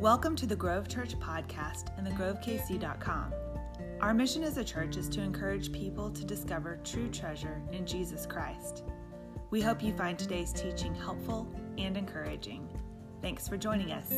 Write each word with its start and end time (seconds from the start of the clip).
Welcome 0.00 0.36
to 0.36 0.46
the 0.46 0.54
Grove 0.54 0.86
Church 0.86 1.18
podcast 1.18 1.88
and 1.98 2.06
thegrovekc.com. 2.06 3.34
Our 4.00 4.14
mission 4.14 4.44
as 4.44 4.56
a 4.56 4.62
church 4.62 4.96
is 4.96 5.08
to 5.08 5.20
encourage 5.20 5.72
people 5.72 6.08
to 6.10 6.24
discover 6.24 6.78
true 6.84 7.08
treasure 7.08 7.60
in 7.72 7.84
Jesus 7.84 8.24
Christ. 8.24 8.84
We 9.50 9.60
hope 9.60 9.82
you 9.82 9.92
find 9.94 10.16
today's 10.16 10.52
teaching 10.52 10.94
helpful 10.94 11.52
and 11.78 11.96
encouraging. 11.96 12.68
Thanks 13.22 13.48
for 13.48 13.56
joining 13.56 13.90
us. 13.90 14.12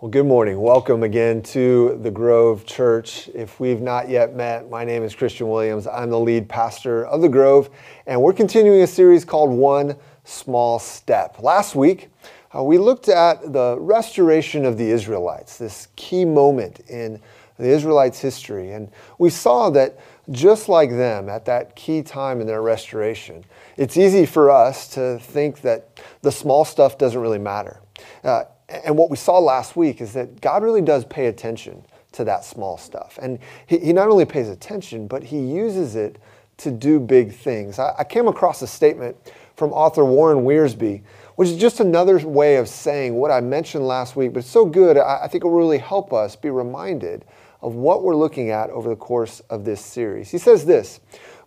Well, 0.00 0.10
good 0.10 0.24
morning. 0.24 0.58
Welcome 0.58 1.02
again 1.02 1.42
to 1.42 1.98
the 2.00 2.10
Grove 2.10 2.64
Church. 2.64 3.28
If 3.34 3.60
we've 3.60 3.82
not 3.82 4.08
yet 4.08 4.34
met, 4.34 4.70
my 4.70 4.82
name 4.82 5.02
is 5.02 5.14
Christian 5.14 5.50
Williams. 5.50 5.86
I'm 5.86 6.08
the 6.08 6.18
lead 6.18 6.48
pastor 6.48 7.04
of 7.04 7.20
the 7.20 7.28
Grove, 7.28 7.68
and 8.06 8.22
we're 8.22 8.32
continuing 8.32 8.80
a 8.80 8.86
series 8.86 9.26
called 9.26 9.50
One 9.50 9.94
Small 10.24 10.78
Step. 10.78 11.40
Last 11.40 11.74
week, 11.74 12.10
uh, 12.54 12.62
we 12.62 12.78
looked 12.78 13.08
at 13.08 13.52
the 13.52 13.76
restoration 13.78 14.64
of 14.64 14.76
the 14.76 14.90
Israelites, 14.90 15.58
this 15.58 15.88
key 15.96 16.24
moment 16.24 16.80
in 16.88 17.20
the 17.58 17.68
Israelites' 17.68 18.18
history. 18.18 18.72
And 18.72 18.90
we 19.18 19.30
saw 19.30 19.70
that 19.70 19.98
just 20.30 20.68
like 20.68 20.90
them 20.90 21.28
at 21.28 21.44
that 21.44 21.76
key 21.76 22.02
time 22.02 22.40
in 22.40 22.46
their 22.46 22.62
restoration, 22.62 23.44
it's 23.76 23.96
easy 23.96 24.26
for 24.26 24.50
us 24.50 24.88
to 24.94 25.18
think 25.18 25.60
that 25.62 26.00
the 26.22 26.32
small 26.32 26.64
stuff 26.64 26.98
doesn't 26.98 27.20
really 27.20 27.38
matter. 27.38 27.80
Uh, 28.24 28.44
and 28.68 28.96
what 28.96 29.10
we 29.10 29.16
saw 29.16 29.38
last 29.38 29.76
week 29.76 30.00
is 30.00 30.12
that 30.12 30.40
God 30.40 30.62
really 30.62 30.82
does 30.82 31.04
pay 31.04 31.26
attention 31.26 31.84
to 32.12 32.24
that 32.24 32.44
small 32.44 32.78
stuff. 32.78 33.18
And 33.20 33.38
he, 33.66 33.78
he 33.78 33.92
not 33.92 34.08
only 34.08 34.24
pays 34.24 34.48
attention, 34.48 35.06
but 35.06 35.22
he 35.22 35.38
uses 35.38 35.96
it 35.96 36.18
to 36.58 36.70
do 36.70 37.00
big 37.00 37.32
things. 37.32 37.78
I, 37.78 37.94
I 37.98 38.04
came 38.04 38.28
across 38.28 38.62
a 38.62 38.66
statement 38.66 39.16
from 39.60 39.74
author 39.74 40.06
Warren 40.06 40.38
Wiersbe, 40.38 41.02
which 41.36 41.50
is 41.50 41.58
just 41.58 41.80
another 41.80 42.18
way 42.26 42.56
of 42.56 42.66
saying 42.66 43.14
what 43.14 43.30
I 43.30 43.42
mentioned 43.42 43.86
last 43.86 44.16
week, 44.16 44.32
but 44.32 44.38
it's 44.38 44.48
so 44.48 44.64
good, 44.64 44.96
I, 44.96 45.24
I 45.24 45.28
think 45.28 45.44
it 45.44 45.46
will 45.46 45.58
really 45.58 45.76
help 45.76 46.14
us 46.14 46.34
be 46.34 46.48
reminded 46.48 47.26
of 47.60 47.74
what 47.74 48.02
we're 48.02 48.16
looking 48.16 48.48
at 48.48 48.70
over 48.70 48.88
the 48.88 48.96
course 48.96 49.40
of 49.50 49.66
this 49.66 49.84
series. 49.84 50.30
He 50.30 50.38
says 50.38 50.64
this 50.64 51.00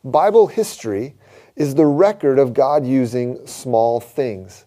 Bible 0.04 0.46
history 0.46 1.16
is 1.56 1.74
the 1.74 1.88
record 1.88 2.38
of 2.38 2.54
God 2.54 2.86
using 2.86 3.48
small 3.48 4.00
things. 4.00 4.66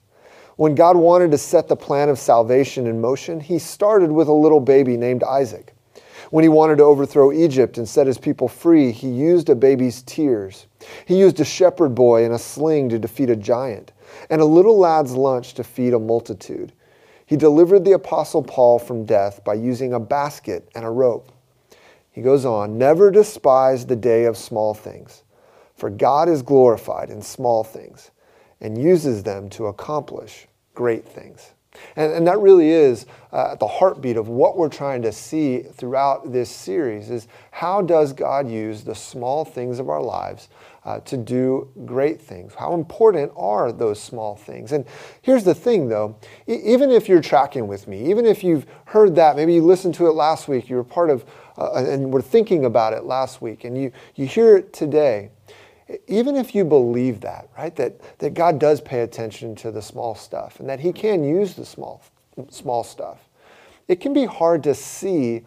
When 0.56 0.74
God 0.74 0.96
wanted 0.96 1.30
to 1.30 1.38
set 1.38 1.68
the 1.68 1.76
plan 1.76 2.08
of 2.08 2.18
salvation 2.18 2.88
in 2.88 3.00
motion, 3.00 3.38
he 3.38 3.60
started 3.60 4.10
with 4.10 4.26
a 4.26 4.32
little 4.32 4.58
baby 4.58 4.96
named 4.96 5.22
Isaac. 5.22 5.75
When 6.30 6.42
he 6.42 6.48
wanted 6.48 6.78
to 6.78 6.84
overthrow 6.84 7.32
Egypt 7.32 7.78
and 7.78 7.88
set 7.88 8.06
his 8.06 8.18
people 8.18 8.48
free, 8.48 8.90
he 8.90 9.08
used 9.08 9.48
a 9.48 9.54
baby's 9.54 10.02
tears. 10.02 10.66
He 11.04 11.18
used 11.18 11.38
a 11.40 11.44
shepherd 11.44 11.94
boy 11.94 12.24
and 12.24 12.34
a 12.34 12.38
sling 12.38 12.88
to 12.88 12.98
defeat 12.98 13.30
a 13.30 13.36
giant, 13.36 13.92
and 14.28 14.40
a 14.40 14.44
little 14.44 14.78
lad's 14.78 15.12
lunch 15.12 15.54
to 15.54 15.64
feed 15.64 15.94
a 15.94 15.98
multitude. 15.98 16.72
He 17.26 17.36
delivered 17.36 17.84
the 17.84 17.92
apostle 17.92 18.42
Paul 18.42 18.78
from 18.78 19.04
death 19.04 19.42
by 19.44 19.54
using 19.54 19.92
a 19.92 20.00
basket 20.00 20.68
and 20.74 20.84
a 20.84 20.90
rope. 20.90 21.32
He 22.10 22.22
goes 22.22 22.44
on, 22.44 22.78
never 22.78 23.10
despise 23.10 23.84
the 23.84 23.96
day 23.96 24.24
of 24.24 24.36
small 24.36 24.74
things, 24.74 25.22
for 25.74 25.90
God 25.90 26.28
is 26.28 26.42
glorified 26.42 27.10
in 27.10 27.20
small 27.20 27.62
things 27.62 28.10
and 28.60 28.80
uses 28.80 29.22
them 29.22 29.50
to 29.50 29.66
accomplish 29.66 30.48
great 30.74 31.06
things. 31.06 31.52
And, 31.96 32.12
and 32.12 32.26
that 32.26 32.38
really 32.38 32.70
is 32.70 33.06
uh, 33.32 33.54
the 33.56 33.66
heartbeat 33.66 34.16
of 34.16 34.28
what 34.28 34.56
we're 34.56 34.68
trying 34.68 35.02
to 35.02 35.12
see 35.12 35.60
throughout 35.60 36.32
this 36.32 36.50
series 36.50 37.10
is 37.10 37.28
how 37.50 37.82
does 37.82 38.12
God 38.12 38.48
use 38.50 38.84
the 38.84 38.94
small 38.94 39.44
things 39.44 39.78
of 39.78 39.88
our 39.88 40.02
lives 40.02 40.48
uh, 40.84 41.00
to 41.00 41.16
do 41.16 41.68
great 41.84 42.20
things? 42.20 42.54
How 42.54 42.72
important 42.72 43.32
are 43.36 43.72
those 43.72 44.00
small 44.00 44.36
things? 44.36 44.72
And 44.72 44.86
here's 45.20 45.44
the 45.44 45.54
thing 45.54 45.88
though, 45.88 46.16
e- 46.48 46.54
even 46.64 46.90
if 46.90 47.08
you're 47.08 47.20
tracking 47.20 47.66
with 47.66 47.88
me, 47.88 48.08
even 48.08 48.24
if 48.24 48.44
you've 48.44 48.66
heard 48.86 49.14
that, 49.16 49.36
maybe 49.36 49.54
you 49.54 49.62
listened 49.62 49.94
to 49.96 50.06
it 50.06 50.12
last 50.12 50.48
week, 50.48 50.70
you 50.70 50.76
were 50.76 50.84
part 50.84 51.10
of, 51.10 51.24
uh, 51.58 51.74
and 51.74 52.12
were 52.12 52.22
thinking 52.22 52.64
about 52.64 52.92
it 52.92 53.04
last 53.04 53.42
week, 53.42 53.64
and 53.64 53.76
you, 53.76 53.90
you 54.14 54.26
hear 54.26 54.56
it 54.56 54.72
today, 54.72 55.30
even 56.08 56.36
if 56.36 56.54
you 56.54 56.64
believe 56.64 57.20
that, 57.20 57.48
right, 57.56 57.74
that, 57.76 58.18
that 58.18 58.34
God 58.34 58.58
does 58.58 58.80
pay 58.80 59.00
attention 59.00 59.54
to 59.56 59.70
the 59.70 59.82
small 59.82 60.14
stuff 60.14 60.58
and 60.60 60.68
that 60.68 60.80
He 60.80 60.92
can 60.92 61.22
use 61.22 61.54
the 61.54 61.64
small, 61.64 62.02
small 62.50 62.82
stuff, 62.82 63.28
it 63.88 64.00
can 64.00 64.12
be 64.12 64.24
hard 64.24 64.64
to 64.64 64.74
see 64.74 65.44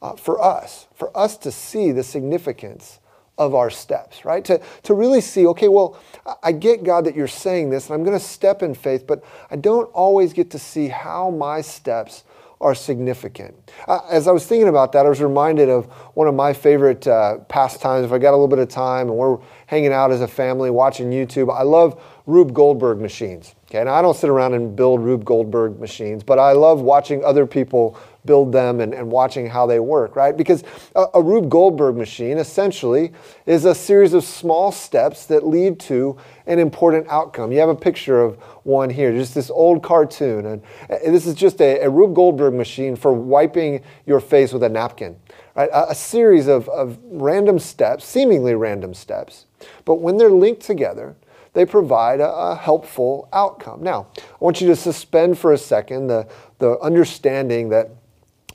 uh, 0.00 0.16
for 0.16 0.42
us, 0.42 0.86
for 0.94 1.16
us 1.16 1.36
to 1.38 1.52
see 1.52 1.92
the 1.92 2.02
significance 2.02 3.00
of 3.38 3.54
our 3.54 3.70
steps, 3.70 4.24
right? 4.24 4.44
To, 4.44 4.60
to 4.82 4.94
really 4.94 5.20
see, 5.20 5.46
okay, 5.48 5.68
well, 5.68 5.98
I 6.42 6.52
get, 6.52 6.84
God, 6.84 7.04
that 7.06 7.14
you're 7.14 7.28
saying 7.28 7.70
this, 7.70 7.86
and 7.86 7.94
I'm 7.94 8.04
going 8.04 8.18
to 8.18 8.24
step 8.24 8.62
in 8.62 8.74
faith, 8.74 9.06
but 9.06 9.24
I 9.50 9.56
don't 9.56 9.90
always 9.92 10.32
get 10.32 10.50
to 10.50 10.58
see 10.58 10.88
how 10.88 11.30
my 11.30 11.60
steps 11.60 12.24
are 12.62 12.74
significant. 12.74 13.72
Uh, 13.88 14.00
as 14.08 14.28
I 14.28 14.32
was 14.32 14.46
thinking 14.46 14.68
about 14.68 14.92
that, 14.92 15.04
I 15.04 15.08
was 15.08 15.20
reminded 15.20 15.68
of 15.68 15.86
one 16.14 16.28
of 16.28 16.34
my 16.34 16.52
favorite 16.52 17.06
uh, 17.06 17.38
pastimes. 17.48 18.04
If 18.04 18.12
I 18.12 18.18
got 18.18 18.30
a 18.30 18.38
little 18.38 18.48
bit 18.48 18.60
of 18.60 18.68
time 18.68 19.08
and 19.08 19.18
we're 19.18 19.38
hanging 19.72 19.90
out 19.90 20.12
as 20.12 20.20
a 20.20 20.28
family 20.28 20.68
watching 20.68 21.10
YouTube, 21.10 21.50
I 21.50 21.62
love 21.62 21.98
Rube 22.26 22.52
Goldberg 22.52 23.00
machines. 23.00 23.54
Okay, 23.70 23.80
and 23.80 23.88
I 23.88 24.02
don't 24.02 24.14
sit 24.14 24.28
around 24.28 24.52
and 24.52 24.76
build 24.76 25.00
Rube 25.00 25.24
Goldberg 25.24 25.80
machines, 25.80 26.22
but 26.22 26.38
I 26.38 26.52
love 26.52 26.82
watching 26.82 27.24
other 27.24 27.46
people 27.46 27.98
build 28.26 28.52
them 28.52 28.82
and, 28.82 28.92
and 28.92 29.10
watching 29.10 29.46
how 29.46 29.64
they 29.64 29.80
work, 29.80 30.14
right? 30.14 30.36
Because 30.36 30.62
a, 30.94 31.06
a 31.14 31.22
Rube 31.22 31.48
Goldberg 31.48 31.96
machine 31.96 32.36
essentially 32.36 33.12
is 33.46 33.64
a 33.64 33.74
series 33.74 34.12
of 34.12 34.24
small 34.24 34.72
steps 34.72 35.24
that 35.26 35.46
lead 35.46 35.80
to 35.80 36.18
an 36.46 36.58
important 36.58 37.08
outcome. 37.08 37.50
You 37.50 37.60
have 37.60 37.70
a 37.70 37.74
picture 37.74 38.20
of 38.20 38.36
one 38.64 38.90
here, 38.90 39.10
just 39.10 39.34
this 39.34 39.48
old 39.48 39.82
cartoon. 39.82 40.44
And 40.44 40.62
this 40.90 41.24
is 41.26 41.34
just 41.34 41.62
a, 41.62 41.80
a 41.80 41.88
Rube 41.88 42.14
Goldberg 42.14 42.52
machine 42.52 42.94
for 42.94 43.14
wiping 43.14 43.82
your 44.04 44.20
face 44.20 44.52
with 44.52 44.64
a 44.64 44.68
napkin. 44.68 45.16
Right? 45.56 45.70
A, 45.70 45.92
a 45.92 45.94
series 45.94 46.46
of, 46.46 46.68
of 46.68 46.98
random 47.04 47.58
steps, 47.58 48.04
seemingly 48.04 48.54
random 48.54 48.92
steps, 48.92 49.46
but 49.84 49.96
when 49.96 50.16
they're 50.16 50.30
linked 50.30 50.62
together, 50.62 51.16
they 51.54 51.66
provide 51.66 52.20
a, 52.20 52.30
a, 52.30 52.54
helpful 52.54 53.28
outcome. 53.32 53.82
Now, 53.82 54.06
I 54.16 54.22
want 54.40 54.60
you 54.60 54.66
to 54.68 54.76
suspend 54.76 55.38
for 55.38 55.52
a 55.52 55.58
second 55.58 56.06
the, 56.06 56.26
the 56.58 56.78
understanding 56.80 57.68
that 57.70 57.90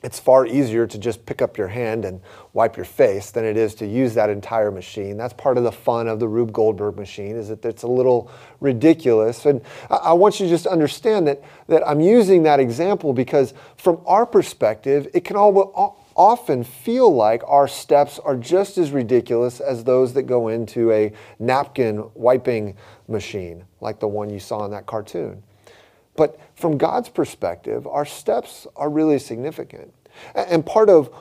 it's 0.03 0.19
far 0.19 0.45
easier 0.45 0.85
to 0.85 0.97
just 0.97 1.25
pick 1.25 1.41
up 1.41 1.57
your 1.57 1.67
hand 1.67 2.05
and 2.05 2.21
wipe 2.53 2.77
your 2.77 2.85
face 2.85 3.31
than 3.31 3.43
it 3.43 3.57
is 3.57 3.73
to 3.75 3.87
use 3.87 4.13
that 4.13 4.29
entire 4.29 4.71
machine. 4.71 5.17
That's 5.17 5.33
part 5.33 5.57
of 5.57 5.63
the 5.63 5.71
fun 5.71 6.07
of 6.07 6.19
the 6.19 6.27
Rube 6.27 6.53
Goldberg 6.53 6.97
machine 6.97 7.35
is 7.35 7.49
that 7.49 7.65
it's 7.65 7.83
a 7.83 7.87
little 7.87 8.31
ridiculous. 8.59 9.45
And 9.45 9.61
I 9.89 10.13
want 10.13 10.39
you 10.39 10.45
to 10.45 10.49
just 10.49 10.67
understand 10.67 11.27
that, 11.27 11.41
that 11.67 11.87
I'm 11.87 11.99
using 11.99 12.43
that 12.43 12.59
example 12.59 13.11
because 13.11 13.53
from 13.75 13.99
our 14.05 14.25
perspective, 14.25 15.07
it 15.13 15.25
can 15.25 15.35
all, 15.35 15.99
often 16.17 16.63
feel 16.63 17.13
like 17.13 17.43
our 17.45 17.67
steps 17.67 18.19
are 18.19 18.35
just 18.35 18.77
as 18.77 18.91
ridiculous 18.91 19.59
as 19.59 19.83
those 19.83 20.13
that 20.13 20.23
go 20.23 20.47
into 20.47 20.91
a 20.91 21.13
napkin 21.39 22.09
wiping 22.15 22.75
machine, 23.07 23.63
like 23.79 23.99
the 23.99 24.07
one 24.07 24.29
you 24.29 24.39
saw 24.39 24.65
in 24.65 24.71
that 24.71 24.85
cartoon. 24.85 25.43
But 26.15 26.39
from 26.55 26.77
God's 26.77 27.09
perspective, 27.09 27.85
our 27.85 28.05
steps 28.05 28.65
are 28.75 28.89
really 28.89 29.19
significant. 29.19 29.93
And 30.33 30.65
part 30.65 30.89
of 30.89 31.13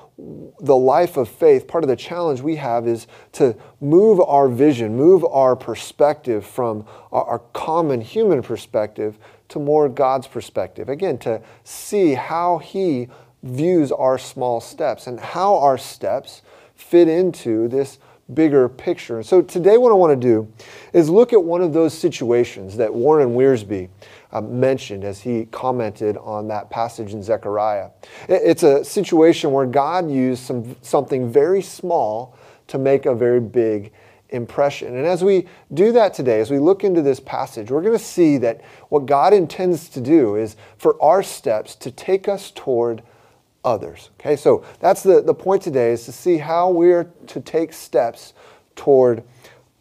the 0.59 0.77
life 0.77 1.19
of 1.19 1.29
faith, 1.29 1.69
part 1.69 1.85
of 1.85 1.89
the 1.89 1.97
challenge 1.97 2.41
we 2.41 2.57
have 2.57 2.89
is 2.89 3.07
to 3.33 3.55
move 3.81 4.21
our 4.21 4.49
vision, 4.49 4.97
move 4.97 5.23
our 5.27 5.55
perspective 5.55 6.47
from 6.47 6.87
our, 7.13 7.41
common 7.53 8.01
human 8.01 8.43
perspective 8.43 9.19
to 9.49 9.59
more 9.59 9.89
God's 9.91 10.27
perspective. 10.27 10.89
Again, 10.89 11.19
to 11.19 11.43
see 11.63 12.15
how 12.15 12.59
He 12.59 13.09
views 13.47 13.93
our 13.93 14.19
small 14.19 14.61
steps 14.61 15.07
and 15.07 15.19
how 15.21 15.57
our 15.57 15.79
steps 15.79 16.43
fit 16.75 17.09
into 17.09 17.69
this 17.69 17.99
bigger 18.35 18.69
picture. 18.69 19.23
So 19.23 19.41
today, 19.41 19.77
what 19.79 19.93
I 19.93 19.95
want 19.95 20.21
to 20.21 20.29
do 20.29 20.53
is 20.93 21.09
look 21.09 21.33
at 21.33 21.43
one 21.43 21.63
of 21.63 21.73
those 21.73 21.97
situations 21.97 22.77
that 22.77 22.93
Warren 22.93 23.31
Wiersbe 23.31 23.89
uh, 24.33 24.41
mentioned 24.41 25.05
as 25.05 25.21
he 25.21 25.47
commented 25.47 26.17
on 26.19 26.49
that 26.49 26.69
passage 26.69 27.13
in 27.13 27.23
Zechariah. 27.23 27.91
It's 28.29 28.65
a 28.65 28.85
situation 28.85 29.53
where 29.53 29.67
God 29.67 30.11
used 30.11 30.43
some, 30.43 30.77
something 30.83 31.31
very 31.31 31.63
small 31.63 32.37
to 32.67 32.79
make 32.79 33.07
a 33.07 33.15
very 33.15 33.41
big 33.41 33.93
impression. 34.31 34.97
And 34.97 35.07
as 35.07 35.23
we 35.23 35.47
do 35.73 35.93
that 35.93 36.13
today, 36.13 36.41
as 36.41 36.51
we 36.51 36.59
look 36.59 36.83
into 36.83 37.01
this 37.01 37.21
passage, 37.21 37.71
we're 37.71 37.81
going 37.81 37.97
to 37.97 38.05
see 38.05 38.39
that 38.39 38.61
what 38.89 39.07
God 39.07 39.33
intends 39.33 39.89
to 39.91 40.01
do 40.01 40.35
is 40.35 40.57
for 40.79 41.01
our 41.01 41.23
steps 41.23 41.77
to 41.77 41.93
take 41.93 42.27
us 42.27 42.51
toward 42.51 43.03
others. 43.67 44.11
Okay, 44.21 44.37
so 44.37 44.65
that's 44.81 45.03
the, 45.03 45.21
the 45.21 45.35
point 45.35 45.61
today 45.61 45.91
is 45.91 46.07
to 46.07 46.13
see 46.13 46.39
how 46.39 46.71
we're 46.71 47.05
to 47.27 47.41
take 47.41 47.73
steps 47.73 48.33
toward 48.77 49.25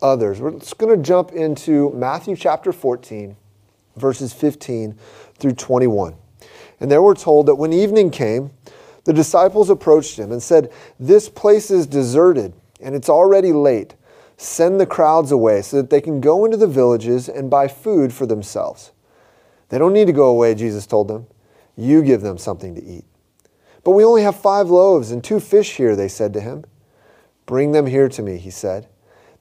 others. 0.02 0.42
We're 0.42 0.60
just 0.60 0.78
going 0.78 0.98
to 0.98 1.02
jump 1.02 1.32
into 1.32 1.92
Matthew 1.92 2.36
chapter 2.36 2.74
14, 2.74 3.38
verses 3.96 4.34
15 4.34 4.98
through 5.38 5.54
21. 5.54 6.16
And 6.80 6.92
there 6.92 7.02
we're 7.02 7.16
told 7.16 7.46
that 7.46 7.56
when 7.56 7.72
evening 7.72 8.10
came, 8.10 8.52
the 9.06 9.14
disciples 9.14 9.70
approached 9.70 10.18
him 10.18 10.32
and 10.32 10.42
said, 10.42 10.72
This 11.00 11.30
place 11.30 11.70
is 11.70 11.86
deserted, 11.86 12.54
and 12.82 12.96
it's 12.96 13.08
already 13.08 13.54
late. 13.54 13.96
Send 14.38 14.80
the 14.82 14.86
crowds 14.86 15.32
away 15.32 15.62
so 15.62 15.78
that 15.78 15.90
they 15.90 16.02
can 16.02 16.20
go 16.20 16.44
into 16.44 16.58
the 16.58 16.68
villages 16.68 17.30
and 17.30 17.50
buy 17.50 17.68
food 17.68 18.12
for 18.12 18.26
themselves. 18.26 18.92
They 19.70 19.78
don't 19.78 19.94
need 19.94 20.08
to 20.08 20.14
go 20.14 20.30
away, 20.30 20.56
Jesus 20.56 20.86
told 20.86 21.08
them. 21.08 21.28
You 21.78 22.02
give 22.02 22.22
them 22.22 22.38
something 22.38 22.76
to 22.76 22.84
eat. 22.84 23.06
But 23.86 23.92
we 23.92 24.04
only 24.04 24.24
have 24.24 24.36
five 24.36 24.70
loaves 24.72 25.12
and 25.12 25.24
two 25.24 25.40
fish 25.40 25.78
here, 25.78 25.96
they 25.96 26.08
said 26.08 26.34
to 26.34 26.42
him. 26.42 26.66
Bring 27.46 27.72
them 27.72 27.86
here 27.86 28.10
to 28.10 28.22
me, 28.24 28.38
he 28.38 28.50
said. 28.50 28.88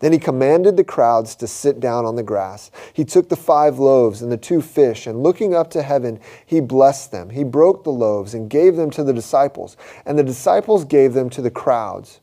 Then 0.00 0.12
he 0.12 0.18
commanded 0.18 0.76
the 0.76 0.84
crowds 0.84 1.34
to 1.36 1.46
sit 1.46 1.80
down 1.80 2.04
on 2.04 2.16
the 2.16 2.22
grass. 2.22 2.70
He 2.92 3.06
took 3.06 3.30
the 3.30 3.36
five 3.36 3.78
loaves 3.78 4.20
and 4.20 4.30
the 4.30 4.36
two 4.36 4.60
fish, 4.60 5.06
and 5.06 5.22
looking 5.22 5.54
up 5.54 5.70
to 5.70 5.82
heaven, 5.82 6.20
he 6.44 6.60
blessed 6.60 7.10
them. 7.10 7.30
He 7.30 7.42
broke 7.42 7.84
the 7.84 7.90
loaves 7.90 8.34
and 8.34 8.50
gave 8.50 8.76
them 8.76 8.90
to 8.90 9.02
the 9.02 9.14
disciples, 9.14 9.78
and 10.04 10.18
the 10.18 10.22
disciples 10.22 10.84
gave 10.84 11.14
them 11.14 11.30
to 11.30 11.40
the 11.40 11.50
crowds. 11.50 12.20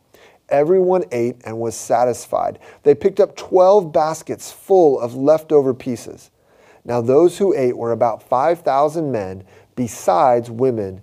Everyone 0.50 1.06
ate 1.12 1.38
and 1.44 1.60
was 1.60 1.74
satisfied. 1.74 2.60
They 2.84 2.94
picked 2.94 3.20
up 3.20 3.36
12 3.36 3.92
baskets 3.92 4.52
full 4.52 5.00
of 5.00 5.16
leftover 5.16 5.74
pieces. 5.74 6.30
Now, 6.86 7.02
those 7.02 7.40
who 7.40 7.56
ate 7.56 7.78
were 7.78 7.94
about 7.94 8.22
5,000 8.22 9.12
men, 9.12 9.44
besides 9.76 10.52
women 10.52 11.02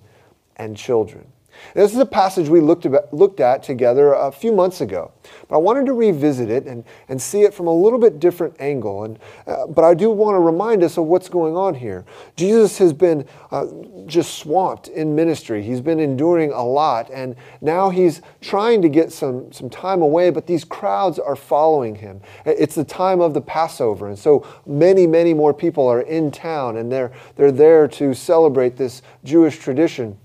and 0.59 0.77
children. 0.77 1.27
This 1.75 1.93
is 1.93 1.99
a 1.99 2.07
passage 2.07 2.49
we 2.49 2.61
looked, 2.61 2.87
about, 2.87 3.13
looked 3.13 3.41
at 3.41 3.63
together 3.63 4.13
a 4.13 4.33
few 4.33 4.53
months 4.53 4.81
ago, 4.81 5.13
but 5.49 5.57
I 5.57 5.59
wanted 5.59 5.87
to 5.87 5.93
revisit 5.93 6.51
it 6.51 6.67
and, 6.67 6.85
and 7.09 7.21
see 7.21 7.43
it 7.43 7.55
from 7.55 7.67
a 7.67 7.75
little 7.75 7.99
bit 7.99 8.21
different 8.21 8.55
angle. 8.61 9.05
And, 9.05 9.19
uh, 9.47 9.67
but 9.67 9.85
I 9.85 9.95
do 9.95 10.11
want 10.11 10.35
to 10.37 10.41
remind 10.41 10.83
us 10.83 10.97
of 10.97 11.05
what's 11.05 11.29
going 11.29 11.57
on 11.57 11.75
here. 11.75 12.05
Jesus 12.37 12.79
has 12.79 12.93
been 12.93 13.27
uh, 13.51 13.67
just 14.07 14.39
swamped 14.39 14.89
in 14.89 15.15
ministry. 15.15 15.63
He's 15.63 15.81
been 15.81 16.01
enduring 16.01 16.53
a 16.53 16.63
lot, 16.63 17.11
and 17.11 17.37
now 17.61 17.91
he's 17.91 18.23
trying 18.41 18.83
to 18.83 18.89
get 18.89 19.13
some, 19.13 19.53
some 19.53 19.71
time 19.71 20.03
away, 20.03 20.31
but 20.31 20.47
these 20.47 20.65
crowds 20.65 21.19
are 21.19 21.37
following 21.37 21.97
him. 21.97 22.21
It's 22.45 22.75
the 22.75 22.85
time 22.85 23.21
of 23.21 23.35
the 23.35 23.41
Passover, 23.41 24.09
and 24.09 24.19
so 24.19 24.47
many, 24.67 25.07
many 25.07 25.35
more 25.35 25.53
people 25.53 25.87
are 25.87 26.03
in 26.03 26.31
town, 26.31 26.77
and 26.77 26.91
they're, 26.91 27.13
they're 27.37 27.53
there 27.53 27.89
to 27.89 28.15
celebrate 28.15 28.77
this 28.77 29.03
Jewish 29.25 29.59
tradition 29.59 30.17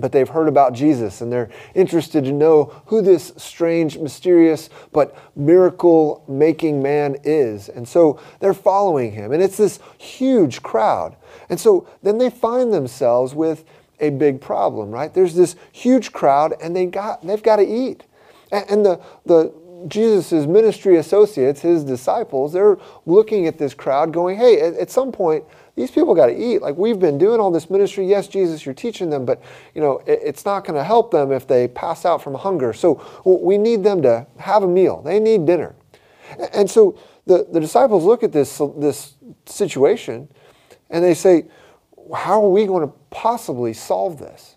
but 0.00 0.12
they've 0.12 0.28
heard 0.28 0.48
about 0.48 0.72
Jesus 0.72 1.20
and 1.20 1.32
they're 1.32 1.50
interested 1.74 2.24
to 2.24 2.32
know 2.32 2.82
who 2.86 3.02
this 3.02 3.32
strange, 3.36 3.98
mysterious, 3.98 4.70
but 4.92 5.16
miracle 5.36 6.24
making 6.28 6.82
man 6.82 7.16
is. 7.24 7.68
And 7.68 7.86
so 7.86 8.20
they're 8.40 8.54
following 8.54 9.12
him. 9.12 9.32
And 9.32 9.42
it's 9.42 9.56
this 9.56 9.78
huge 9.98 10.62
crowd. 10.62 11.16
And 11.48 11.60
so 11.60 11.88
then 12.02 12.18
they 12.18 12.30
find 12.30 12.72
themselves 12.72 13.34
with 13.34 13.64
a 14.00 14.10
big 14.10 14.40
problem, 14.40 14.90
right? 14.90 15.12
There's 15.12 15.34
this 15.34 15.56
huge 15.72 16.12
crowd 16.12 16.54
and 16.62 16.74
they 16.74 16.86
got, 16.86 17.26
they've 17.26 17.42
got 17.42 17.56
to 17.56 17.66
eat. 17.66 18.04
And 18.50 18.84
the, 18.84 19.00
the, 19.26 19.52
Jesus' 19.88 20.46
ministry 20.46 20.96
associates, 20.96 21.60
his 21.60 21.84
disciples, 21.84 22.52
they're 22.52 22.78
looking 23.06 23.46
at 23.46 23.58
this 23.58 23.74
crowd 23.74 24.12
going, 24.12 24.36
hey, 24.36 24.60
at, 24.60 24.74
at 24.74 24.90
some 24.90 25.12
point, 25.12 25.44
these 25.80 25.90
people 25.90 26.14
got 26.14 26.26
to 26.26 26.36
eat. 26.36 26.60
Like 26.60 26.76
we've 26.76 26.98
been 26.98 27.18
doing 27.18 27.40
all 27.40 27.50
this 27.50 27.70
ministry. 27.70 28.06
Yes, 28.06 28.28
Jesus, 28.28 28.66
you're 28.66 28.74
teaching 28.74 29.08
them, 29.08 29.24
but 29.24 29.42
you 29.74 29.80
know 29.80 29.98
it, 30.06 30.20
it's 30.22 30.44
not 30.44 30.64
going 30.64 30.76
to 30.76 30.84
help 30.84 31.10
them 31.10 31.32
if 31.32 31.46
they 31.46 31.68
pass 31.68 32.04
out 32.04 32.22
from 32.22 32.34
hunger. 32.34 32.72
So 32.72 33.02
we 33.24 33.56
need 33.58 33.82
them 33.82 34.02
to 34.02 34.26
have 34.38 34.62
a 34.62 34.68
meal. 34.68 35.02
They 35.02 35.18
need 35.18 35.46
dinner. 35.46 35.74
And 36.52 36.70
so 36.70 36.98
the, 37.26 37.46
the 37.50 37.60
disciples 37.60 38.04
look 38.04 38.22
at 38.22 38.32
this, 38.32 38.60
this 38.76 39.14
situation 39.46 40.28
and 40.90 41.04
they 41.04 41.14
say, 41.14 41.46
how 42.14 42.42
are 42.42 42.48
we 42.48 42.66
going 42.66 42.86
to 42.86 42.94
possibly 43.10 43.72
solve 43.72 44.18
this? 44.18 44.56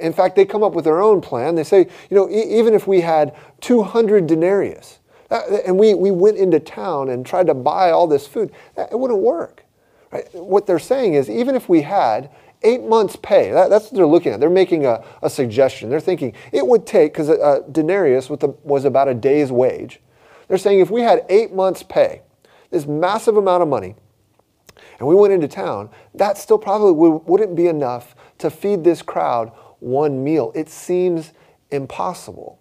In 0.00 0.12
fact, 0.12 0.36
they 0.36 0.44
come 0.44 0.62
up 0.62 0.72
with 0.72 0.84
their 0.84 1.00
own 1.00 1.20
plan. 1.20 1.54
They 1.54 1.64
say, 1.64 1.86
you 2.10 2.16
know, 2.16 2.28
e- 2.28 2.58
even 2.58 2.74
if 2.74 2.86
we 2.86 3.00
had 3.00 3.36
200 3.60 4.26
denarius 4.26 4.98
uh, 5.30 5.42
and 5.64 5.78
we, 5.78 5.94
we 5.94 6.10
went 6.10 6.36
into 6.36 6.58
town 6.58 7.10
and 7.10 7.24
tried 7.24 7.46
to 7.46 7.54
buy 7.54 7.90
all 7.90 8.06
this 8.06 8.26
food, 8.26 8.50
it 8.76 8.98
wouldn't 8.98 9.20
work. 9.20 9.64
Right? 10.10 10.26
What 10.34 10.66
they're 10.66 10.78
saying 10.78 11.14
is 11.14 11.28
even 11.28 11.54
if 11.54 11.68
we 11.68 11.82
had 11.82 12.30
eight 12.62 12.82
months' 12.82 13.16
pay, 13.16 13.50
that, 13.52 13.70
that's 13.70 13.86
what 13.86 13.94
they're 13.94 14.06
looking 14.06 14.32
at. 14.32 14.40
They're 14.40 14.50
making 14.50 14.86
a, 14.86 15.04
a 15.22 15.30
suggestion. 15.30 15.90
They're 15.90 16.00
thinking 16.00 16.34
it 16.52 16.66
would 16.66 16.86
take, 16.86 17.12
because 17.12 17.28
a, 17.28 17.34
uh, 17.34 17.36
a, 17.36 17.40
uh, 17.40 17.60
denarius 17.70 18.28
the, 18.28 18.54
was 18.64 18.84
about 18.84 19.08
a 19.08 19.14
day's 19.14 19.52
wage. 19.52 20.00
They're 20.48 20.58
saying 20.58 20.80
if 20.80 20.90
we 20.90 21.02
had 21.02 21.24
eight 21.28 21.52
months' 21.52 21.82
pay, 21.82 22.22
this 22.70 22.86
massive 22.86 23.36
amount 23.36 23.62
of 23.62 23.68
money, 23.68 23.94
and 24.98 25.06
we 25.06 25.14
went 25.14 25.32
into 25.32 25.48
town, 25.48 25.90
that 26.14 26.38
still 26.38 26.58
probably 26.58 26.92
would, 26.92 27.26
wouldn't 27.26 27.54
be 27.54 27.66
enough 27.66 28.16
to 28.38 28.50
feed 28.50 28.82
this 28.82 29.02
crowd 29.02 29.52
one 29.78 30.24
meal. 30.24 30.52
It 30.54 30.68
seems 30.68 31.32
impossible. 31.70 32.58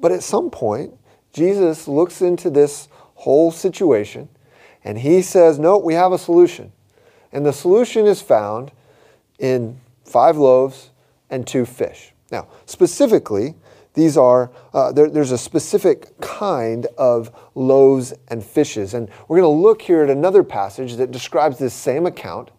But 0.00 0.12
at 0.12 0.22
some 0.22 0.50
point, 0.50 0.94
Jesus 1.32 1.86
looks 1.86 2.22
into 2.22 2.50
this 2.50 2.88
whole 3.14 3.50
situation 3.50 4.28
and 4.84 4.98
he 4.98 5.22
says, 5.22 5.58
No, 5.58 5.78
we 5.78 5.94
have 5.94 6.12
a 6.12 6.18
solution. 6.18 6.72
And 7.32 7.44
the 7.44 7.52
solution 7.52 8.06
is 8.06 8.22
found 8.22 8.72
in 9.38 9.80
five 10.04 10.36
loaves 10.36 10.90
and 11.30 11.46
two 11.46 11.64
fish. 11.64 12.12
Now, 12.30 12.48
specifically, 12.66 13.54
these 13.94 14.16
are, 14.16 14.50
uh, 14.72 14.92
there, 14.92 15.10
there's 15.10 15.32
a 15.32 15.38
specific 15.38 16.18
kind 16.20 16.86
of 16.96 17.34
loaves 17.54 18.14
and 18.28 18.44
fishes. 18.44 18.94
And 18.94 19.10
we're 19.26 19.40
going 19.40 19.54
to 19.54 19.60
look 19.62 19.82
here 19.82 20.02
at 20.02 20.10
another 20.10 20.42
passage 20.42 20.96
that 20.96 21.10
describes 21.10 21.58
this 21.58 21.74
same 21.74 22.06
account 22.06 22.50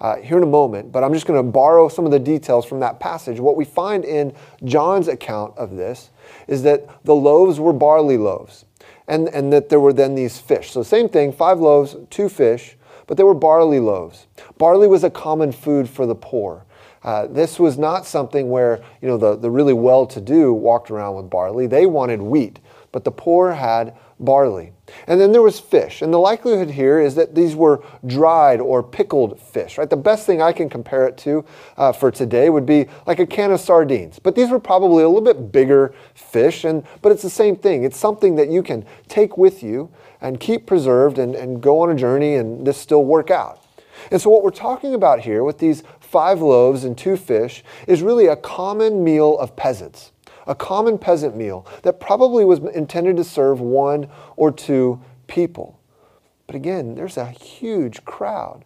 uh, 0.00 0.16
here 0.16 0.36
in 0.36 0.42
a 0.42 0.46
moment, 0.46 0.92
but 0.92 1.04
I'm 1.04 1.12
just 1.12 1.26
going 1.26 1.38
to 1.38 1.50
borrow 1.52 1.88
some 1.88 2.04
of 2.04 2.10
the 2.10 2.18
details 2.18 2.64
from 2.64 2.80
that 2.80 3.00
passage. 3.00 3.40
What 3.40 3.56
we 3.56 3.64
find 3.64 4.04
in 4.04 4.32
John's 4.64 5.08
account 5.08 5.56
of 5.58 5.76
this 5.76 6.10
is 6.46 6.62
that 6.62 7.04
the 7.04 7.14
loaves 7.14 7.60
were 7.60 7.72
barley 7.72 8.16
loaves, 8.16 8.64
and, 9.06 9.28
and 9.28 9.52
that 9.52 9.68
there 9.68 9.80
were 9.80 9.92
then 9.92 10.14
these 10.14 10.38
fish. 10.38 10.70
So, 10.70 10.82
same 10.82 11.08
thing 11.08 11.32
five 11.32 11.58
loaves, 11.58 11.96
two 12.10 12.28
fish, 12.28 12.76
but 13.08 13.16
they 13.16 13.24
were 13.24 13.34
barley 13.34 13.80
loaves. 13.80 14.28
Barley 14.58 14.86
was 14.86 15.02
a 15.02 15.10
common 15.10 15.50
food 15.50 15.90
for 15.90 16.06
the 16.06 16.14
poor. 16.14 16.64
Uh, 17.02 17.26
this 17.26 17.58
was 17.58 17.78
not 17.78 18.06
something 18.06 18.50
where 18.50 18.80
you 19.02 19.08
know 19.08 19.16
the, 19.16 19.34
the 19.34 19.50
really 19.50 19.72
well-to-do 19.72 20.52
walked 20.52 20.90
around 20.90 21.16
with 21.16 21.28
barley. 21.28 21.66
They 21.66 21.86
wanted 21.86 22.22
wheat, 22.22 22.60
but 22.92 23.02
the 23.04 23.10
poor 23.10 23.52
had 23.52 23.96
barley. 24.20 24.72
And 25.06 25.20
then 25.20 25.32
there 25.32 25.42
was 25.42 25.60
fish. 25.60 26.02
And 26.02 26.12
the 26.12 26.18
likelihood 26.18 26.70
here 26.70 26.98
is 26.98 27.14
that 27.14 27.34
these 27.34 27.54
were 27.54 27.82
dried 28.06 28.60
or 28.60 28.82
pickled 28.82 29.40
fish, 29.40 29.78
right? 29.78 29.88
The 29.88 29.96
best 29.96 30.26
thing 30.26 30.42
I 30.42 30.52
can 30.52 30.68
compare 30.68 31.06
it 31.06 31.16
to 31.18 31.44
uh, 31.76 31.92
for 31.92 32.10
today 32.10 32.50
would 32.50 32.66
be 32.66 32.86
like 33.06 33.20
a 33.20 33.26
can 33.26 33.52
of 33.52 33.60
sardines. 33.60 34.18
But 34.18 34.34
these 34.34 34.50
were 34.50 34.58
probably 34.58 35.04
a 35.04 35.08
little 35.08 35.20
bit 35.20 35.52
bigger 35.52 35.94
fish, 36.14 36.64
and, 36.64 36.84
but 37.02 37.12
it's 37.12 37.22
the 37.22 37.30
same 37.30 37.56
thing. 37.56 37.84
It's 37.84 37.98
something 37.98 38.34
that 38.36 38.48
you 38.48 38.62
can 38.62 38.84
take 39.08 39.38
with 39.38 39.62
you 39.62 39.90
and 40.20 40.40
keep 40.40 40.66
preserved 40.66 41.18
and, 41.18 41.34
and 41.34 41.62
go 41.62 41.80
on 41.80 41.90
a 41.90 41.94
journey 41.94 42.34
and 42.34 42.66
this 42.66 42.76
still 42.76 43.04
work 43.04 43.30
out. 43.30 43.64
And 44.10 44.20
so, 44.20 44.30
what 44.30 44.42
we're 44.42 44.50
talking 44.50 44.94
about 44.94 45.20
here 45.20 45.42
with 45.42 45.58
these 45.58 45.82
five 46.00 46.40
loaves 46.40 46.84
and 46.84 46.96
two 46.96 47.16
fish 47.16 47.64
is 47.86 48.02
really 48.02 48.26
a 48.26 48.36
common 48.36 49.02
meal 49.02 49.38
of 49.38 49.56
peasants 49.56 50.12
a 50.48 50.54
common 50.54 50.98
peasant 50.98 51.36
meal 51.36 51.64
that 51.82 52.00
probably 52.00 52.44
was 52.44 52.58
intended 52.74 53.16
to 53.18 53.22
serve 53.22 53.60
one 53.60 54.08
or 54.34 54.50
two 54.50 55.00
people. 55.28 55.78
But 56.46 56.56
again, 56.56 56.94
there's 56.94 57.18
a 57.18 57.26
huge 57.26 58.04
crowd. 58.06 58.64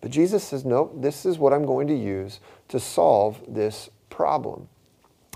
But 0.00 0.10
Jesus 0.10 0.42
says, 0.42 0.64
no, 0.64 0.90
this 0.96 1.24
is 1.24 1.38
what 1.38 1.52
I'm 1.52 1.66
going 1.66 1.86
to 1.88 1.94
use 1.94 2.40
to 2.68 2.80
solve 2.80 3.40
this 3.46 3.90
problem. 4.08 4.68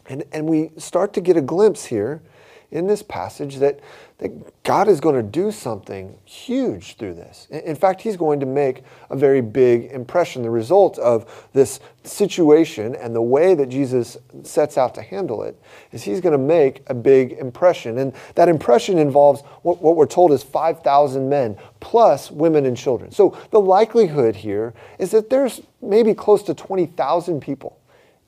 And, 0.08 0.24
and 0.32 0.48
we 0.48 0.70
start 0.78 1.12
to 1.12 1.20
get 1.20 1.36
a 1.36 1.42
glimpse 1.42 1.84
here 1.84 2.22
in 2.70 2.86
this 2.86 3.02
passage 3.02 3.56
that 3.56 3.80
that 4.18 4.62
God 4.62 4.88
is 4.88 4.98
going 4.98 5.14
to 5.14 5.22
do 5.22 5.50
something 5.50 6.18
huge 6.24 6.96
through 6.96 7.14
this. 7.14 7.46
In 7.50 7.76
fact, 7.76 8.00
He's 8.00 8.16
going 8.16 8.40
to 8.40 8.46
make 8.46 8.82
a 9.10 9.16
very 9.16 9.42
big 9.42 9.92
impression. 9.92 10.42
The 10.42 10.48
result 10.48 10.98
of 10.98 11.48
this 11.52 11.80
situation 12.02 12.94
and 12.94 13.14
the 13.14 13.20
way 13.20 13.54
that 13.54 13.68
Jesus 13.68 14.16
sets 14.42 14.78
out 14.78 14.94
to 14.94 15.02
handle 15.02 15.42
it 15.42 15.60
is 15.92 16.02
He's 16.02 16.22
going 16.22 16.32
to 16.32 16.38
make 16.38 16.82
a 16.86 16.94
big 16.94 17.32
impression. 17.32 17.98
And 17.98 18.14
that 18.36 18.48
impression 18.48 18.96
involves 18.96 19.42
what, 19.62 19.82
what 19.82 19.96
we're 19.96 20.06
told 20.06 20.32
is 20.32 20.42
5,000 20.42 21.28
men 21.28 21.58
plus 21.80 22.30
women 22.30 22.64
and 22.64 22.76
children. 22.76 23.10
So 23.10 23.36
the 23.50 23.60
likelihood 23.60 24.34
here 24.34 24.72
is 24.98 25.10
that 25.10 25.28
there's 25.28 25.60
maybe 25.82 26.14
close 26.14 26.42
to 26.44 26.54
20,000 26.54 27.40
people 27.40 27.78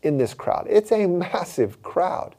in 0.02 0.18
this 0.18 0.34
crowd. 0.34 0.66
It's 0.68 0.92
a 0.92 1.06
massive 1.06 1.82
crowd. 1.82 2.34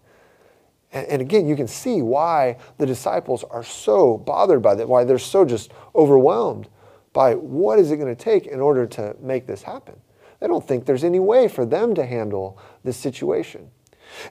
And, 0.91 1.07
and 1.07 1.21
again, 1.21 1.47
you 1.47 1.55
can 1.55 1.67
see 1.67 2.01
why 2.01 2.57
the 2.77 2.85
disciples 2.85 3.43
are 3.45 3.63
so 3.63 4.17
bothered 4.17 4.61
by 4.61 4.75
that, 4.75 4.87
why 4.87 5.03
they're 5.03 5.19
so 5.19 5.45
just 5.45 5.71
overwhelmed 5.95 6.67
by 7.13 7.35
what 7.35 7.79
is 7.79 7.91
it 7.91 7.97
going 7.97 8.15
to 8.15 8.23
take 8.23 8.47
in 8.47 8.59
order 8.59 8.85
to 8.85 9.15
make 9.19 9.47
this 9.47 9.63
happen. 9.63 9.95
They 10.39 10.47
don't 10.47 10.65
think 10.65 10.85
there's 10.85 11.03
any 11.03 11.19
way 11.19 11.47
for 11.47 11.65
them 11.65 11.95
to 11.95 12.05
handle 12.05 12.57
this 12.83 12.97
situation. 12.97 13.71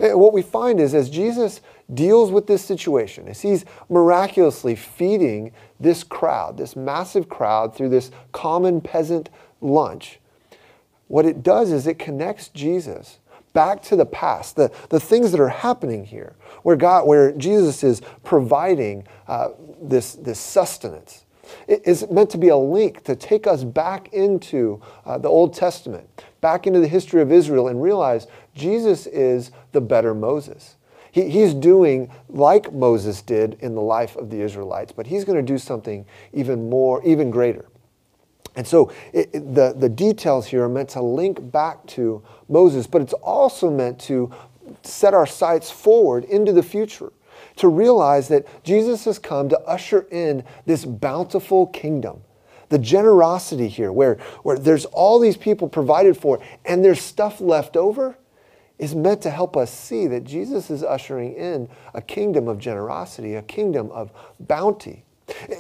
And 0.01 0.19
what 0.19 0.33
we 0.33 0.43
find 0.43 0.81
is 0.81 0.95
as 0.95 1.11
Jesus 1.11 1.61
deals 1.93 2.31
with 2.31 2.47
this 2.47 2.65
situation, 2.65 3.29
as 3.29 3.41
he's 3.41 3.65
miraculously 3.89 4.75
feeding 4.75 5.53
this 5.79 6.03
crowd, 6.03 6.57
this 6.57 6.77
massive 6.77 7.29
crowd 7.29 7.75
through 7.75 7.91
this 7.91 8.11
common 8.33 8.81
peasant 8.81 9.31
lunch, 9.61 10.19
what 11.07 11.25
it 11.25 11.43
does 11.43 11.73
is 11.73 11.87
it 11.87 11.99
connects 11.99 12.49
Jesus 12.49 13.19
back 13.53 13.83
to 13.83 13.97
the 13.97 14.07
past, 14.07 14.57
the, 14.57 14.71
the 14.89 15.01
things 15.01 15.31
that 15.33 15.41
are 15.41 15.49
happening 15.49 16.05
here, 16.05 16.37
where 16.63 16.77
God, 16.77 17.07
where 17.07 17.33
Jesus 17.33 17.83
is 17.83 18.03
providing 18.25 19.07
uh, 19.27 19.49
this, 19.81 20.15
this 20.15 20.39
sustenance. 20.39 21.25
is 21.67 22.09
meant 22.11 22.31
to 22.31 22.39
be 22.39 22.49
a 22.49 22.57
link 22.57 23.05
to 23.05 23.17
take 23.17 23.47
us 23.47 23.65
back 23.65 24.13
into 24.13 24.81
uh, 25.05 25.19
the 25.19 25.29
Old 25.29 25.55
Testament, 25.55 26.25
back 26.41 26.67
into 26.67 26.81
the 26.81 26.89
history 26.89 27.23
of 27.23 27.33
Israel, 27.33 27.69
and 27.69 27.83
realize 27.83 28.27
Jesus 28.55 29.07
is 29.07 29.51
the 29.73 29.81
better 29.81 30.15
Moses. 30.15 30.77
He, 31.11 31.29
he's 31.31 31.55
doing 31.55 32.11
like 32.29 32.73
Moses 32.73 33.23
did 33.23 33.57
in 33.61 33.75
the 33.75 33.81
life 33.83 34.17
of 34.17 34.31
the 34.31 34.41
Israelites, 34.41 34.93
but 34.93 35.07
he's 35.07 35.25
going 35.25 35.37
to 35.37 35.53
do 35.53 35.59
something 35.59 36.05
even 36.33 36.69
more, 36.69 37.03
even 37.05 37.31
greater. 37.31 37.67
And 38.59 38.67
so 38.67 38.91
it, 39.13 39.31
it, 39.33 39.55
the, 39.55 39.73
the 39.73 39.89
details 39.89 40.45
here 40.45 40.65
are 40.65 40.69
meant 40.69 40.89
to 40.91 41.01
link 41.01 41.53
back 41.53 41.87
to 41.87 42.25
Moses, 42.49 42.89
but 42.89 43.01
it's 43.01 43.13
also 43.13 43.71
meant 43.71 44.01
to 44.01 44.35
set 44.83 45.15
our 45.15 45.29
sights 45.29 45.71
forward 45.71 46.25
into 46.25 46.53
the 46.53 46.63
future 46.65 47.13
to 47.55 47.69
realize 47.69 48.27
that 48.29 48.65
Jesus 48.65 49.05
has 49.05 49.17
come 49.17 49.49
to 49.49 49.61
usher 49.61 50.09
in 50.11 50.43
this 50.67 50.85
bountiful 50.85 51.69
kingdom. 51.69 52.21
The 52.69 52.81
generosity 52.81 53.69
here, 53.69 53.93
where, 53.93 54.17
where 54.43 54.59
there's 54.59 54.87
all 54.87 55.21
these 55.21 55.37
people 55.37 55.69
provided 55.69 56.17
for 56.17 56.43
and 56.65 56.85
there's 56.85 57.01
stuff 57.01 57.41
left 57.41 57.77
over, 57.77 58.19
is 58.77 58.93
meant 58.93 59.23
to 59.23 59.31
help 59.31 59.57
us 59.57 59.73
see 59.73 60.09
that 60.09 60.25
Jesus 60.25 60.69
is 60.69 60.83
ushering 60.83 61.35
in 61.35 61.69
a 61.95 62.03
kingdom 62.03 62.49
of 62.49 62.59
generosity, 62.59 63.37
a 63.37 63.43
kingdom 63.43 63.89
of 63.93 64.11
bounty. 64.41 65.05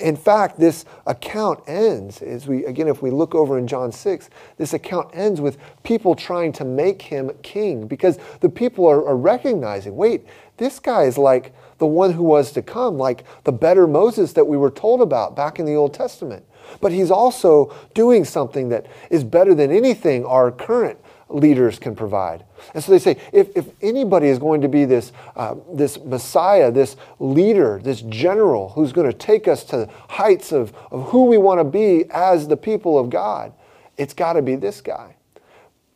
In 0.01 0.17
fact, 0.17 0.59
this 0.59 0.85
account 1.07 1.61
ends, 1.67 2.23
as 2.23 2.47
we, 2.47 2.65
again, 2.65 2.89
if 2.89 3.03
we 3.03 3.11
look 3.11 3.35
over 3.35 3.59
in 3.59 3.67
John 3.67 3.93
6, 3.93 4.31
this 4.57 4.73
account 4.73 5.11
ends 5.13 5.41
with 5.41 5.59
people 5.83 6.15
trying 6.15 6.53
to 6.53 6.65
make 6.65 7.03
him 7.03 7.31
king 7.43 7.87
because 7.87 8.19
the 8.41 8.49
people 8.49 8.87
are, 8.87 9.07
are 9.07 9.17
recognizing 9.17 9.97
wait, 9.97 10.27
this 10.57 10.79
guy 10.79 11.05
is 11.05 11.19
like 11.19 11.53
the 11.79 11.87
one 11.87 12.13
who 12.13 12.23
was 12.23 12.53
to 12.53 12.63
come, 12.63 12.99
like 12.99 13.25
the 13.45 13.53
better 13.53 13.87
Moses 13.87 14.33
that 14.33 14.47
we 14.47 14.57
were 14.57 14.71
told 14.71 15.01
about 15.01 15.37
back 15.37 15.59
in 15.59 15.67
the 15.67 15.75
Old 15.75 15.95
Testament. 15.95 16.45
But 16.81 16.93
he's 16.93 17.11
also 17.11 17.75
doing 17.95 18.25
something 18.25 18.69
that 18.69 18.87
is 19.11 19.25
better 19.25 19.55
than 19.55 19.71
anything 19.71 20.25
our 20.25 20.51
current 20.51 20.99
leaders 21.29 21.79
can 21.79 21.95
provide. 21.95 22.45
And 22.75 22.83
so 22.83 22.93
they 22.93 22.99
say, 22.99 23.19
if, 23.33 23.55
if 23.57 23.67
anybody 23.83 24.29
is 24.29 24.39
going 24.39 24.61
to 24.63 24.69
be 24.69 24.85
this, 24.85 25.13
uh, 25.37 25.57
this 25.73 25.99
Messiah, 26.03 26.71
this 26.71 26.97
leader, 27.19 27.81
this 27.83 28.01
general 28.03 28.71
who's 28.71 28.93
going 28.93 29.11
to 29.11 29.17
take 29.17 29.47
us 29.47 29.65
to 29.65 29.89
heights 30.09 30.53
of, 30.53 30.73
of 30.91 31.09
who 31.09 31.25
we 31.25 31.39
want 31.39 31.61
to 31.61 31.65
be 31.65 32.07
as 32.11 32.49
the 32.49 32.57
people 32.57 32.99
of 32.99 33.11
God, 33.11 33.53
it's 33.97 34.15
got 34.15 34.35
to 34.35 34.43
be 34.43 34.57
this 34.57 34.81
guy. 34.81 35.18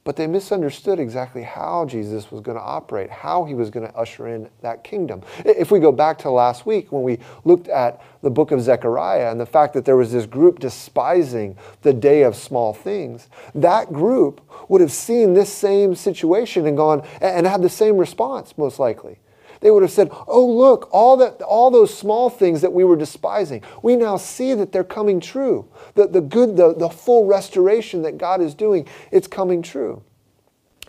But 0.05 0.17
they 0.17 0.27
misunderstood 0.27 0.99
exactly 0.99 1.43
how 1.43 1.85
Jesus 1.85 2.33
was 2.33 2.41
going 2.41 2.57
to 2.57 2.63
operate, 2.63 3.09
how 3.09 3.45
he 3.45 3.55
was 3.55 3.71
going 3.71 3.87
to 3.87 3.95
usher 3.97 4.27
in 4.27 4.49
that 4.61 4.83
kingdom. 4.83 5.23
If 5.45 5.71
we 5.71 5.79
go 5.79 5.93
back 5.93 6.19
to 6.19 6.31
last 6.31 6.67
week 6.67 6.91
when 6.91 7.05
we 7.05 7.21
looked 7.45 7.69
at 7.69 8.03
the 8.21 8.31
book 8.31 8.51
of 8.51 8.61
Zechariah 8.61 9.31
and 9.31 9.39
the 9.39 9.47
fact 9.47 9.75
that 9.75 9.85
there 9.85 9.97
was 9.97 10.11
this 10.11 10.27
group 10.27 10.59
despising 10.59 11.57
the 11.83 11.93
day 11.93 12.23
of 12.23 12.35
small 12.35 12.75
things, 12.75 13.29
that 13.55 13.93
group 13.93 14.41
would 14.69 14.81
have 14.81 14.93
seen 14.93 15.35
this 15.35 15.53
same 15.53 15.95
situation 15.95 16.67
and 16.67 16.77
gone 16.77 17.07
and 17.21 17.47
had 17.47 17.63
the 17.63 17.69
same 17.69 17.97
response, 17.97 18.59
most 18.59 18.81
likely 18.81 19.19
they 19.63 19.71
would 19.71 19.83
have 19.83 19.91
said, 19.91 20.11
Oh, 20.27 20.47
look, 20.47 20.89
all, 20.93 21.17
that, 21.17 21.41
all 21.41 21.71
those 21.71 21.97
small 21.97 22.29
things 22.29 22.61
that 22.61 22.73
we 22.73 22.85
were 22.85 22.97
despising, 22.97 23.63
we 23.83 23.97
now 23.97 24.19
see 24.19 24.53
that 24.55 24.73
they're 24.73 24.85
coming 24.85 25.21
true. 25.21 25.67
The, 25.95 26.07
the 26.07 26.21
good, 26.21 26.57
the, 26.57 26.75
the 26.75 26.91
full 26.91 27.25
restoration 27.25 28.03
that 28.03 28.19
God 28.19 28.43
is 28.43 28.55
doing, 28.55 28.87
it's 29.11 29.27
coming 29.27 29.63
true. 29.63 30.03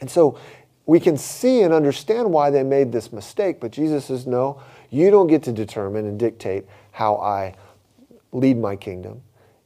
And 0.01 0.11
so 0.11 0.37
we 0.85 0.99
can 0.99 1.17
see 1.17 1.61
and 1.61 1.73
understand 1.73 2.31
why 2.31 2.49
they 2.49 2.63
made 2.63 2.91
this 2.91 3.13
mistake, 3.13 3.61
but 3.61 3.71
Jesus 3.71 4.05
says, 4.05 4.27
No, 4.27 4.61
you 4.89 5.09
don't 5.11 5.27
get 5.27 5.43
to 5.43 5.53
determine 5.53 6.05
and 6.05 6.19
dictate 6.19 6.65
how 6.91 7.15
I 7.17 7.55
lead 8.31 8.57
my 8.57 8.75
kingdom 8.75 9.21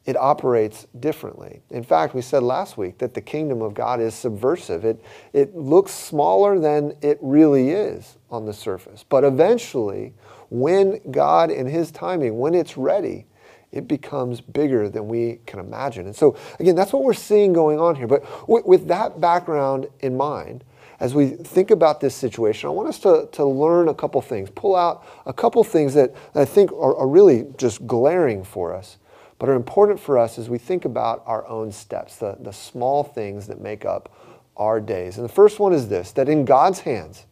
it 0.08 0.16
operates 0.16 0.88
differently. 1.02 1.60
In 1.70 1.84
fact, 1.84 2.16
we 2.16 2.22
said 2.22 2.42
last 2.42 2.78
week 2.78 2.98
that 3.00 3.14
the 3.14 3.20
kingdom 3.20 3.62
of 3.62 3.74
God 3.74 4.00
is 4.00 4.16
subversive. 4.16 4.86
It, 4.86 5.04
it 5.34 5.54
looks 5.54 5.92
smaller 5.92 6.58
than 6.58 6.96
it 7.02 7.20
really 7.22 7.72
is 7.72 8.18
on 8.32 8.46
the 8.46 8.54
surface. 8.54 9.04
But 9.08 9.26
eventually, 9.26 10.14
when 10.50 11.02
God, 11.12 11.52
in 11.52 11.68
His 11.68 11.92
timing, 11.92 12.40
when 12.40 12.56
it's 12.56 12.78
ready, 12.78 13.26
it 13.74 13.90
becomes 13.90 14.40
bigger 14.40 14.88
than 14.88 15.10
we 15.10 15.40
can 15.46 15.60
imagine. 15.60 16.06
And 16.06 16.16
so, 16.16 16.38
again, 16.58 16.74
that's 16.74 16.94
what 16.94 17.04
we're 17.04 17.14
seeing 17.14 17.52
going 17.52 17.78
on 17.78 17.94
here. 17.94 18.08
But 18.08 18.48
with, 18.48 18.66
with 18.66 18.88
that 18.88 19.20
background 19.20 19.88
in 20.00 20.16
mind, 20.16 20.64
as 21.02 21.14
we 21.14 21.32
think 21.32 21.70
about 21.70 22.00
this 22.00 22.16
situation, 22.16 22.70
I 22.70 22.72
want 22.72 22.88
us 22.88 23.00
to, 23.00 23.28
to 23.34 23.46
learn 23.46 23.90
a 23.90 23.94
couple 23.94 24.22
things, 24.22 24.50
pull 24.52 24.78
out 24.78 25.06
a 25.26 25.34
couple 25.34 25.66
things 25.66 25.94
that 25.96 26.16
I 26.34 26.46
think 26.46 26.72
are, 26.72 26.96
are 26.96 27.08
really 27.08 27.46
just 27.58 27.86
glaring 27.86 28.46
for 28.46 28.74
us 28.74 28.98
but 29.40 29.50
are 29.50 29.54
important 29.54 30.00
for 30.00 30.18
us 30.18 30.38
as 30.38 30.50
we 30.50 30.58
think 30.58 30.86
about 30.86 31.24
our 31.26 31.48
own 31.48 31.72
steps, 31.72 32.18
the, 32.18 32.38
the 32.40 32.52
small 32.52 33.04
things 33.04 33.48
that 33.48 33.62
make 33.62 33.86
up 33.86 34.14
our 34.56 34.80
days. 34.80 35.18
And 35.18 35.26
the 35.26 35.34
first 35.34 35.60
one 35.60 35.74
is 35.74 35.90
this 35.90 36.12
that 36.14 36.28
in 36.28 36.46
God's 36.46 36.80
hands, 36.82 37.26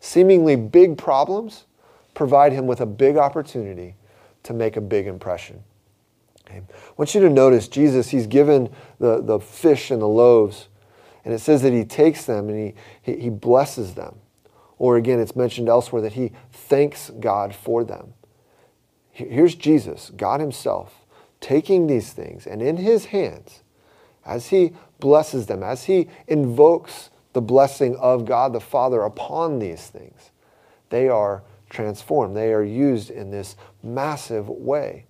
seemingly 0.00 0.56
big 0.56 0.96
problems 0.96 1.64
provide 2.14 2.52
him 2.52 2.66
with 2.66 2.80
a 2.80 2.86
big 2.86 3.16
opportunity 3.16 3.94
to 4.42 4.52
make 4.52 4.76
a 4.76 4.80
big 4.80 5.06
impression. 5.06 5.62
Okay. 6.46 6.58
I 6.58 6.92
want 6.96 7.14
you 7.14 7.20
to 7.20 7.30
notice 7.30 7.68
Jesus, 7.68 8.08
he's 8.08 8.26
given 8.26 8.70
the, 8.98 9.22
the 9.22 9.38
fish 9.38 9.90
and 9.90 10.02
the 10.02 10.08
loaves, 10.08 10.68
and 11.24 11.32
it 11.32 11.38
says 11.38 11.62
that 11.62 11.72
he 11.72 11.84
takes 11.84 12.24
them 12.24 12.48
and 12.48 12.58
he, 12.58 13.12
he, 13.12 13.20
he 13.22 13.30
blesses 13.30 13.94
them. 13.94 14.16
Or 14.78 14.96
again, 14.96 15.20
it's 15.20 15.36
mentioned 15.36 15.68
elsewhere 15.68 16.02
that 16.02 16.14
he 16.14 16.32
thanks 16.50 17.10
God 17.20 17.54
for 17.54 17.84
them. 17.84 18.14
Here's 19.12 19.54
Jesus, 19.54 20.10
God 20.16 20.40
Himself, 20.40 21.01
taking 21.42 21.86
these 21.88 22.12
things 22.12 22.46
and 22.46 22.62
in 22.62 22.78
his 22.78 23.06
hands, 23.06 23.62
as 24.24 24.48
he 24.48 24.72
blesses 25.00 25.46
them, 25.46 25.62
as 25.62 25.84
he 25.84 26.08
invokes 26.28 27.10
the 27.34 27.42
blessing 27.42 27.96
of 27.96 28.24
God 28.24 28.54
the 28.54 28.60
Father 28.60 29.02
upon 29.02 29.58
these 29.58 29.88
things, 29.88 30.30
they 30.88 31.08
are 31.08 31.42
transformed. 31.68 32.36
They 32.36 32.52
are 32.52 32.62
used 32.62 33.10
in 33.10 33.30
this 33.30 33.56
massive 33.82 34.48
way. 34.48 35.06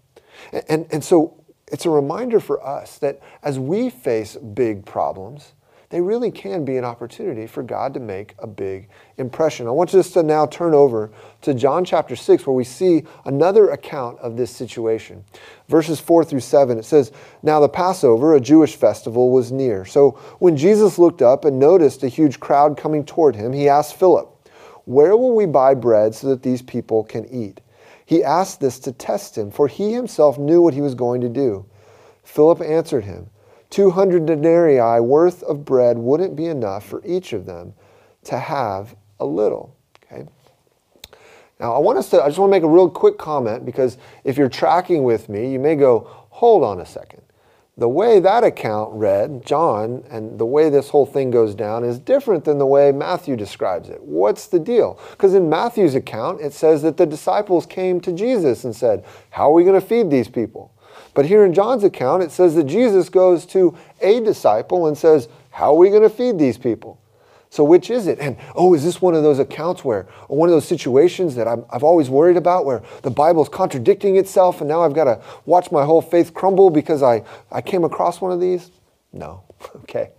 And, 0.52 0.64
and, 0.68 0.86
and 0.90 1.04
so 1.04 1.36
it's 1.70 1.84
a 1.84 1.90
reminder 1.90 2.40
for 2.40 2.64
us 2.64 2.98
that 2.98 3.20
as 3.42 3.58
we 3.58 3.90
face 3.90 4.36
big 4.36 4.86
problems, 4.86 5.52
they 5.92 6.00
really 6.00 6.30
can 6.30 6.64
be 6.64 6.78
an 6.78 6.86
opportunity 6.86 7.46
for 7.46 7.62
God 7.62 7.92
to 7.92 8.00
make 8.00 8.34
a 8.38 8.46
big 8.46 8.88
impression. 9.18 9.66
I 9.66 9.72
want 9.72 9.94
us 9.94 10.10
to 10.12 10.22
now 10.22 10.46
turn 10.46 10.72
over 10.72 11.12
to 11.42 11.52
John 11.52 11.84
chapter 11.84 12.16
6, 12.16 12.46
where 12.46 12.56
we 12.56 12.64
see 12.64 13.04
another 13.26 13.68
account 13.68 14.18
of 14.20 14.38
this 14.38 14.50
situation. 14.50 15.22
Verses 15.68 16.00
4 16.00 16.24
through 16.24 16.40
7, 16.40 16.78
it 16.78 16.86
says, 16.86 17.12
Now 17.42 17.60
the 17.60 17.68
Passover, 17.68 18.34
a 18.34 18.40
Jewish 18.40 18.74
festival, 18.74 19.30
was 19.30 19.52
near. 19.52 19.84
So 19.84 20.12
when 20.38 20.56
Jesus 20.56 20.98
looked 20.98 21.20
up 21.20 21.44
and 21.44 21.58
noticed 21.58 22.02
a 22.02 22.08
huge 22.08 22.40
crowd 22.40 22.78
coming 22.78 23.04
toward 23.04 23.36
him, 23.36 23.52
he 23.52 23.68
asked 23.68 23.94
Philip, 23.96 24.48
Where 24.86 25.14
will 25.14 25.36
we 25.36 25.44
buy 25.44 25.74
bread 25.74 26.14
so 26.14 26.28
that 26.28 26.42
these 26.42 26.62
people 26.62 27.04
can 27.04 27.26
eat? 27.28 27.60
He 28.06 28.24
asked 28.24 28.60
this 28.60 28.78
to 28.78 28.92
test 28.92 29.36
him, 29.36 29.50
for 29.50 29.68
he 29.68 29.92
himself 29.92 30.38
knew 30.38 30.62
what 30.62 30.72
he 30.72 30.80
was 30.80 30.94
going 30.94 31.20
to 31.20 31.28
do. 31.28 31.66
Philip 32.24 32.62
answered 32.62 33.04
him, 33.04 33.28
200 33.72 34.26
denarii 34.26 35.00
worth 35.00 35.42
of 35.44 35.64
bread 35.64 35.96
wouldn't 35.96 36.36
be 36.36 36.46
enough 36.46 36.86
for 36.86 37.02
each 37.04 37.32
of 37.32 37.46
them 37.46 37.72
to 38.24 38.38
have 38.38 38.94
a 39.18 39.24
little. 39.24 39.74
Okay? 40.04 40.26
Now, 41.58 41.74
I 41.74 41.78
want 41.78 41.96
us 41.96 42.10
to, 42.10 42.22
I 42.22 42.28
just 42.28 42.38
want 42.38 42.50
to 42.50 42.56
make 42.56 42.64
a 42.64 42.68
real 42.68 42.90
quick 42.90 43.16
comment 43.16 43.64
because 43.64 43.96
if 44.24 44.36
you're 44.36 44.50
tracking 44.50 45.04
with 45.04 45.28
me, 45.28 45.50
you 45.50 45.58
may 45.58 45.74
go, 45.74 46.06
hold 46.28 46.64
on 46.64 46.80
a 46.80 46.86
second. 46.86 47.22
The 47.78 47.88
way 47.88 48.20
that 48.20 48.44
account 48.44 48.92
read, 48.92 49.46
John, 49.46 50.04
and 50.10 50.38
the 50.38 50.44
way 50.44 50.68
this 50.68 50.90
whole 50.90 51.06
thing 51.06 51.30
goes 51.30 51.54
down 51.54 51.84
is 51.84 51.98
different 51.98 52.44
than 52.44 52.58
the 52.58 52.66
way 52.66 52.92
Matthew 52.92 53.34
describes 53.34 53.88
it. 53.88 54.02
What's 54.02 54.46
the 54.48 54.58
deal? 54.58 55.00
Because 55.12 55.32
in 55.32 55.48
Matthew's 55.48 55.94
account, 55.94 56.42
it 56.42 56.52
says 56.52 56.82
that 56.82 56.98
the 56.98 57.06
disciples 57.06 57.64
came 57.64 57.98
to 58.02 58.12
Jesus 58.12 58.64
and 58.64 58.76
said, 58.76 59.06
How 59.30 59.50
are 59.50 59.54
we 59.54 59.64
going 59.64 59.80
to 59.80 59.86
feed 59.86 60.10
these 60.10 60.28
people? 60.28 60.74
But 61.14 61.26
here 61.26 61.44
in 61.44 61.52
John's 61.52 61.84
account, 61.84 62.22
it 62.22 62.30
says 62.30 62.54
that 62.54 62.64
Jesus 62.64 63.08
goes 63.08 63.44
to 63.46 63.76
a 64.00 64.20
disciple 64.20 64.86
and 64.86 64.96
says, 64.96 65.28
How 65.50 65.74
are 65.74 65.78
we 65.78 65.90
going 65.90 66.02
to 66.02 66.10
feed 66.10 66.38
these 66.38 66.58
people? 66.58 66.98
So, 67.52 67.62
which 67.64 67.90
is 67.90 68.06
it? 68.06 68.18
And 68.18 68.38
oh, 68.54 68.72
is 68.72 68.82
this 68.82 69.02
one 69.02 69.14
of 69.14 69.22
those 69.22 69.38
accounts 69.38 69.84
where, 69.84 70.06
or 70.28 70.38
one 70.38 70.48
of 70.48 70.54
those 70.54 70.66
situations 70.66 71.34
that 71.34 71.46
i 71.46 71.54
have 71.70 71.82
always 71.82 72.08
worried 72.08 72.38
about 72.38 72.64
where 72.64 72.82
the 73.02 73.10
Bible's 73.10 73.50
contradicting 73.50 74.16
itself 74.16 74.62
and 74.62 74.68
now 74.68 74.80
I've 74.80 74.94
got 74.94 75.04
to 75.04 75.20
watch 75.44 75.70
my 75.70 75.84
whole 75.84 76.00
faith 76.00 76.32
crumble 76.32 76.70
because 76.70 77.02
I, 77.02 77.22
I 77.50 77.60
came 77.60 77.84
across 77.84 78.22
one 78.22 78.32
of 78.32 78.40
these? 78.40 78.70
No. 79.12 79.42
okay. 79.82 80.12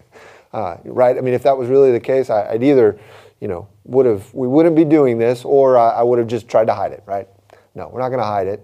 Uh, 0.53 0.77
right? 0.83 1.17
I 1.17 1.21
mean, 1.21 1.33
if 1.33 1.41
that 1.41 1.57
was 1.57 1.69
really 1.69 1.91
the 1.91 1.99
case, 1.99 2.29
I, 2.29 2.53
would 2.53 2.63
either, 2.63 2.99
you 3.39 3.47
know, 3.47 3.67
would 3.85 4.05
have, 4.05 4.31
we 4.31 4.47
wouldn't 4.47 4.75
be 4.75 4.85
doing 4.85 5.17
this 5.17 5.43
or 5.43 5.75
I, 5.75 5.89
I 5.89 6.03
would 6.03 6.19
have 6.19 6.27
just 6.27 6.47
tried 6.47 6.65
to 6.65 6.75
hide 6.75 6.91
it, 6.91 7.01
right? 7.07 7.27
No, 7.73 7.87
we're 7.87 8.01
not 8.01 8.09
going 8.09 8.19
to 8.19 8.25
hide 8.25 8.45
it. 8.45 8.63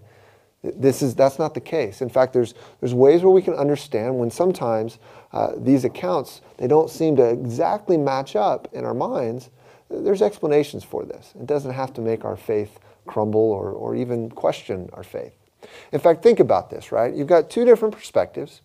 This 0.61 1.01
is, 1.01 1.15
that's 1.15 1.39
not 1.39 1.53
the 1.53 1.61
case. 1.61 2.01
In 2.01 2.09
fact, 2.09 2.33
there's, 2.33 2.53
there's 2.81 2.93
ways 2.93 3.23
where 3.23 3.31
we 3.31 3.41
can 3.41 3.53
understand 3.53 4.19
when 4.19 4.29
sometimes 4.29 4.99
uh, 5.31 5.53
these 5.57 5.85
accounts, 5.85 6.41
they 6.57 6.67
don't 6.67 6.89
seem 6.89 7.15
to 7.15 7.29
exactly 7.29 7.97
match 7.97 8.35
up 8.35 8.67
in 8.73 8.83
our 8.83 8.93
minds. 8.93 9.51
There's 9.89 10.21
explanations 10.21 10.83
for 10.83 11.05
this. 11.05 11.33
It 11.39 11.47
doesn't 11.47 11.73
have 11.73 11.93
to 11.93 12.01
make 12.01 12.25
our 12.25 12.35
faith 12.35 12.79
crumble 13.07 13.39
or, 13.39 13.71
or 13.71 13.95
even 13.95 14.29
question 14.29 14.89
our 14.93 15.03
faith. 15.03 15.33
In 15.91 15.99
fact, 15.99 16.23
think 16.23 16.39
about 16.39 16.69
this, 16.69 16.91
right? 16.91 17.13
You've 17.13 17.27
got 17.27 17.49
two 17.49 17.65
different 17.65 17.95
perspectives, 17.95 18.61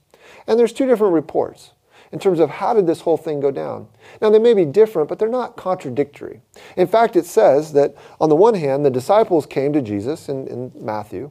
and 0.47 0.59
there's 0.59 0.73
two 0.73 0.87
different 0.87 1.15
reports 1.15 1.73
in 2.13 2.19
terms 2.19 2.41
of 2.41 2.51
how 2.51 2.75
did 2.75 2.87
this 2.87 3.01
whole 3.01 3.17
thing 3.17 3.41
go 3.41 3.51
down. 3.51 3.89
Now, 4.21 4.31
they 4.31 4.39
may 4.39 4.55
be 4.55 4.65
different, 4.65 5.09
but 5.09 5.19
they're 5.19 5.29
not 5.29 5.57
contradictory. 5.57 6.41
In 6.77 6.87
fact, 6.87 7.17
it 7.17 7.27
says 7.27 7.73
that 7.73 7.95
on 8.21 8.29
the 8.29 8.37
one 8.37 8.55
hand, 8.55 8.85
the 8.85 8.91
disciples 8.91 9.47
came 9.47 9.73
to 9.73 9.83
Jesus 9.83 10.29
in, 10.29 10.47
in 10.47 10.73
Matthew, 10.75 11.31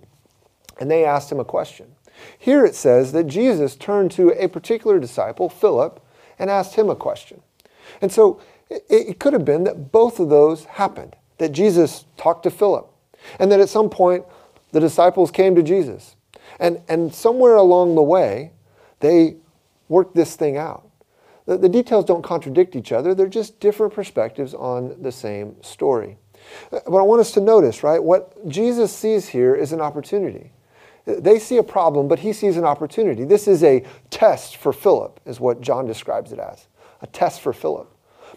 and 0.84 0.92
they 0.92 1.06
asked 1.06 1.32
him 1.32 1.40
a 1.40 1.46
question. 1.46 1.96
Here 2.38 2.66
it 2.66 2.76
says 2.76 3.14
that 3.14 3.28
Jesus 3.28 3.78
turned 3.78 4.12
to 4.12 4.32
a 4.32 4.50
particular 4.50 5.00
disciple, 5.00 5.48
Philip, 5.48 6.06
and 6.38 6.50
asked 6.50 6.76
him 6.76 6.90
a 6.90 6.96
question. 6.96 7.42
And 8.02 8.12
so 8.12 8.42
it, 8.70 8.84
it 8.90 9.20
could 9.22 9.32
have 9.32 9.46
been 9.46 9.64
that 9.64 9.94
both 9.94 10.20
of 10.20 10.28
those 10.28 10.66
happened, 10.66 11.16
that 11.38 11.54
Jesus 11.54 12.04
talked 12.18 12.44
to 12.44 12.52
Philip, 12.52 12.92
and 13.40 13.50
that 13.50 13.62
at 13.62 13.70
some 13.70 13.90
point 13.90 14.26
the 14.74 14.82
disciples 14.82 15.32
came 15.32 15.56
to 15.56 15.64
Jesus. 15.64 16.18
And, 16.60 16.82
and 16.90 17.16
somewhere 17.16 17.56
along 17.56 17.96
the 17.96 18.04
way, 18.04 18.52
they 19.00 19.38
worked 19.88 20.16
this 20.16 20.36
thing 20.36 20.58
out. 20.58 20.90
The, 21.46 21.58
the 21.58 21.70
details 21.70 22.04
don't 22.04 22.24
contradict 22.24 22.76
each 22.76 22.92
other, 22.92 23.16
they're 23.16 23.28
just 23.28 23.62
different 23.62 23.94
perspectives 23.94 24.54
on 24.54 25.02
the 25.02 25.14
same 25.14 25.56
story. 25.64 26.18
Uh, 26.74 26.82
but 26.86 26.98
I 26.98 27.04
want 27.04 27.22
us 27.22 27.32
to 27.32 27.40
notice, 27.40 27.84
right, 27.84 28.04
what 28.04 28.50
Jesus 28.50 28.94
sees 28.94 29.30
here 29.30 29.56
is 29.56 29.72
an 29.72 29.80
opportunity. 29.80 30.52
They 31.06 31.38
see 31.40 31.58
a 31.58 31.64
problem, 31.64 32.08
but 32.08 32.20
he 32.20 32.32
sees 32.32 32.56
an 32.56 32.64
opportunity. 32.64 33.26
This 33.26 33.48
is 33.48 33.64
a 33.64 33.84
test 34.10 34.56
for 34.58 34.72
Philip, 34.72 35.20
is 35.26 35.40
what 35.40 35.62
John 35.62 35.86
describes 35.86 36.32
it 36.32 36.40
as 36.40 36.68
a 37.02 37.08
test 37.08 37.42
for 37.42 37.52
Philip. 37.52 37.90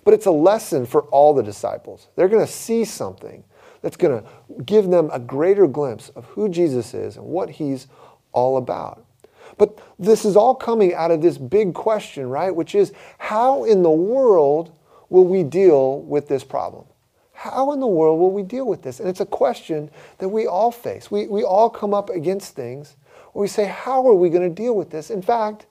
But 0.04 0.14
it's 0.14 0.26
a 0.26 0.32
lesson 0.32 0.87
for 0.87 1.02
all 1.04 1.32
the 1.35 1.42
disciples. 1.42 2.08
They're 2.16 2.28
going 2.28 2.44
to 2.44 2.52
see 2.52 2.85
something 2.85 3.44
that's 3.82 3.96
going 3.96 4.20
to 4.20 4.62
give 4.64 4.88
them 4.88 5.11
a 5.12 5.18
greater 5.18 5.66
glimpse 5.66 6.08
of 6.11 6.25
who 6.26 6.49
Jesus 6.49 6.92
is 6.92 7.16
and 7.16 7.26
what 7.26 7.50
he's 7.50 7.87
all 8.32 8.56
about. 8.56 9.04
But 9.58 9.78
this 9.99 10.25
is 10.25 10.37
all 10.37 10.54
coming 10.54 10.94
out 10.94 11.11
of 11.11 11.23
this 11.23 11.38
big 11.38 11.73
question, 11.73 12.28
right? 12.28 12.54
Which 12.54 12.75
is 12.75 12.92
how 13.18 13.64
in 13.64 13.82
the 13.82 13.90
world 13.90 14.73
will 15.08 15.25
we 15.25 15.44
deal 15.44 16.00
with 16.00 16.28
this 16.28 16.42
problem? 16.42 16.85
How 17.37 17.73
in 17.73 17.81
the 17.81 17.87
world 17.87 18.19
will 18.19 18.31
we 18.31 18.43
deal 18.43 18.64
with 18.64 18.81
this? 18.81 18.99
And 18.99 19.09
it's 19.09 19.21
a 19.21 19.26
question 19.26 19.90
that 20.19 20.28
we 20.28 20.47
all 20.47 20.71
face. 20.71 21.11
We, 21.11 21.26
we 21.26 21.45
all 21.45 21.69
come 21.69 21.93
up 21.93 22.09
against 22.09 22.55
things 22.55 22.97
where 23.35 23.43
we 23.43 23.47
say, 23.47 23.66
How 23.66 24.07
are 24.09 24.14
we 24.14 24.31
going 24.31 24.49
to 24.49 24.62
deal 24.62 24.75
with 24.75 24.88
this? 24.88 25.11
In 25.11 25.21
fact, 25.21 25.66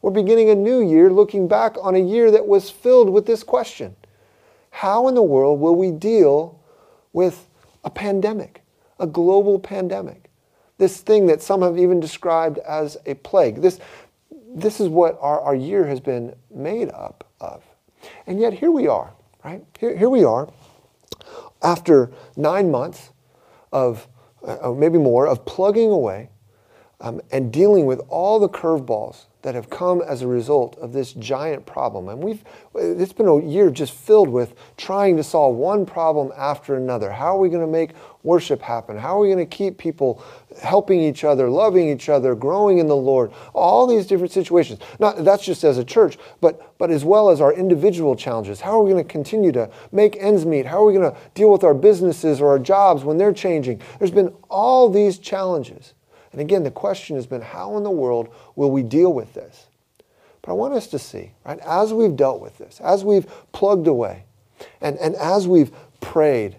we're 0.00 0.12
beginning 0.12 0.48
a 0.50 0.54
new 0.54 0.80
year 0.80 1.10
looking 1.10 1.48
back 1.48 1.74
on 1.82 1.96
a 1.96 1.98
year 1.98 2.30
that 2.30 2.46
was 2.46 2.70
filled 2.70 3.10
with 3.10 3.26
this 3.26 3.42
question 3.42 3.96
How 4.70 5.08
in 5.08 5.16
the 5.16 5.22
world 5.22 5.58
will 5.58 5.74
we 5.74 5.90
deal 5.90 6.60
with 7.12 7.48
a 7.82 7.90
pandemic, 7.90 8.62
a 9.00 9.06
global 9.06 9.58
pandemic? 9.58 10.30
This 10.78 11.00
thing 11.00 11.26
that 11.26 11.42
some 11.42 11.62
have 11.62 11.76
even 11.76 11.98
described 11.98 12.58
as 12.58 12.96
a 13.06 13.14
plague. 13.14 13.60
This, 13.60 13.80
this 14.54 14.78
is 14.78 14.88
what 14.88 15.18
our, 15.20 15.40
our 15.40 15.54
year 15.56 15.84
has 15.84 15.98
been 15.98 16.36
made 16.48 16.90
up 16.90 17.28
of. 17.40 17.64
And 18.28 18.38
yet 18.38 18.52
here 18.52 18.70
we 18.70 18.86
are, 18.86 19.12
right? 19.44 19.64
Here, 19.80 19.96
here 19.96 20.08
we 20.08 20.22
are 20.22 20.48
after 21.62 22.10
nine 22.36 22.70
months 22.70 23.10
of, 23.72 24.08
uh, 24.46 24.72
maybe 24.72 24.98
more, 24.98 25.26
of 25.26 25.44
plugging 25.44 25.90
away 25.90 26.30
um, 27.00 27.20
and 27.30 27.52
dealing 27.52 27.86
with 27.86 28.00
all 28.08 28.38
the 28.38 28.48
curveballs 28.48 29.26
that 29.42 29.54
have 29.54 29.70
come 29.70 30.02
as 30.02 30.22
a 30.22 30.26
result 30.26 30.76
of 30.78 30.92
this 30.92 31.12
giant 31.12 31.64
problem. 31.64 32.08
And 32.08 32.22
we've, 32.22 32.42
it's 32.74 33.12
been 33.12 33.28
a 33.28 33.40
year 33.40 33.70
just 33.70 33.92
filled 33.92 34.28
with 34.28 34.54
trying 34.76 35.16
to 35.16 35.22
solve 35.22 35.54
one 35.56 35.86
problem 35.86 36.32
after 36.36 36.74
another. 36.74 37.10
How 37.10 37.36
are 37.36 37.38
we 37.38 37.48
going 37.48 37.64
to 37.64 37.70
make 37.70 37.92
worship 38.24 38.60
happen? 38.60 38.98
How 38.98 39.16
are 39.16 39.20
we 39.20 39.28
going 39.28 39.38
to 39.38 39.56
keep 39.56 39.78
people 39.78 40.22
helping 40.60 41.00
each 41.00 41.22
other, 41.22 41.48
loving 41.48 41.88
each 41.88 42.08
other, 42.08 42.34
growing 42.34 42.78
in 42.78 42.88
the 42.88 42.96
Lord? 42.96 43.32
All 43.54 43.86
these 43.86 44.06
different 44.06 44.32
situations. 44.32 44.80
Not 44.98 45.24
that's 45.24 45.44
just 45.44 45.62
as 45.62 45.78
a 45.78 45.84
church, 45.84 46.18
but 46.40 46.76
but 46.78 46.90
as 46.90 47.04
well 47.04 47.30
as 47.30 47.40
our 47.40 47.52
individual 47.52 48.16
challenges. 48.16 48.60
How 48.60 48.80
are 48.80 48.82
we 48.82 48.90
going 48.90 49.04
to 49.04 49.10
continue 49.10 49.52
to 49.52 49.70
make 49.92 50.16
ends 50.16 50.46
meet? 50.46 50.66
How 50.66 50.82
are 50.82 50.86
we 50.86 50.94
going 50.94 51.10
to 51.10 51.16
deal 51.34 51.52
with 51.52 51.62
our 51.62 51.74
businesses 51.74 52.40
or 52.40 52.48
our 52.48 52.58
jobs 52.58 53.04
when 53.04 53.18
they're 53.18 53.32
changing? 53.32 53.80
There's 53.98 54.10
been 54.10 54.34
all 54.50 54.88
these 54.88 55.18
challenges. 55.18 55.94
And 56.32 56.40
again, 56.40 56.62
the 56.62 56.70
question 56.70 57.16
has 57.16 57.26
been 57.26 57.40
how 57.40 57.76
in 57.76 57.84
the 57.84 57.90
world 57.90 58.28
will 58.54 58.70
we 58.70 58.82
deal 58.82 59.12
with 59.12 59.34
this? 59.34 59.66
But 60.42 60.52
I 60.52 60.54
want 60.54 60.74
us 60.74 60.86
to 60.88 60.98
see, 60.98 61.32
right, 61.44 61.58
as 61.60 61.92
we've 61.92 62.16
dealt 62.16 62.40
with 62.40 62.58
this, 62.58 62.80
as 62.80 63.04
we've 63.04 63.26
plugged 63.52 63.86
away, 63.86 64.24
and, 64.80 64.96
and 64.98 65.14
as 65.16 65.48
we've 65.48 65.72
prayed, 66.00 66.56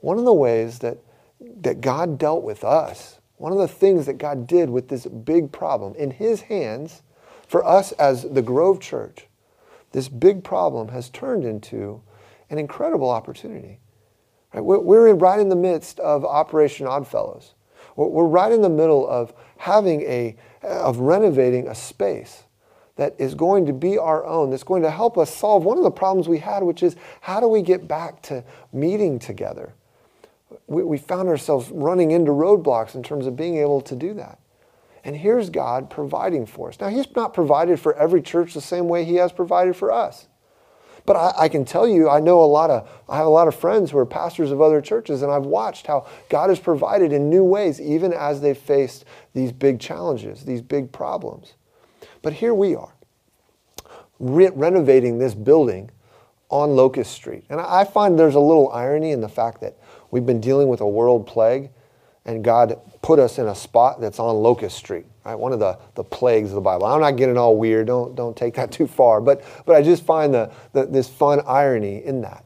one 0.00 0.18
of 0.18 0.24
the 0.24 0.34
ways 0.34 0.80
that, 0.80 0.98
that 1.40 1.80
God 1.80 2.18
dealt 2.18 2.42
with 2.42 2.64
us, 2.64 3.20
one 3.36 3.52
of 3.52 3.58
the 3.58 3.68
things 3.68 4.06
that 4.06 4.18
God 4.18 4.46
did 4.46 4.70
with 4.70 4.88
this 4.88 5.06
big 5.06 5.50
problem 5.50 5.94
in 5.96 6.10
His 6.10 6.42
hands 6.42 7.02
for 7.46 7.64
us 7.66 7.92
as 7.92 8.22
the 8.22 8.42
Grove 8.42 8.80
Church, 8.80 9.26
this 9.92 10.08
big 10.08 10.42
problem 10.42 10.88
has 10.88 11.10
turned 11.10 11.44
into 11.44 12.02
an 12.50 12.58
incredible 12.58 13.10
opportunity. 13.10 13.78
Right? 14.52 14.60
We're 14.60 15.08
in, 15.08 15.18
right 15.18 15.40
in 15.40 15.48
the 15.48 15.56
midst 15.56 15.98
of 16.00 16.24
Operation 16.24 16.86
Oddfellows. 16.86 17.54
We're 17.96 18.24
right 18.24 18.50
in 18.50 18.62
the 18.62 18.70
middle 18.70 19.08
of 19.08 19.32
having 19.58 20.02
a, 20.02 20.36
of 20.62 20.98
renovating 20.98 21.68
a 21.68 21.74
space 21.74 22.44
that 22.96 23.14
is 23.18 23.34
going 23.34 23.66
to 23.66 23.72
be 23.72 23.98
our 23.98 24.24
own, 24.24 24.50
that's 24.50 24.62
going 24.62 24.82
to 24.82 24.90
help 24.90 25.16
us 25.16 25.34
solve 25.34 25.64
one 25.64 25.78
of 25.78 25.84
the 25.84 25.90
problems 25.90 26.28
we 26.28 26.38
had, 26.38 26.62
which 26.62 26.82
is 26.82 26.96
how 27.20 27.40
do 27.40 27.48
we 27.48 27.62
get 27.62 27.88
back 27.88 28.20
to 28.22 28.44
meeting 28.72 29.18
together? 29.18 29.74
We, 30.66 30.82
we 30.84 30.98
found 30.98 31.28
ourselves 31.28 31.70
running 31.70 32.10
into 32.10 32.32
roadblocks 32.32 32.94
in 32.94 33.02
terms 33.02 33.26
of 33.26 33.36
being 33.36 33.56
able 33.56 33.80
to 33.82 33.96
do 33.96 34.14
that. 34.14 34.38
And 35.04 35.16
here's 35.16 35.50
God 35.50 35.90
providing 35.90 36.46
for 36.46 36.68
us. 36.68 36.78
Now, 36.78 36.88
He's 36.88 37.10
not 37.16 37.34
provided 37.34 37.80
for 37.80 37.94
every 37.94 38.22
church 38.22 38.54
the 38.54 38.60
same 38.60 38.88
way 38.88 39.04
He 39.04 39.16
has 39.16 39.32
provided 39.32 39.74
for 39.74 39.90
us. 39.90 40.28
But 41.04 41.16
I, 41.16 41.32
I, 41.44 41.48
can 41.48 41.64
tell 41.64 41.88
you, 41.88 42.08
I 42.08 42.20
know 42.20 42.42
a 42.42 42.46
lot 42.46 42.70
of, 42.70 42.88
I 43.08 43.16
have 43.16 43.26
a 43.26 43.30
lot 43.30 43.48
of 43.48 43.54
friends 43.54 43.90
who 43.90 43.98
are 43.98 44.06
pastors 44.06 44.50
of 44.50 44.60
other 44.60 44.80
churches, 44.80 45.22
and 45.22 45.32
I've 45.32 45.44
watched 45.44 45.86
how 45.86 46.06
God 46.28 46.48
has 46.48 46.60
provided 46.60 47.12
in 47.12 47.28
new 47.28 47.42
ways, 47.42 47.80
even 47.80 48.12
as 48.12 48.40
they've 48.40 48.56
faced 48.56 49.04
these 49.34 49.52
big 49.52 49.80
challenges, 49.80 50.44
these 50.44 50.62
big 50.62 50.92
problems. 50.92 51.54
But 52.22 52.34
here 52.34 52.54
we 52.54 52.76
are, 52.76 52.94
re- 54.20 54.50
renovating 54.54 55.18
this 55.18 55.34
building 55.34 55.90
on 56.48 56.76
Locust 56.76 57.12
Street. 57.12 57.44
And 57.48 57.60
I 57.60 57.84
find 57.84 58.18
there's 58.18 58.34
a 58.34 58.40
little 58.40 58.70
irony 58.70 59.10
in 59.10 59.20
the 59.20 59.28
fact 59.28 59.60
that 59.62 59.76
we've 60.10 60.26
been 60.26 60.40
dealing 60.40 60.68
with 60.68 60.80
a 60.80 60.88
world 60.88 61.26
plague, 61.26 61.70
and 62.24 62.44
God 62.44 62.78
put 63.02 63.18
us 63.18 63.38
in 63.38 63.46
a 63.46 63.54
spot 63.54 64.00
that's 64.00 64.18
on 64.18 64.36
Locust 64.36 64.76
Street 64.76 65.06
right? 65.24 65.34
One 65.34 65.52
of 65.52 65.58
the, 65.58 65.78
the 65.94 66.04
plagues 66.04 66.50
of 66.50 66.56
the 66.56 66.60
Bible. 66.60 66.86
I'm 66.86 67.00
not 67.00 67.16
getting 67.16 67.38
all 67.38 67.56
weird. 67.56 67.86
Don't, 67.86 68.14
don't 68.14 68.36
take 68.36 68.54
that 68.54 68.72
too 68.72 68.86
far. 68.86 69.20
But, 69.20 69.42
but 69.66 69.76
I 69.76 69.82
just 69.82 70.04
find 70.04 70.32
the, 70.32 70.50
the, 70.72 70.86
this 70.86 71.08
fun 71.08 71.40
irony 71.46 72.04
in 72.04 72.22
that. 72.22 72.44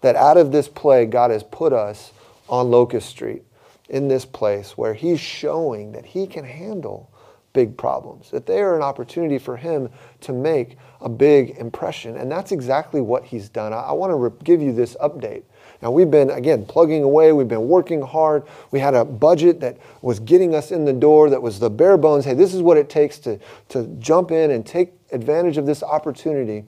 That 0.00 0.16
out 0.16 0.36
of 0.36 0.52
this 0.52 0.68
plague, 0.68 1.10
God 1.10 1.30
has 1.30 1.42
put 1.42 1.72
us 1.72 2.12
on 2.48 2.70
Locust 2.70 3.08
Street 3.08 3.42
in 3.88 4.08
this 4.08 4.24
place 4.24 4.78
where 4.78 4.94
He's 4.94 5.20
showing 5.20 5.92
that 5.92 6.06
He 6.06 6.26
can 6.26 6.44
handle 6.44 7.10
big 7.52 7.76
problems, 7.76 8.30
that 8.30 8.46
they 8.46 8.60
are 8.60 8.76
an 8.76 8.82
opportunity 8.82 9.38
for 9.38 9.56
Him 9.56 9.88
to 10.20 10.32
make 10.32 10.76
a 11.00 11.08
big 11.08 11.56
impression. 11.58 12.16
And 12.16 12.30
that's 12.30 12.52
exactly 12.52 13.00
what 13.00 13.24
He's 13.24 13.48
done. 13.48 13.72
I, 13.72 13.78
I 13.78 13.92
want 13.92 14.12
to 14.12 14.14
re- 14.14 14.30
give 14.44 14.62
you 14.62 14.72
this 14.72 14.96
update 15.00 15.42
now, 15.80 15.92
we've 15.92 16.10
been, 16.10 16.30
again, 16.30 16.66
plugging 16.66 17.04
away. 17.04 17.32
We've 17.32 17.46
been 17.46 17.68
working 17.68 18.02
hard. 18.02 18.44
We 18.72 18.80
had 18.80 18.94
a 18.94 19.04
budget 19.04 19.60
that 19.60 19.78
was 20.02 20.18
getting 20.18 20.54
us 20.54 20.72
in 20.72 20.84
the 20.84 20.92
door, 20.92 21.30
that 21.30 21.40
was 21.40 21.60
the 21.60 21.70
bare 21.70 21.96
bones. 21.96 22.24
Hey, 22.24 22.34
this 22.34 22.52
is 22.52 22.62
what 22.62 22.76
it 22.76 22.88
takes 22.88 23.18
to, 23.20 23.38
to 23.68 23.86
jump 24.00 24.32
in 24.32 24.50
and 24.50 24.66
take 24.66 24.92
advantage 25.12 25.56
of 25.56 25.66
this 25.66 25.82
opportunity. 25.82 26.64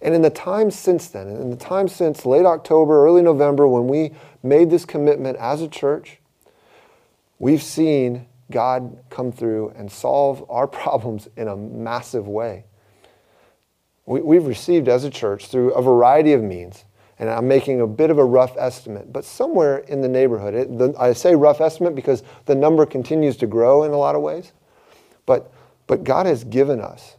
And 0.00 0.12
in 0.14 0.22
the 0.22 0.30
time 0.30 0.72
since 0.72 1.06
then, 1.08 1.28
in 1.28 1.50
the 1.50 1.56
time 1.56 1.86
since 1.86 2.26
late 2.26 2.44
October, 2.44 3.04
early 3.04 3.22
November, 3.22 3.68
when 3.68 3.86
we 3.86 4.12
made 4.42 4.70
this 4.70 4.84
commitment 4.84 5.36
as 5.38 5.62
a 5.62 5.68
church, 5.68 6.18
we've 7.38 7.62
seen 7.62 8.26
God 8.50 8.98
come 9.08 9.30
through 9.30 9.72
and 9.76 9.90
solve 9.90 10.44
our 10.50 10.66
problems 10.66 11.28
in 11.36 11.46
a 11.46 11.56
massive 11.56 12.26
way. 12.26 12.64
We, 14.04 14.34
have 14.34 14.48
received 14.48 14.88
as 14.88 15.04
a 15.04 15.10
church 15.10 15.46
through 15.46 15.74
a 15.74 15.80
variety 15.80 16.32
of 16.32 16.42
means 16.42 16.84
and 17.22 17.30
I'm 17.30 17.46
making 17.46 17.80
a 17.80 17.86
bit 17.86 18.10
of 18.10 18.18
a 18.18 18.24
rough 18.24 18.56
estimate, 18.58 19.12
but 19.12 19.24
somewhere 19.24 19.78
in 19.78 20.00
the 20.00 20.08
neighborhood. 20.08 20.54
It, 20.54 20.76
the, 20.76 20.92
I 20.98 21.12
say 21.12 21.36
rough 21.36 21.60
estimate 21.60 21.94
because 21.94 22.24
the 22.46 22.56
number 22.56 22.84
continues 22.84 23.36
to 23.36 23.46
grow 23.46 23.84
in 23.84 23.92
a 23.92 23.96
lot 23.96 24.16
of 24.16 24.22
ways. 24.22 24.50
But, 25.24 25.52
but 25.86 26.02
God 26.02 26.26
has 26.26 26.42
given 26.42 26.80
us, 26.80 27.14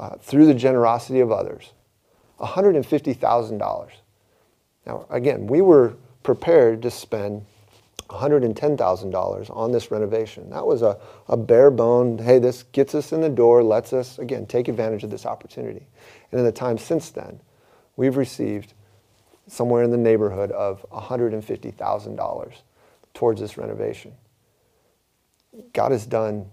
uh, 0.00 0.16
through 0.16 0.46
the 0.46 0.54
generosity 0.54 1.20
of 1.20 1.30
others, 1.30 1.72
$150,000. 2.40 3.90
Now, 4.84 5.06
again, 5.08 5.46
we 5.46 5.60
were 5.60 5.94
prepared 6.24 6.82
to 6.82 6.90
spend 6.90 7.46
$110,000 8.10 9.56
on 9.56 9.70
this 9.70 9.92
renovation. 9.92 10.50
That 10.50 10.66
was 10.66 10.82
a, 10.82 10.98
a 11.28 11.36
bare 11.36 11.70
bone, 11.70 12.18
hey, 12.18 12.40
this 12.40 12.64
gets 12.64 12.92
us 12.92 13.12
in 13.12 13.20
the 13.20 13.28
door, 13.28 13.62
lets 13.62 13.92
us, 13.92 14.18
again, 14.18 14.46
take 14.46 14.66
advantage 14.66 15.04
of 15.04 15.12
this 15.12 15.24
opportunity. 15.24 15.86
And 16.32 16.40
in 16.40 16.44
the 16.44 16.50
time 16.50 16.76
since 16.76 17.10
then, 17.10 17.38
we've 17.94 18.16
received 18.16 18.74
somewhere 19.48 19.82
in 19.82 19.90
the 19.90 19.96
neighborhood 19.96 20.50
of 20.52 20.84
$150,000 20.90 22.52
towards 23.14 23.40
this 23.40 23.58
renovation. 23.58 24.12
God 25.72 25.92
has 25.92 26.06
done 26.06 26.50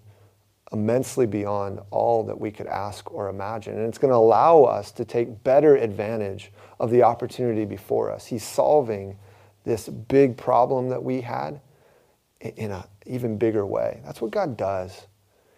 immensely 0.72 1.26
beyond 1.28 1.80
all 1.92 2.24
that 2.24 2.40
we 2.40 2.52
could 2.52 2.68
ask 2.68 3.12
or 3.12 3.30
imagine. 3.30 3.78
And 3.78 3.88
it's 3.88 3.98
going 3.98 4.12
to 4.12 4.18
allow 4.18 4.64
us 4.64 4.92
to 4.94 5.06
take 5.06 5.44
better 5.44 5.76
advantage 5.76 6.52
of 6.80 6.90
the 6.90 7.04
opportunity 7.04 7.66
before 7.66 8.12
us. 8.12 8.26
He's 8.26 8.44
solving 8.44 9.18
this 9.64 9.88
big 9.88 10.38
problem 10.38 10.90
that 10.90 11.04
we 11.04 11.22
had 11.22 11.62
in 12.42 12.72
an 12.72 12.84
even 13.06 13.38
bigger 13.38 13.66
way. 13.66 14.02
That's 14.04 14.22
what 14.22 14.32
God 14.32 14.58
does. 14.58 15.08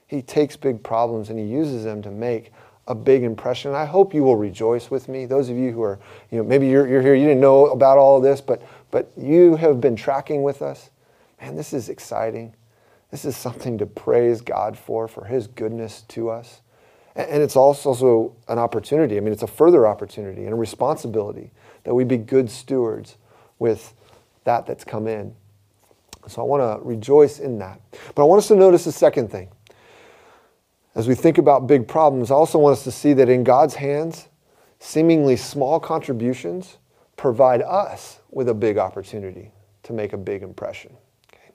He 0.08 0.22
takes 0.22 0.56
big 0.56 0.84
problems 0.84 1.30
and 1.30 1.40
he 1.40 1.46
uses 1.46 1.84
them 1.84 2.02
to 2.02 2.12
make 2.12 2.52
a 2.88 2.96
big 2.96 3.24
impression. 3.24 3.74
I 3.74 3.86
hope 3.86 4.14
you 4.14 4.24
will 4.24 4.38
rejoice 4.38 4.90
with 4.90 5.10
me. 5.10 5.26
Those 5.26 5.50
of 5.50 5.58
you 5.58 5.72
who 5.72 5.82
are, 5.84 6.00
you 6.32 6.38
know, 6.38 6.44
maybe 6.44 6.68
you're, 6.68 6.88
you're 6.88 7.02
here, 7.02 7.16
you 7.16 7.26
didn't 7.26 7.42
know 7.42 7.68
about 7.68 7.98
all 7.98 8.18
of 8.18 8.24
this, 8.24 8.42
but, 8.42 8.62
but 8.92 9.12
you 9.18 9.56
have 9.58 9.82
been 9.82 9.96
tracking 9.96 10.44
with 10.44 10.62
us. 10.62 10.90
Man, 11.42 11.56
this 11.56 11.74
is 11.74 11.90
exciting. 11.90 12.56
This 13.12 13.26
is 13.26 13.36
something 13.38 13.78
to 13.78 13.86
praise 13.86 14.42
God 14.42 14.78
for, 14.78 15.08
for 15.08 15.26
his 15.26 15.48
goodness 15.48 16.02
to 16.10 16.30
us. 16.30 16.62
And 17.16 17.42
it's 17.42 17.56
also 17.56 18.36
an 18.48 18.60
opportunity. 18.60 19.18
I 19.18 19.22
mean, 19.22 19.34
it's 19.34 19.44
a 19.44 19.48
further 19.48 19.88
opportunity 19.88 20.44
and 20.44 20.54
a 20.54 20.56
responsibility 20.56 21.52
that 21.84 21.94
we 21.94 22.04
be 22.04 22.18
good 22.18 22.50
stewards 22.50 23.18
with 23.60 23.94
that 24.44 24.66
that's 24.68 24.84
come 24.84 25.08
in. 25.08 25.36
So 26.28 26.42
I 26.42 26.46
want 26.46 26.62
to 26.62 26.86
rejoice 26.86 27.40
in 27.40 27.58
that. 27.60 27.82
But 28.14 28.22
I 28.22 28.26
want 28.26 28.40
us 28.40 28.48
to 28.50 28.56
notice 28.56 28.84
the 28.84 28.92
second 28.92 29.32
thing. 29.32 29.50
As 30.98 31.08
we 31.08 31.14
think 31.14 31.38
about 31.38 31.68
big 31.68 31.88
problems, 31.88 32.32
I 32.32 32.34
also 32.34 32.58
want 32.58 32.74
us 32.74 32.84
to 32.86 32.92
see 32.92 33.14
that 33.14 33.30
in 33.30 33.44
God's 33.44 33.76
hands, 33.76 34.30
seemingly 34.80 35.36
small 35.36 35.80
contributions 35.80 36.78
provide 37.18 37.62
us 37.62 38.20
with 38.32 38.50
a 38.50 38.54
big 38.56 38.80
opportunity 38.80 39.52
to 39.84 39.94
make 39.94 40.14
a 40.14 40.18
big 40.18 40.42
impression. 40.42 40.98
Okay. 41.32 41.52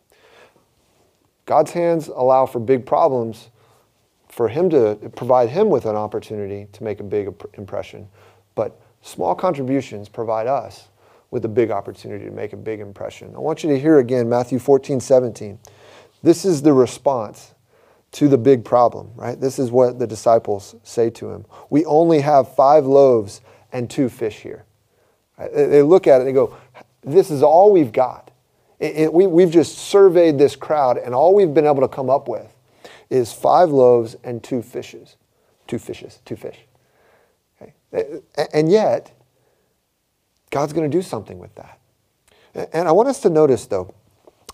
God's 1.45 1.73
hands 1.73 2.07
allow 2.07 2.47
for 2.47 2.61
big 2.61 2.87
problems 2.87 3.51
for 4.29 4.47
him 4.47 4.71
to 4.71 5.11
provide 5.17 5.49
him 5.49 5.71
with 5.71 5.87
an 5.87 5.97
opportunity 5.97 6.69
to 6.71 6.85
make 6.85 7.01
a 7.01 7.05
big 7.05 7.35
impression. 7.55 8.09
But 8.55 8.81
small 9.01 9.35
contributions 9.35 10.09
provide 10.09 10.47
us 10.47 10.89
with 11.33 11.45
a 11.45 11.49
big 11.49 11.73
opportunity 11.73 12.27
to 12.27 12.31
make 12.31 12.53
a 12.53 12.57
big 12.57 12.79
impression. 12.79 13.35
I 13.35 13.41
want 13.41 13.65
you 13.65 13.71
to 13.71 13.81
hear 13.81 13.99
again 13.99 14.29
Matthew 14.29 14.61
14, 14.61 15.01
17. 15.01 15.59
This 16.23 16.45
is 16.45 16.63
the 16.63 16.73
response 16.73 17.55
to 18.13 18.29
the 18.29 18.39
big 18.39 18.65
problem, 18.65 19.11
right? 19.17 19.41
This 19.41 19.59
is 19.59 19.71
what 19.71 19.99
the 19.99 20.07
disciples 20.07 20.77
say 20.83 21.11
to 21.11 21.31
him. 21.31 21.47
We 21.71 21.85
only 21.87 22.21
have 22.21 22.55
five 22.55 22.85
loaves 22.85 23.41
and 23.73 23.89
two 23.91 24.09
fish 24.09 24.41
here. 24.41 24.65
They 25.39 25.83
look 25.83 26.07
at 26.07 26.17
it 26.17 26.21
and 26.21 26.29
they 26.29 26.33
go, 26.33 26.57
This 27.03 27.31
is 27.31 27.43
all 27.43 27.73
we've 27.73 27.93
got. 27.93 28.31
It, 28.79 28.97
it, 28.97 29.13
we, 29.13 29.27
we've 29.27 29.51
just 29.51 29.79
surveyed 29.79 30.39
this 30.39 30.57
crowd, 30.57 30.99
and 30.99 31.15
all 31.15 31.35
we've 31.35 31.55
been 31.55 31.67
able 31.67 31.81
to 31.81 31.89
come 31.89 32.11
up 32.11 32.29
with 32.29 32.55
is 33.11 33.33
five 33.33 33.71
loaves 33.71 34.17
and 34.25 34.43
two 34.43 34.63
fishes. 34.63 35.17
Two 35.67 35.79
fishes, 35.79 36.21
two 36.25 36.37
fish. 36.37 36.59
Okay? 37.61 37.73
And 38.53 38.71
yet, 38.71 39.13
God's 40.51 40.73
going 40.73 40.89
to 40.91 40.95
do 40.97 41.03
something 41.03 41.39
with 41.39 41.55
that. 41.55 41.79
And 42.73 42.87
I 42.87 42.93
want 42.93 43.09
us 43.09 43.21
to 43.21 43.31
notice, 43.31 43.67
though, 43.67 43.95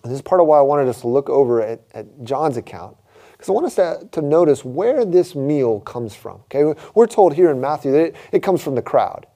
this 0.03 0.13
is 0.13 0.21
part 0.21 0.39
of 0.39 0.47
why 0.47 0.59
I 0.59 0.61
wanted 0.61 0.87
us 0.87 1.01
to 1.01 1.07
look 1.07 1.29
over 1.29 1.61
at, 1.61 1.81
at 1.93 2.23
John's 2.23 2.55
account, 2.55 2.95
because 3.39 3.47
I 3.47 3.53
want 3.53 3.67
us 3.67 3.75
to, 3.75 4.05
to 4.11 4.21
notice 4.21 4.65
where 4.65 5.05
this 5.05 5.33
meal 5.33 5.79
comes 5.79 6.13
from. 6.13 6.41
Okay, 6.53 6.77
We're 6.93 7.07
told 7.07 7.33
here 7.33 7.49
in 7.51 7.61
Matthew 7.61 7.93
that 7.93 8.01
it, 8.01 8.15
it 8.33 8.43
comes 8.43 8.61
from 8.61 8.75
the 8.75 8.81
crowd, 8.81 9.27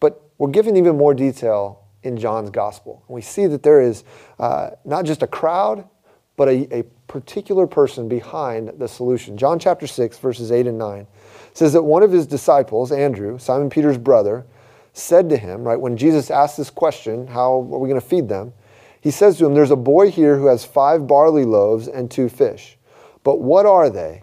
but 0.00 0.20
we're 0.36 0.50
given 0.50 0.76
even 0.76 0.98
more 0.98 1.14
detail 1.14 1.86
in 2.02 2.18
John's 2.18 2.50
gospel. 2.50 3.02
And 3.08 3.14
we 3.14 3.22
see 3.22 3.46
that 3.46 3.62
there 3.62 3.80
is 3.80 4.04
uh, 4.38 4.72
not 4.84 5.06
just 5.06 5.22
a 5.22 5.26
crowd, 5.26 5.88
but 6.36 6.48
a, 6.48 6.80
a 6.80 6.82
particular 7.06 7.66
person 7.66 8.06
behind 8.06 8.70
the 8.78 8.86
solution. 8.86 9.38
John 9.38 9.58
chapter 9.58 9.86
6, 9.86 10.18
verses 10.18 10.52
8 10.52 10.66
and 10.66 10.76
9 10.76 11.06
says 11.54 11.72
that 11.72 11.82
one 11.82 12.02
of 12.02 12.12
his 12.12 12.26
disciples, 12.26 12.92
Andrew, 12.92 13.38
Simon 13.38 13.70
Peter's 13.70 13.96
brother, 13.96 14.44
said 14.92 15.30
to 15.30 15.38
him, 15.38 15.64
right, 15.64 15.80
when 15.80 15.96
Jesus 15.96 16.30
asked 16.30 16.58
this 16.58 16.68
question, 16.68 17.26
how 17.26 17.54
are 17.54 17.78
we 17.78 17.88
going 17.88 18.00
to 18.00 18.06
feed 18.06 18.28
them? 18.28 18.52
He 19.00 19.10
says 19.10 19.38
to 19.38 19.46
him, 19.46 19.54
There's 19.54 19.70
a 19.70 19.76
boy 19.76 20.10
here 20.10 20.36
who 20.36 20.46
has 20.46 20.64
five 20.64 21.06
barley 21.06 21.44
loaves 21.44 21.88
and 21.88 22.10
two 22.10 22.28
fish. 22.28 22.77
But 23.28 23.42
what 23.42 23.66
are 23.66 23.90
they 23.90 24.22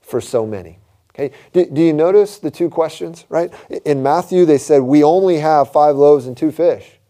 for 0.00 0.20
so 0.20 0.46
many? 0.46 0.78
Okay, 1.12 1.34
do, 1.52 1.66
do 1.66 1.82
you 1.82 1.92
notice 1.92 2.38
the 2.38 2.52
two 2.52 2.70
questions, 2.70 3.24
right? 3.28 3.52
In 3.84 4.00
Matthew, 4.00 4.44
they 4.44 4.58
said, 4.58 4.82
We 4.82 5.02
only 5.02 5.38
have 5.38 5.72
five 5.72 5.96
loaves 5.96 6.26
and 6.28 6.36
two 6.36 6.52
fish. 6.52 7.00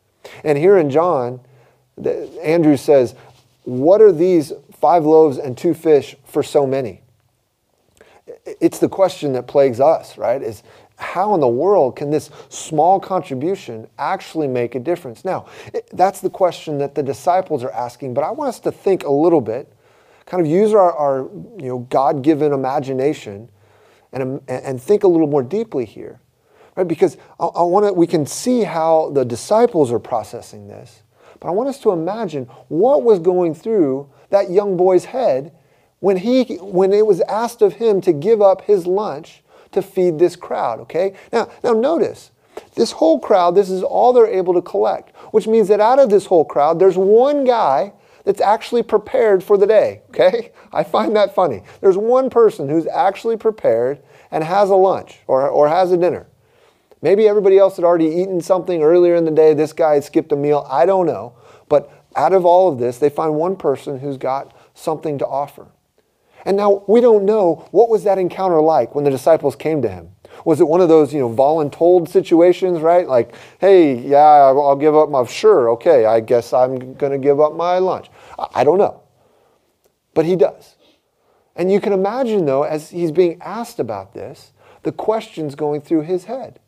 And 0.42 0.56
here 0.56 0.78
in 0.78 0.88
John, 0.88 1.40
Andrew 2.42 2.78
says, 2.78 3.14
What 3.64 4.00
are 4.00 4.10
these 4.10 4.54
five 4.72 5.04
loaves 5.04 5.36
and 5.36 5.54
two 5.54 5.74
fish 5.74 6.16
for 6.24 6.42
so 6.42 6.66
many? 6.66 7.02
It's 8.58 8.78
the 8.78 8.88
question 8.88 9.34
that 9.34 9.46
plagues 9.46 9.80
us, 9.80 10.16
right? 10.16 10.40
Is 10.40 10.62
how 10.96 11.34
in 11.34 11.40
the 11.40 11.46
world 11.46 11.94
can 11.94 12.08
this 12.08 12.30
small 12.48 12.98
contribution 12.98 13.86
actually 13.98 14.48
make 14.48 14.76
a 14.76 14.80
difference? 14.80 15.26
Now, 15.26 15.44
that's 15.92 16.22
the 16.22 16.30
question 16.30 16.78
that 16.78 16.94
the 16.94 17.02
disciples 17.02 17.62
are 17.62 17.72
asking, 17.72 18.14
but 18.14 18.24
I 18.24 18.30
want 18.30 18.48
us 18.48 18.60
to 18.60 18.72
think 18.72 19.04
a 19.04 19.12
little 19.12 19.42
bit, 19.42 19.70
kind 20.26 20.40
of 20.40 20.46
use 20.46 20.72
our, 20.72 20.92
our 20.92 21.18
you 21.58 21.68
know, 21.68 21.78
God 21.90 22.22
given 22.22 22.52
imagination 22.52 23.48
um, 24.12 24.40
and, 24.48 24.64
and 24.64 24.82
think 24.82 25.04
a 25.04 25.08
little 25.08 25.26
more 25.26 25.42
deeply 25.42 25.84
here. 25.84 26.20
Right? 26.76 26.86
Because 26.88 27.16
I, 27.38 27.46
I 27.46 27.62
want 27.62 27.86
to, 27.86 27.92
we 27.92 28.06
can 28.06 28.26
see 28.26 28.62
how 28.62 29.10
the 29.10 29.24
disciples 29.24 29.92
are 29.92 29.98
processing 29.98 30.68
this, 30.68 31.02
but 31.40 31.48
I 31.48 31.50
want 31.50 31.68
us 31.68 31.78
to 31.80 31.90
imagine 31.90 32.44
what 32.68 33.02
was 33.02 33.18
going 33.18 33.54
through 33.54 34.10
that 34.30 34.50
young 34.50 34.76
boy's 34.76 35.06
head 35.06 35.52
when, 36.00 36.16
he, 36.16 36.56
when 36.56 36.92
it 36.92 37.06
was 37.06 37.20
asked 37.22 37.62
of 37.62 37.74
him 37.74 38.00
to 38.02 38.12
give 38.12 38.42
up 38.42 38.62
his 38.62 38.86
lunch 38.86 39.42
to 39.72 39.82
feed 39.82 40.18
this 40.18 40.36
crowd, 40.36 40.80
okay? 40.80 41.14
Now, 41.32 41.50
now 41.62 41.72
notice, 41.72 42.30
this 42.74 42.92
whole 42.92 43.18
crowd, 43.18 43.54
this 43.54 43.70
is 43.70 43.82
all 43.82 44.12
they're 44.12 44.26
able 44.26 44.54
to 44.54 44.62
collect, 44.62 45.14
which 45.32 45.46
means 45.46 45.68
that 45.68 45.80
out 45.80 45.98
of 45.98 46.10
this 46.10 46.26
whole 46.26 46.44
crowd, 46.44 46.78
there's 46.78 46.96
one 46.96 47.44
guy 47.44 47.92
that's 48.24 48.40
actually 48.40 48.82
prepared 48.82 49.44
for 49.44 49.56
the 49.56 49.66
day, 49.66 50.02
okay? 50.10 50.52
I 50.72 50.82
find 50.82 51.14
that 51.16 51.34
funny. 51.34 51.62
There's 51.80 51.96
one 51.96 52.30
person 52.30 52.68
who's 52.68 52.86
actually 52.86 53.36
prepared 53.36 54.00
and 54.30 54.42
has 54.42 54.70
a 54.70 54.74
lunch 54.74 55.20
or, 55.26 55.48
or 55.48 55.68
has 55.68 55.92
a 55.92 55.96
dinner. 55.96 56.26
Maybe 57.02 57.28
everybody 57.28 57.58
else 57.58 57.76
had 57.76 57.84
already 57.84 58.06
eaten 58.06 58.40
something 58.40 58.82
earlier 58.82 59.14
in 59.14 59.26
the 59.26 59.30
day. 59.30 59.52
This 59.52 59.74
guy 59.74 59.94
had 59.94 60.04
skipped 60.04 60.32
a 60.32 60.36
meal. 60.36 60.66
I 60.70 60.86
don't 60.86 61.06
know. 61.06 61.34
But 61.68 61.92
out 62.16 62.32
of 62.32 62.46
all 62.46 62.72
of 62.72 62.78
this, 62.78 62.98
they 62.98 63.10
find 63.10 63.34
one 63.34 63.56
person 63.56 63.98
who's 63.98 64.16
got 64.16 64.56
something 64.74 65.18
to 65.18 65.26
offer. 65.26 65.66
And 66.46 66.56
now 66.56 66.84
we 66.86 67.00
don't 67.00 67.24
know 67.24 67.66
what 67.70 67.88
was 67.88 68.04
that 68.04 68.18
encounter 68.18 68.60
like 68.60 68.94
when 68.94 69.04
the 69.04 69.10
disciples 69.10 69.56
came 69.56 69.82
to 69.82 69.88
him. 69.88 70.10
Was 70.44 70.60
it 70.60 70.68
one 70.68 70.80
of 70.80 70.88
those, 70.88 71.14
you 71.14 71.20
know, 71.20 71.32
voluntold 71.32 72.08
situations, 72.08 72.80
right? 72.80 73.06
Like, 73.06 73.34
hey, 73.60 73.98
yeah, 73.98 74.18
I'll 74.18 74.76
give 74.76 74.94
up 74.96 75.08
my, 75.08 75.24
sure, 75.26 75.70
okay, 75.70 76.06
I 76.06 76.20
guess 76.20 76.52
I'm 76.52 76.94
going 76.94 77.12
to 77.12 77.18
give 77.18 77.40
up 77.40 77.54
my 77.54 77.78
lunch. 77.78 78.08
I 78.38 78.64
don't 78.64 78.78
know. 78.78 79.02
But 80.14 80.24
he 80.24 80.36
does. 80.36 80.76
And 81.56 81.70
you 81.70 81.80
can 81.80 81.92
imagine, 81.92 82.46
though, 82.46 82.62
as 82.62 82.90
he's 82.90 83.12
being 83.12 83.40
asked 83.40 83.78
about 83.78 84.12
this, 84.12 84.52
the 84.82 84.92
questions 84.92 85.54
going 85.54 85.80
through 85.80 86.02
his 86.02 86.24
head. 86.24 86.60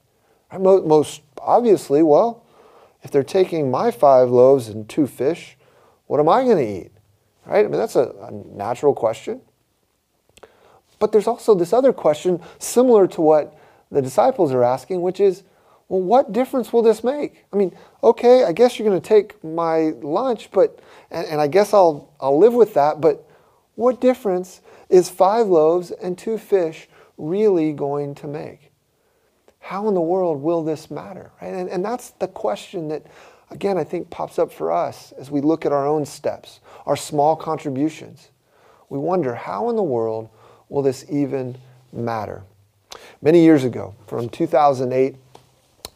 Most 0.59 1.23
obviously, 1.39 2.03
well, 2.03 2.45
if 3.03 3.11
they're 3.11 3.23
taking 3.23 3.71
my 3.71 3.91
five 3.91 4.31
loaves 4.31 4.69
and 4.69 4.89
two 4.89 5.07
fish, 5.07 5.57
what 6.07 6.21
am 6.21 6.29
I 6.29 6.45
going 6.45 6.57
to 6.57 6.87
eat? 6.87 6.93
Right? 7.45 7.65
I 7.65 7.69
mean, 7.69 7.79
that's 7.79 7.97
a, 7.97 8.15
a 8.23 8.31
natural 8.33 8.95
question. 8.95 9.41
But 10.99 11.13
there's 11.13 11.27
also 11.27 11.55
this 11.55 11.73
other 11.73 11.93
question 11.93 12.41
similar 12.59 13.07
to 13.09 13.21
what 13.21 13.59
the 13.91 14.03
disciples 14.03 14.53
are 14.53 14.65
asking, 14.65 15.03
which 15.03 15.21
is, 15.21 15.43
well, 15.89 16.01
what 16.01 16.33
difference 16.33 16.73
will 16.73 16.83
this 16.83 17.05
make? 17.05 17.45
I 17.53 17.57
mean, 17.57 17.77
okay, 18.03 18.45
I 18.45 18.53
guess 18.53 18.79
you're 18.79 18.89
going 18.89 19.01
to 19.01 19.09
take 19.09 19.43
my 19.45 19.93
lunch, 20.03 20.51
but 20.51 20.81
and, 21.11 21.27
and 21.27 21.41
I 21.41 21.47
guess 21.47 21.73
I'll 21.73 22.13
I'll 22.21 22.39
live 22.39 22.55
with 22.55 22.75
that, 22.75 23.01
but 23.01 23.29
what 23.77 24.01
difference 24.01 24.63
is 24.89 25.09
five 25.11 25.47
loaves 25.47 25.91
and 25.91 26.17
two 26.17 26.39
fish 26.39 26.89
really 27.17 27.73
going 27.73 28.15
to 28.17 28.27
make? 28.27 28.73
How 29.61 29.89
in 29.89 29.95
the 29.95 30.01
world 30.01 30.43
will 30.43 30.65
this 30.65 30.91
matter? 30.91 31.31
Right? 31.41 31.53
And, 31.53 31.69
and 31.69 31.85
that's 31.85 32.11
the 32.11 32.29
question 32.29 32.89
that, 32.89 33.05
again, 33.51 33.77
I 33.77 33.85
think 33.85 34.11
pops 34.11 34.39
up 34.39 34.53
for 34.53 34.73
us 34.73 35.13
as 35.19 35.31
we 35.31 35.41
look 35.41 35.67
at 35.67 35.73
our 35.73 35.87
own 35.87 36.07
steps, 36.07 36.61
our 36.87 36.97
small 36.97 37.37
contributions. 37.37 38.31
We 38.89 38.99
wonder 38.99 39.35
how 39.35 39.69
in 39.71 39.77
the 39.77 39.83
world 39.83 40.31
will 40.69 40.83
this 40.83 41.05
even 41.11 41.59
matter? 41.93 42.45
Many 43.21 43.43
years 43.43 43.65
ago, 43.65 43.95
from 44.07 44.29
2008 44.29 45.17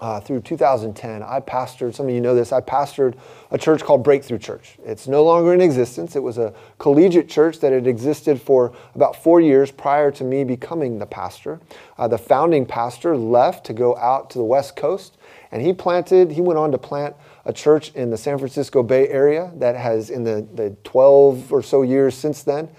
uh, 0.01 0.19
through 0.19 0.41
2010, 0.41 1.23
I 1.23 1.41
pastored, 1.41 1.95
some 1.95 2.09
of 2.09 2.15
you 2.15 2.21
know 2.21 2.35
this, 2.35 2.53
I 2.53 2.61
pastored 2.61 3.15
a 3.51 3.59
church 3.59 3.83
called 3.83 4.03
Breakthrough 4.03 4.39
Church. 4.39 4.77
It's 4.85 5.07
no 5.07 5.23
longer 5.23 5.53
in 5.53 5.61
existence. 5.61 6.17
It 6.17 6.23
was 6.23 6.39
a 6.39 6.55
collegiate 6.79 7.29
church 7.29 7.61
that 7.61 7.73
had 7.73 7.87
existed 7.87 8.41
for 8.41 8.73
about 8.95 9.23
four 9.23 9.41
years 9.43 9.71
prior 9.71 10.11
to 10.13 10.25
me 10.25 10.43
becoming 10.45 10.99
the 10.99 11.07
pastor. 11.07 11.61
Uh, 11.99 12.09
the 12.09 12.17
founding 12.17 12.65
pastor 12.65 13.15
left 13.17 13.67
to 13.67 13.75
go 13.75 13.95
out 13.99 14.31
to 14.31 14.39
the 14.39 14.45
West 14.45 14.75
Coast, 14.75 15.19
and 15.53 15.61
he 15.61 15.73
planted, 15.73 16.31
he 16.31 16.41
went 16.41 16.59
on 16.59 16.73
to 16.73 16.79
plant 16.79 17.15
a 17.45 17.53
church 17.53 17.93
in 17.95 18.11
the 18.11 18.17
San 18.17 18.39
Francisco 18.39 18.83
Bay 18.83 19.09
Area 19.09 19.53
that 19.57 19.77
has, 19.77 20.09
in 20.09 20.25
the, 20.25 20.47
the 20.55 20.71
12 20.85 21.53
or 21.53 21.63
so 21.63 21.83
years 21.83 22.15
since 22.15 22.43
then, 22.43 22.71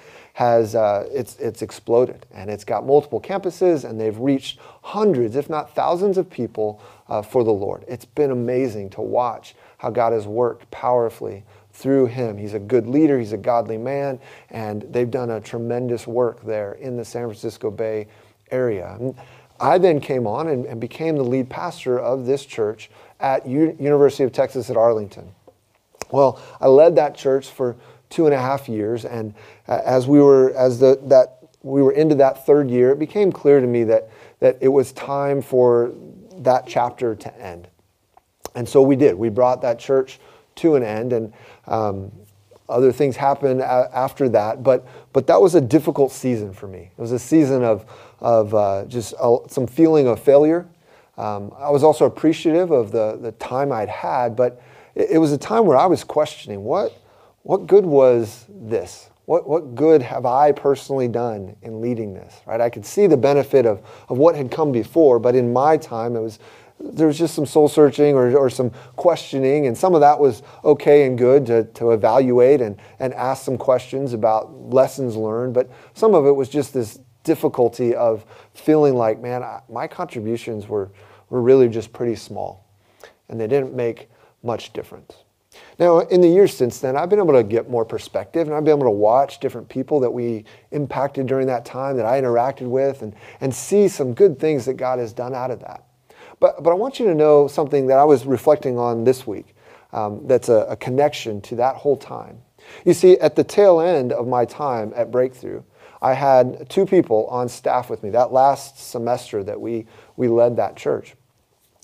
has 0.41 0.73
uh, 0.73 1.08
it's, 1.12 1.36
it's 1.36 1.62
exploded 1.62 2.25
and 2.34 2.49
it's 2.49 2.63
got 2.63 2.84
multiple 2.84 3.21
campuses 3.21 3.88
and 3.88 4.01
they've 4.01 4.17
reached 4.17 4.58
hundreds, 4.82 5.36
if 5.36 5.51
not 5.51 5.75
thousands, 5.75 6.17
of 6.17 6.27
people 6.32 6.82
uh, 7.10 7.21
for 7.21 7.43
the 7.43 7.51
Lord. 7.51 7.86
It's 7.88 8.06
been 8.06 8.32
amazing 8.32 8.89
to 8.91 9.01
watch 9.01 9.54
how 9.77 9.91
God 9.91 10.13
has 10.13 10.25
worked 10.25 10.71
powerfully 10.71 11.43
through 11.73 12.08
him. 12.08 12.39
He's 12.39 12.56
a 12.56 12.60
good 12.60 12.88
leader, 12.88 13.19
he's 13.19 13.34
a 13.34 13.38
godly 13.38 13.77
man, 13.77 14.19
and 14.49 14.82
they've 14.89 15.12
done 15.12 15.30
a 15.30 15.39
tremendous 15.39 16.08
work 16.08 16.43
there 16.43 16.71
in 16.71 16.97
the 16.97 17.06
San 17.06 17.27
Francisco 17.27 17.69
Bay 17.69 18.08
area. 18.49 18.97
I 19.60 19.77
then 19.77 19.99
came 19.99 20.25
on 20.25 20.47
and, 20.47 20.65
and 20.65 20.82
became 20.82 21.17
the 21.17 21.23
lead 21.23 21.51
pastor 21.51 21.99
of 21.99 22.25
this 22.25 22.47
church 22.47 22.89
at 23.19 23.45
U- 23.45 23.77
University 23.80 24.23
of 24.23 24.32
Texas 24.32 24.71
at 24.71 24.75
Arlington. 24.75 25.36
Well, 26.10 26.41
I 26.60 26.65
led 26.65 26.95
that 26.95 27.13
church 27.13 27.47
for 27.47 27.75
two 28.12 28.26
and 28.26 28.36
a 28.36 28.38
half 28.38 28.69
years, 28.69 29.06
and 29.06 29.34
uh, 29.67 29.82
as 29.84 30.06
we 30.06 30.19
were 30.19 30.54
as 30.54 30.80
the 30.80 31.00
that 31.06 31.39
we 31.63 31.82
were 31.82 31.93
into 31.93 32.13
that 32.15 32.45
third 32.45 32.69
year, 32.69 32.91
it 32.91 33.00
became 33.00 33.32
clear 33.32 33.60
to 33.60 33.65
me 33.65 33.84
that 33.86 34.10
that 34.39 34.58
it 34.62 34.67
was 34.67 34.91
time 34.91 35.41
for 35.41 35.93
that 36.38 36.67
chapter 36.67 37.15
to 37.15 37.41
end. 37.41 37.67
And 38.54 38.67
so 38.67 38.82
we 38.82 38.95
did. 38.95 39.15
We 39.15 39.30
brought 39.30 39.62
that 39.62 39.80
church 39.80 40.19
to 40.56 40.76
an 40.76 40.84
end, 40.84 41.13
and 41.13 41.34
um, 41.67 42.12
other 42.67 42.91
things 42.91 43.15
happened 43.15 43.62
a- 43.62 43.89
after 43.93 44.28
that. 44.30 44.62
But 44.62 44.86
but 45.13 45.26
that 45.28 45.41
was 45.41 45.56
a 45.56 45.62
difficult 45.62 46.12
season 46.12 46.54
for 46.54 46.67
me. 46.67 46.91
It 46.95 47.02
was 47.02 47.13
a 47.13 47.19
season 47.19 47.63
of 47.63 47.86
of 48.19 48.54
uh, 48.54 48.86
just 48.86 49.13
a, 49.19 49.38
some 49.47 49.67
feeling 49.67 50.08
of 50.08 50.19
failure. 50.19 50.67
Um, 51.17 51.54
I 51.58 51.69
was 51.69 51.84
also 51.84 52.06
appreciative 52.06 52.71
of 52.71 52.91
the 52.91 53.17
the 53.21 53.32
time 53.34 53.71
I'd 53.71 53.89
had, 53.89 54.36
but 54.36 54.62
it, 54.95 55.12
it 55.12 55.17
was 55.17 55.32
a 55.32 55.38
time 55.38 55.65
where 55.65 55.78
I 55.78 55.86
was 55.86 56.04
questioning 56.04 56.63
what 56.63 57.00
what 57.43 57.67
good 57.67 57.86
was 57.86 58.45
this? 58.49 59.10
What, 59.25 59.47
what 59.47 59.75
good 59.75 60.01
have 60.01 60.25
I 60.25 60.51
personally 60.51 61.08
done 61.08 61.56
in 61.62 61.82
leading 61.82 62.13
this? 62.13 62.41
Right? 62.45 62.60
I 62.60 62.69
could 62.69 62.86
see 62.86 63.08
the 63.08 63.17
benefit 63.17 63.65
of, 63.65 63.82
of 64.10 64.17
what 64.17 64.36
had 64.36 64.51
come 64.51 64.71
before, 64.71 65.19
but 65.19 65.36
in 65.36 65.54
my 65.54 65.77
time, 65.77 66.15
it 66.15 66.21
was 66.21 66.39
there 66.84 67.08
was 67.08 67.17
just 67.17 67.36
some 67.36 67.45
soul 67.45 67.67
searching 67.67 68.15
or, 68.15 68.36
or 68.36 68.49
some 68.49 68.71
questioning, 68.95 69.67
and 69.67 69.77
some 69.77 69.93
of 69.93 70.01
that 70.01 70.19
was 70.19 70.41
okay 70.63 71.06
and 71.06 71.17
good 71.17 71.45
to, 71.45 71.65
to 71.65 71.91
evaluate 71.91 72.62
and, 72.62 72.77
and 72.99 73.13
ask 73.13 73.43
some 73.43 73.58
questions 73.58 74.13
about 74.13 74.51
lessons 74.51 75.15
learned, 75.15 75.54
but 75.54 75.69
some 75.93 76.15
of 76.15 76.25
it 76.25 76.32
was 76.32 76.49
just 76.49 76.73
this 76.73 76.99
difficulty 77.23 77.93
of 77.93 78.25
feeling 78.54 78.95
like, 78.95 79.21
man, 79.21 79.43
I, 79.43 79.62
my 79.69 79.88
contributions 79.88 80.67
were, 80.67 80.91
were 81.30 81.41
really 81.41 81.69
just 81.69 81.93
pretty 81.93 82.15
small, 82.15 82.65
and 83.30 83.39
they 83.39 83.47
didn't 83.47 83.75
make 83.75 84.10
much 84.43 84.73
difference. 84.73 85.13
Now, 85.80 86.00
in 86.00 86.21
the 86.21 86.28
years 86.28 86.56
since 86.56 86.80
then, 86.80 86.95
I've 86.95 87.10
been 87.10 87.19
able 87.19 87.34
to 87.34 87.43
get 87.43 87.69
more 87.69 87.86
perspective 87.86 88.47
and 88.47 88.56
I've 88.56 88.63
been 88.63 88.78
able 88.78 88.88
to 88.88 88.91
watch 88.91 89.39
different 89.39 89.67
people 89.67 90.00
that 90.02 90.12
we 90.12 90.45
impacted 90.71 91.28
during 91.28 91.47
that 91.47 91.65
time 91.65 91.97
that 91.97 92.06
I 92.06 92.21
interacted 92.21 92.67
with 92.67 93.02
and, 93.02 93.15
and 93.39 93.54
see 93.54 93.88
some 93.88 94.13
good 94.13 94.39
things 94.39 94.65
that 94.65 94.76
God 94.76 95.00
has 95.00 95.13
done 95.13 95.34
out 95.34 95.50
of 95.50 95.60
that. 95.62 95.84
But, 96.39 96.63
but 96.63 96.71
I 96.71 96.74
want 96.74 97.00
you 97.00 97.06
to 97.08 97.15
know 97.15 97.47
something 97.47 97.88
that 97.88 97.97
I 97.97 98.04
was 98.04 98.26
reflecting 98.26 98.78
on 98.78 99.04
this 99.04 99.26
week 99.26 99.56
um, 99.93 100.28
that's 100.28 100.50
a, 100.50 100.65
a 100.69 100.76
connection 100.76 101.41
to 101.41 101.56
that 101.56 101.76
whole 101.76 101.97
time. 101.97 102.39
You 102.86 102.93
see, 102.93 103.17
at 103.19 103.36
the 103.36 103.43
tail 103.43 103.82
end 103.82 104.12
of 104.12 104.28
my 104.28 104.45
time 104.45 104.93
at 104.95 105.12
Breakthrough, 105.12 105.63
I 106.02 106.13
had 106.13 106.67
two 106.69 106.86
people 106.86 107.28
on 107.28 107.47
staff 107.47 107.89
with 107.89 108.02
me 108.04 108.10
that 108.12 108.32
last 108.32 108.80
semester 108.80 109.43
that 109.43 109.60
we, 109.60 109.86
we 110.15 110.28
led 110.28 110.58
that 110.58 110.76
church. 110.76 111.15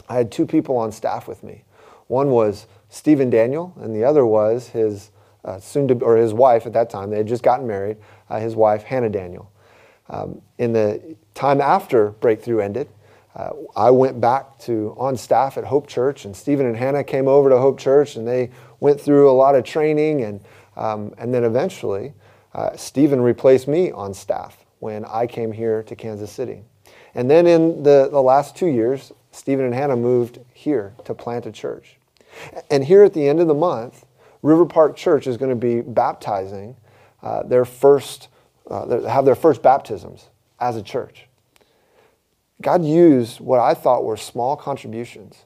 I 0.10 0.16
had 0.16 0.32
two 0.32 0.46
people 0.46 0.78
on 0.78 0.92
staff 0.92 1.28
with 1.28 1.44
me. 1.44 1.64
One 2.08 2.32
was 2.32 2.66
Stephen 2.90 3.30
Daniel, 3.30 3.74
and 3.80 3.96
the 3.96 4.04
other 4.04 4.26
was 4.26 4.70
his 4.70 5.12
uh, 5.46 5.60
soon 5.60 5.88
to, 5.88 5.94
or 6.04 6.18
his 6.18 6.34
wife 6.34 6.66
at 6.66 6.74
that 6.74 6.90
time. 6.90 7.10
They 7.10 7.18
had 7.18 7.28
just 7.28 7.44
gotten 7.44 7.68
married. 7.68 7.98
Uh, 8.30 8.40
his 8.40 8.56
wife 8.56 8.84
Hannah 8.84 9.10
Daniel. 9.10 9.52
Um, 10.10 10.42
in 10.58 10.74
the 10.74 11.16
time 11.34 11.62
after 11.62 12.12
Breakthrough 12.12 12.60
ended, 12.60 12.90
uh, 13.36 13.52
I 13.76 13.92
went 13.92 14.20
back 14.20 14.58
to 14.60 14.96
on 14.98 15.16
staff 15.16 15.58
at 15.58 15.64
Hope 15.64 15.88
Church, 15.88 16.26
and 16.26 16.36
Stephen 16.36 16.66
and 16.66 16.76
Hannah 16.76 17.04
came 17.04 17.28
over 17.28 17.50
to 17.50 17.58
Hope 17.58 17.80
Church, 17.80 18.16
and 18.16 18.28
they 18.28 18.50
went 18.80 19.00
through 19.00 19.30
a 19.30 19.34
lot 19.34 19.56
of 19.56 19.64
training, 19.64 20.24
and 20.24 20.42
um, 20.76 21.14
and 21.18 21.34
then 21.34 21.44
eventually, 21.44 22.14
uh, 22.54 22.76
Stephen 22.76 23.22
replaced 23.22 23.68
me 23.68 23.92
on 23.92 24.14
staff 24.14 24.66
when 24.80 25.06
I 25.06 25.28
came 25.28 25.52
here 25.52 25.84
to 25.84 25.96
Kansas 25.96 26.32
City, 26.32 26.64
and 27.14 27.30
then 27.30 27.46
in 27.46 27.84
the 27.84 28.10
the 28.12 28.22
last 28.22 28.56
two 28.56 28.68
years, 28.68 29.12
Stephen 29.32 29.66
and 29.66 29.74
Hannah 29.74 29.98
moved 29.98 30.40
here 30.54 30.96
to 31.06 31.14
plant 31.14 31.46
a 31.46 31.52
church. 31.52 31.97
And 32.70 32.84
here 32.84 33.04
at 33.04 33.14
the 33.14 33.28
end 33.28 33.40
of 33.40 33.48
the 33.48 33.54
month, 33.54 34.06
River 34.42 34.66
Park 34.66 34.96
Church 34.96 35.28
is 35.28 35.38
going 35.38 35.50
to 35.50 35.56
be 35.56 35.82
baptizing 35.82 36.76
uh, 37.22 37.44
their 37.44 37.66
first, 37.66 38.30
uh, 38.70 39.02
have 39.08 39.26
their 39.26 39.36
first 39.36 39.62
baptisms 39.62 40.30
as 40.60 40.76
a 40.76 40.84
church. 40.84 41.28
God 42.62 42.84
used 42.84 43.40
what 43.40 43.60
I 43.60 43.74
thought 43.74 44.04
were 44.04 44.18
small 44.18 44.56
contributions. 44.56 45.46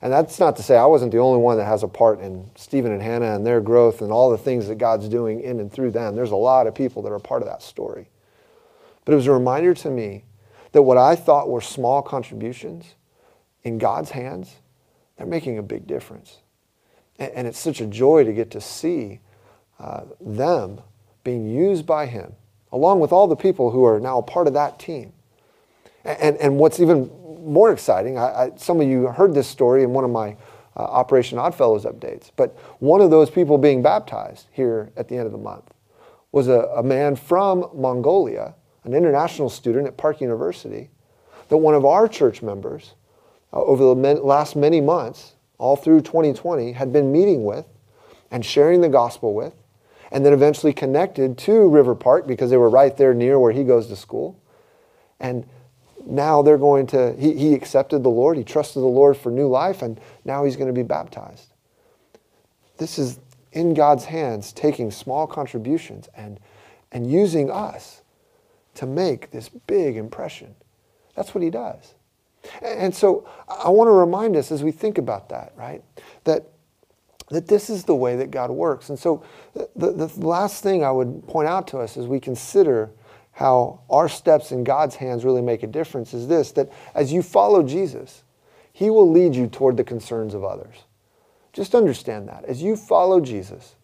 And 0.00 0.12
that's 0.12 0.40
not 0.40 0.56
to 0.56 0.62
say 0.62 0.76
I 0.76 0.86
wasn't 0.86 1.12
the 1.12 1.18
only 1.18 1.40
one 1.40 1.58
that 1.58 1.64
has 1.64 1.84
a 1.84 1.88
part 1.88 2.20
in 2.20 2.50
Stephen 2.56 2.90
and 2.90 3.00
Hannah 3.00 3.36
and 3.36 3.46
their 3.46 3.60
growth 3.60 4.02
and 4.02 4.10
all 4.10 4.30
the 4.30 4.38
things 4.38 4.66
that 4.66 4.76
God's 4.76 5.08
doing 5.08 5.40
in 5.40 5.60
and 5.60 5.72
through 5.72 5.92
them. 5.92 6.16
There's 6.16 6.32
a 6.32 6.36
lot 6.36 6.66
of 6.66 6.74
people 6.74 7.02
that 7.02 7.12
are 7.12 7.20
part 7.20 7.42
of 7.42 7.48
that 7.48 7.62
story. 7.62 8.08
But 9.04 9.12
it 9.12 9.16
was 9.16 9.26
a 9.28 9.32
reminder 9.32 9.74
to 9.74 9.90
me 9.90 10.24
that 10.72 10.82
what 10.82 10.98
I 10.98 11.14
thought 11.14 11.48
were 11.48 11.60
small 11.60 12.02
contributions 12.02 12.96
in 13.62 13.78
God's 13.78 14.10
hands 14.10 14.56
they're 15.22 15.30
making 15.30 15.56
a 15.56 15.62
big 15.62 15.86
difference. 15.86 16.38
And, 17.20 17.30
and 17.32 17.46
it's 17.46 17.58
such 17.58 17.80
a 17.80 17.86
joy 17.86 18.24
to 18.24 18.32
get 18.32 18.50
to 18.50 18.60
see 18.60 19.20
uh, 19.78 20.02
them 20.20 20.80
being 21.22 21.48
used 21.48 21.86
by 21.86 22.06
Him, 22.06 22.32
along 22.72 22.98
with 22.98 23.12
all 23.12 23.28
the 23.28 23.36
people 23.36 23.70
who 23.70 23.84
are 23.84 24.00
now 24.00 24.20
part 24.20 24.48
of 24.48 24.54
that 24.54 24.80
team. 24.80 25.12
And, 26.04 26.18
and, 26.18 26.36
and 26.38 26.58
what's 26.58 26.80
even 26.80 27.08
more 27.44 27.70
exciting, 27.70 28.18
I, 28.18 28.22
I, 28.22 28.50
some 28.56 28.80
of 28.80 28.88
you 28.88 29.06
heard 29.06 29.32
this 29.32 29.46
story 29.46 29.84
in 29.84 29.90
one 29.90 30.02
of 30.02 30.10
my 30.10 30.36
uh, 30.76 30.80
Operation 30.80 31.38
Oddfellows 31.38 31.84
updates, 31.84 32.32
but 32.34 32.58
one 32.80 33.00
of 33.00 33.10
those 33.10 33.30
people 33.30 33.58
being 33.58 33.80
baptized 33.80 34.48
here 34.50 34.90
at 34.96 35.06
the 35.06 35.16
end 35.16 35.26
of 35.26 35.32
the 35.32 35.38
month 35.38 35.72
was 36.32 36.48
a, 36.48 36.68
a 36.74 36.82
man 36.82 37.14
from 37.14 37.68
Mongolia, 37.72 38.56
an 38.82 38.92
international 38.92 39.50
student 39.50 39.86
at 39.86 39.96
Park 39.96 40.20
University, 40.20 40.90
that 41.48 41.58
one 41.58 41.74
of 41.74 41.84
our 41.84 42.08
church 42.08 42.42
members 42.42 42.94
Uh, 43.52 43.62
over 43.62 43.82
the 43.84 44.14
last 44.22 44.56
many 44.56 44.80
months, 44.80 45.34
all 45.58 45.76
through 45.76 46.00
2020, 46.00 46.72
had 46.72 46.92
been 46.92 47.12
meeting 47.12 47.44
with 47.44 47.66
and 48.30 48.44
sharing 48.44 48.80
the 48.80 48.88
gospel 48.88 49.34
with, 49.34 49.54
and 50.10 50.24
then 50.24 50.32
eventually 50.32 50.72
connected 50.72 51.38
to 51.38 51.68
River 51.68 51.94
Park 51.94 52.26
because 52.26 52.50
they 52.50 52.56
were 52.56 52.70
right 52.70 52.96
there 52.96 53.14
near 53.14 53.38
where 53.38 53.52
he 53.52 53.64
goes 53.64 53.86
to 53.88 53.96
school. 53.96 54.40
And 55.20 55.46
now 56.04 56.42
they're 56.42 56.58
going 56.58 56.86
to, 56.88 57.14
he, 57.18 57.34
he 57.34 57.54
accepted 57.54 58.02
the 58.02 58.10
Lord, 58.10 58.36
he 58.36 58.44
trusted 58.44 58.82
the 58.82 58.86
Lord 58.86 59.16
for 59.16 59.30
new 59.30 59.48
life, 59.48 59.82
and 59.82 60.00
now 60.24 60.44
he's 60.44 60.56
going 60.56 60.66
to 60.66 60.72
be 60.72 60.82
baptized. 60.82 61.52
This 62.78 62.98
is 62.98 63.20
in 63.52 63.74
God's 63.74 64.06
hands, 64.06 64.52
taking 64.52 64.90
small 64.90 65.26
contributions 65.26 66.08
and, 66.16 66.40
and 66.90 67.10
using 67.10 67.50
us 67.50 68.02
to 68.74 68.86
make 68.86 69.30
this 69.30 69.48
big 69.48 69.96
impression. 69.96 70.54
That's 71.14 71.34
what 71.34 71.44
he 71.44 71.50
does. 71.50 71.94
And 72.60 72.94
so 72.94 73.28
I 73.48 73.68
want 73.68 73.88
to 73.88 73.92
remind 73.92 74.36
us 74.36 74.50
as 74.50 74.62
we 74.62 74.72
think 74.72 74.98
about 74.98 75.28
that, 75.28 75.52
right? 75.56 75.82
That 76.24 76.48
that 77.32 77.48
this 77.48 77.70
is 77.70 77.84
the 77.84 77.94
way 77.94 78.16
that 78.16 78.30
God 78.30 78.50
works. 78.50 78.90
And 78.90 78.98
so 78.98 79.24
the, 79.54 79.92
the 79.92 80.26
last 80.26 80.62
thing 80.62 80.84
I 80.84 80.90
would 80.90 81.26
point 81.26 81.48
out 81.48 81.66
to 81.68 81.78
us 81.78 81.96
as 81.96 82.06
we 82.06 82.20
consider 82.20 82.90
how 83.32 83.80
our 83.88 84.08
steps 84.08 84.52
in 84.52 84.62
God's 84.64 84.94
hands 84.94 85.24
really 85.24 85.40
make 85.40 85.62
a 85.62 85.66
difference 85.66 86.12
is 86.12 86.28
this 86.28 86.52
that 86.52 86.70
as 86.94 87.12
you 87.12 87.22
follow 87.22 87.62
Jesus, 87.62 88.22
He 88.72 88.90
will 88.90 89.10
lead 89.10 89.34
you 89.34 89.46
toward 89.46 89.76
the 89.76 89.84
concerns 89.84 90.34
of 90.34 90.44
others. 90.44 90.84
Just 91.52 91.74
understand 91.74 92.28
that. 92.28 92.44
As 92.44 92.62
you 92.62 92.76
follow 92.76 93.20
Jesus, 93.20 93.76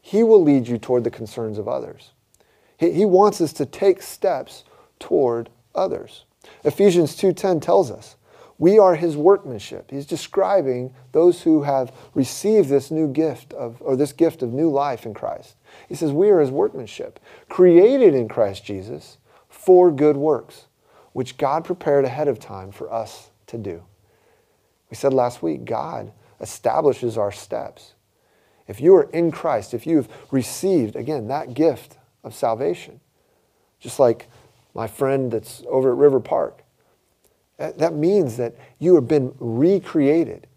He 0.00 0.22
will 0.22 0.42
lead 0.42 0.66
you 0.66 0.78
toward 0.78 1.04
the 1.04 1.10
concerns 1.10 1.58
of 1.58 1.68
others. 1.68 2.12
He, 2.78 2.90
he 2.92 3.04
wants 3.04 3.40
us 3.40 3.52
to 3.54 3.66
take 3.66 4.02
steps 4.02 4.64
toward 4.98 5.50
others. 5.74 6.24
Ephesians 6.64 7.16
2:10 7.16 7.60
tells 7.60 7.90
us 7.90 8.16
we 8.58 8.78
are 8.78 8.94
his 8.94 9.16
workmanship. 9.16 9.90
He's 9.90 10.06
describing 10.06 10.94
those 11.12 11.42
who 11.42 11.62
have 11.62 11.92
received 12.14 12.68
this 12.68 12.90
new 12.90 13.08
gift 13.08 13.52
of 13.52 13.82
or 13.82 13.96
this 13.96 14.12
gift 14.12 14.42
of 14.42 14.52
new 14.52 14.70
life 14.70 15.04
in 15.04 15.14
Christ. 15.14 15.56
He 15.88 15.94
says 15.94 16.12
we 16.12 16.30
are 16.30 16.40
his 16.40 16.50
workmanship, 16.50 17.18
created 17.48 18.14
in 18.14 18.28
Christ 18.28 18.64
Jesus 18.64 19.18
for 19.48 19.90
good 19.90 20.16
works, 20.16 20.66
which 21.12 21.36
God 21.36 21.64
prepared 21.64 22.04
ahead 22.04 22.28
of 22.28 22.38
time 22.38 22.70
for 22.70 22.92
us 22.92 23.30
to 23.48 23.58
do. 23.58 23.82
We 24.90 24.96
said 24.96 25.12
last 25.12 25.42
week, 25.42 25.64
God 25.64 26.12
establishes 26.40 27.18
our 27.18 27.32
steps. 27.32 27.94
If 28.68 28.80
you 28.80 28.94
are 28.94 29.10
in 29.10 29.30
Christ, 29.30 29.74
if 29.74 29.86
you've 29.86 30.08
received, 30.30 30.96
again, 30.96 31.28
that 31.28 31.54
gift 31.54 31.98
of 32.22 32.34
salvation, 32.34 33.00
just 33.80 33.98
like 33.98 34.28
my 34.74 34.86
friend 34.86 35.30
that's 35.30 35.62
over 35.68 35.92
at 35.92 35.98
River 35.98 36.20
Park. 36.20 36.62
That 37.58 37.94
means 37.94 38.36
that 38.36 38.56
you 38.78 38.96
have 38.96 39.06
been 39.06 39.34
recreated. 39.38 40.48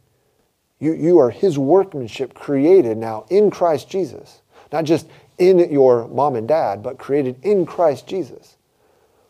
You, 0.79 0.93
you 0.93 1.19
are 1.19 1.29
his 1.29 1.57
workmanship 1.57 2.33
created 2.33 2.97
now 2.97 3.25
in 3.29 3.51
Christ 3.51 3.89
Jesus. 3.89 4.41
Not 4.71 4.85
just 4.85 5.07
in 5.37 5.71
your 5.71 6.07
mom 6.07 6.35
and 6.35 6.47
dad, 6.47 6.81
but 6.81 6.97
created 6.97 7.37
in 7.43 7.65
Christ 7.65 8.07
Jesus 8.07 8.57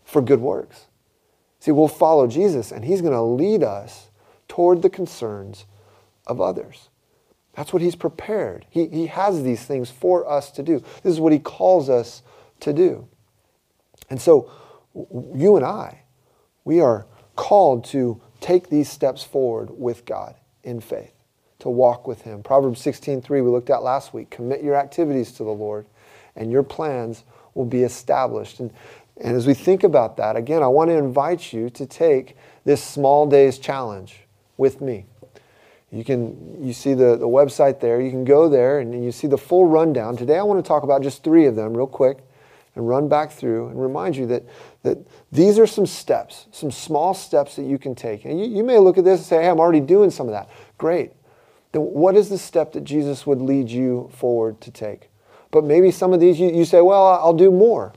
for 0.05 0.21
good 0.21 0.39
works. 0.39 0.87
See, 1.59 1.71
we'll 1.71 1.89
follow 1.89 2.27
Jesus 2.27 2.71
and 2.71 2.85
he's 2.85 3.01
going 3.01 3.13
to 3.13 3.21
lead 3.21 3.63
us 3.63 4.09
toward 4.47 4.81
the 4.81 4.89
concerns 4.89 5.65
of 6.25 6.39
others. 6.39 6.89
That's 7.53 7.73
what 7.73 7.81
he's 7.81 7.95
prepared. 7.95 8.65
He, 8.69 8.87
he 8.87 9.07
has 9.07 9.43
these 9.43 9.63
things 9.63 9.89
for 9.89 10.29
us 10.29 10.51
to 10.51 10.63
do. 10.63 10.79
This 11.01 11.13
is 11.13 11.19
what 11.19 11.33
he 11.33 11.39
calls 11.39 11.89
us 11.89 12.21
to 12.61 12.71
do. 12.71 13.07
And 14.09 14.21
so, 14.21 14.49
you 15.35 15.55
and 15.55 15.65
I, 15.65 16.01
we 16.63 16.81
are 16.81 17.05
called 17.35 17.85
to 17.85 18.21
take 18.39 18.69
these 18.69 18.89
steps 18.89 19.23
forward 19.23 19.69
with 19.71 20.05
God 20.05 20.35
in 20.63 20.81
faith, 20.81 21.13
to 21.59 21.69
walk 21.69 22.07
with 22.07 22.21
him. 22.23 22.43
Proverbs 22.43 22.81
16:3 22.81 23.29
we 23.29 23.41
looked 23.41 23.69
at 23.69 23.83
last 23.83 24.13
week. 24.13 24.29
Commit 24.29 24.63
your 24.63 24.75
activities 24.75 25.31
to 25.33 25.43
the 25.43 25.51
Lord, 25.51 25.85
and 26.35 26.51
your 26.51 26.63
plans 26.63 27.23
will 27.53 27.65
be 27.65 27.83
established. 27.83 28.59
And, 28.59 28.71
and 29.17 29.35
as 29.35 29.47
we 29.47 29.53
think 29.53 29.83
about 29.83 30.17
that, 30.17 30.35
again, 30.35 30.61
I 30.61 30.67
want 30.67 30.89
to 30.89 30.95
invite 30.95 31.53
you 31.53 31.69
to 31.71 31.85
take 31.85 32.35
this 32.65 32.83
small 32.83 33.27
days 33.27 33.57
challenge 33.57 34.27
with 34.57 34.81
me. 34.81 35.05
You 35.91 36.03
can 36.03 36.63
you 36.63 36.73
see 36.73 36.93
the, 36.93 37.15
the 37.15 37.27
website 37.27 37.79
there. 37.79 38.01
You 38.01 38.11
can 38.11 38.25
go 38.25 38.49
there 38.49 38.79
and 38.79 39.03
you 39.05 39.11
see 39.11 39.27
the 39.27 39.37
full 39.37 39.65
rundown. 39.65 40.17
Today 40.17 40.37
I 40.37 40.43
want 40.43 40.63
to 40.63 40.67
talk 40.67 40.83
about 40.83 41.01
just 41.01 41.23
three 41.23 41.45
of 41.45 41.55
them 41.55 41.75
real 41.75 41.87
quick 41.87 42.26
and 42.77 42.87
run 42.87 43.09
back 43.09 43.31
through 43.31 43.69
and 43.69 43.81
remind 43.81 44.15
you 44.15 44.27
that, 44.27 44.43
that 44.83 44.99
these 45.31 45.57
are 45.57 45.65
some 45.65 45.87
steps, 45.87 46.45
some 46.51 46.69
small 46.69 47.13
steps 47.13 47.55
that 47.55 47.63
you 47.63 47.79
can 47.79 47.95
take. 47.95 48.23
And 48.23 48.39
you, 48.39 48.45
you 48.45 48.63
may 48.63 48.77
look 48.77 48.97
at 48.97 49.03
this 49.03 49.19
and 49.19 49.25
say, 49.25 49.41
hey, 49.41 49.49
I'm 49.49 49.59
already 49.59 49.79
doing 49.79 50.11
some 50.11 50.27
of 50.27 50.33
that. 50.33 50.49
Great. 50.77 51.11
Then 51.71 51.81
what 51.81 52.15
is 52.15 52.29
the 52.29 52.37
step 52.37 52.71
that 52.73 52.83
Jesus 52.83 53.25
would 53.25 53.41
lead 53.41 53.69
you 53.69 54.09
forward 54.13 54.61
to 54.61 54.71
take? 54.71 55.09
But 55.49 55.63
maybe 55.63 55.89
some 55.89 56.13
of 56.13 56.19
these 56.19 56.39
you, 56.39 56.51
you 56.51 56.65
say, 56.65 56.81
well, 56.81 57.07
I'll 57.07 57.33
do 57.33 57.51
more 57.51 57.93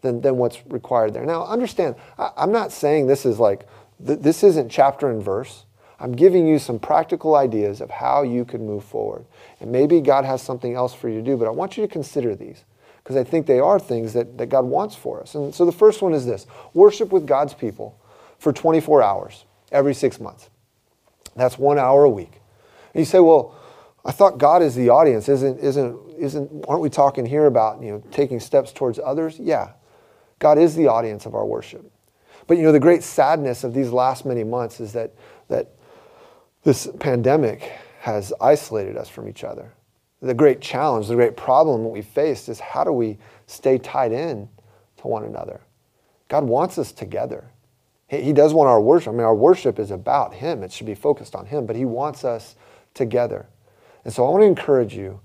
than, 0.00 0.20
than 0.20 0.36
what's 0.36 0.64
required 0.68 1.12
there. 1.12 1.26
Now, 1.26 1.44
understand, 1.44 1.96
I, 2.16 2.30
I'm 2.36 2.52
not 2.52 2.70
saying 2.70 3.08
this 3.08 3.26
is 3.26 3.40
like, 3.40 3.66
th- 4.06 4.20
this 4.20 4.44
isn't 4.44 4.70
chapter 4.70 5.10
and 5.10 5.22
verse. 5.22 5.64
I'm 5.98 6.12
giving 6.12 6.46
you 6.46 6.60
some 6.60 6.78
practical 6.78 7.34
ideas 7.34 7.80
of 7.80 7.90
how 7.90 8.22
you 8.22 8.44
can 8.44 8.64
move 8.64 8.84
forward. 8.84 9.26
And 9.60 9.72
maybe 9.72 10.00
God 10.00 10.24
has 10.24 10.40
something 10.40 10.74
else 10.74 10.94
for 10.94 11.08
you 11.08 11.16
to 11.16 11.22
do, 11.22 11.36
but 11.36 11.46
I 11.46 11.50
want 11.50 11.76
you 11.76 11.84
to 11.86 11.92
consider 11.92 12.36
these 12.36 12.64
because 13.10 13.26
I 13.26 13.28
think 13.28 13.46
they 13.46 13.58
are 13.58 13.80
things 13.80 14.12
that, 14.12 14.38
that 14.38 14.46
God 14.46 14.64
wants 14.64 14.94
for 14.94 15.20
us. 15.20 15.34
And 15.34 15.52
so 15.52 15.66
the 15.66 15.72
first 15.72 16.00
one 16.00 16.14
is 16.14 16.26
this 16.26 16.46
worship 16.74 17.10
with 17.10 17.26
God's 17.26 17.54
people 17.54 17.98
for 18.38 18.52
24 18.52 19.02
hours 19.02 19.46
every 19.72 19.94
six 19.94 20.20
months. 20.20 20.48
That's 21.34 21.58
one 21.58 21.76
hour 21.76 22.04
a 22.04 22.08
week. 22.08 22.40
And 22.94 23.00
you 23.00 23.04
say, 23.04 23.18
well, 23.18 23.58
I 24.04 24.12
thought 24.12 24.38
God 24.38 24.62
is 24.62 24.76
the 24.76 24.90
audience. 24.90 25.28
Isn't, 25.28 25.58
isn't, 25.58 25.98
isn't, 26.20 26.64
aren't 26.68 26.82
we 26.82 26.88
talking 26.88 27.26
here 27.26 27.46
about 27.46 27.82
you 27.82 27.90
know, 27.90 28.02
taking 28.12 28.38
steps 28.38 28.70
towards 28.70 29.00
others? 29.00 29.40
Yeah. 29.40 29.72
God 30.38 30.56
is 30.56 30.76
the 30.76 30.86
audience 30.86 31.26
of 31.26 31.34
our 31.34 31.44
worship. 31.44 31.90
But 32.46 32.58
you 32.58 32.62
know, 32.62 32.70
the 32.70 32.78
great 32.78 33.02
sadness 33.02 33.64
of 33.64 33.74
these 33.74 33.90
last 33.90 34.24
many 34.24 34.44
months 34.44 34.78
is 34.78 34.92
that, 34.92 35.14
that 35.48 35.72
this 36.62 36.88
pandemic 37.00 37.72
has 38.02 38.32
isolated 38.40 38.96
us 38.96 39.08
from 39.08 39.28
each 39.28 39.42
other. 39.42 39.72
The 40.22 40.34
great 40.34 40.60
challenge, 40.60 41.08
the 41.08 41.14
great 41.14 41.36
problem 41.36 41.82
that 41.82 41.88
we 41.88 42.02
faced 42.02 42.48
is 42.48 42.60
how 42.60 42.84
do 42.84 42.92
we 42.92 43.18
stay 43.46 43.78
tied 43.78 44.12
in 44.12 44.48
to 44.98 45.08
one 45.08 45.24
another? 45.24 45.60
God 46.28 46.44
wants 46.44 46.78
us 46.78 46.92
together. 46.92 47.50
He 48.08 48.32
does 48.32 48.52
want 48.52 48.68
our 48.68 48.80
worship. 48.80 49.10
I 49.10 49.12
mean, 49.12 49.22
our 49.22 49.34
worship 49.34 49.78
is 49.78 49.92
about 49.92 50.34
Him. 50.34 50.62
It 50.62 50.72
should 50.72 50.86
be 50.86 50.96
focused 50.96 51.36
on 51.36 51.46
Him, 51.46 51.64
but 51.64 51.76
He 51.76 51.84
wants 51.84 52.24
us 52.24 52.56
together. 52.92 53.46
And 54.04 54.12
so 54.12 54.26
I 54.26 54.30
want 54.30 54.42
to 54.42 54.46
encourage 54.46 54.94
you 54.94 55.20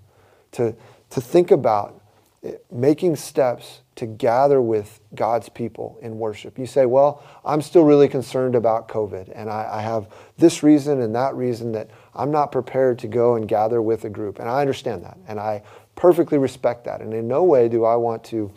to, 0.52 0.76
to 1.10 1.22
think 1.22 1.52
about 1.52 2.00
eh, 2.44 2.54
making 2.72 3.16
steps 3.16 3.82
to 3.96 4.06
gather 4.06 4.62
with 4.62 5.00
God's 5.16 5.50
people 5.50 5.98
in 6.02 6.20
worship. 6.20 6.60
You 6.60 6.68
say, 6.68 6.86
well, 6.86 7.24
I'm 7.44 7.62
still 7.62 7.86
really 7.86 8.08
concerned 8.08 8.54
about 8.54 8.88
COVID, 8.88 9.32
and 9.34 9.50
I, 9.50 9.70
I, 9.72 9.82
have 9.82 10.10
this 10.38 10.64
reason 10.64 11.02
and 11.02 11.16
that 11.16 11.34
reason 11.34 11.72
that 11.72 11.90
I'm 12.16 12.32
not 12.32 12.52
prepared 12.52 13.00
to 13.00 13.08
go 13.08 13.36
and 13.36 13.48
gather 13.48 13.82
with 13.82 14.06
a 14.06 14.10
group. 14.10 14.40
And 14.40 14.50
I 14.50 14.62
understand 14.62 15.04
that, 15.04 15.18
and 15.28 15.40
I 15.40 15.64
perfectly 15.96 16.38
respect 16.38 16.86
that. 16.86 17.02
And 17.02 17.14
in 17.14 17.28
no 17.28 17.44
way 17.44 17.70
do 17.70 17.86
I 17.86 17.96
want 17.96 18.24
to 18.26 18.52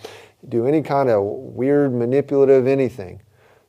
do 0.49 0.67
any 0.67 0.83
kind 0.83 1.11
of 1.11 1.23
weird, 1.25 1.93
manipulative 1.93 2.67
anything 2.67 3.21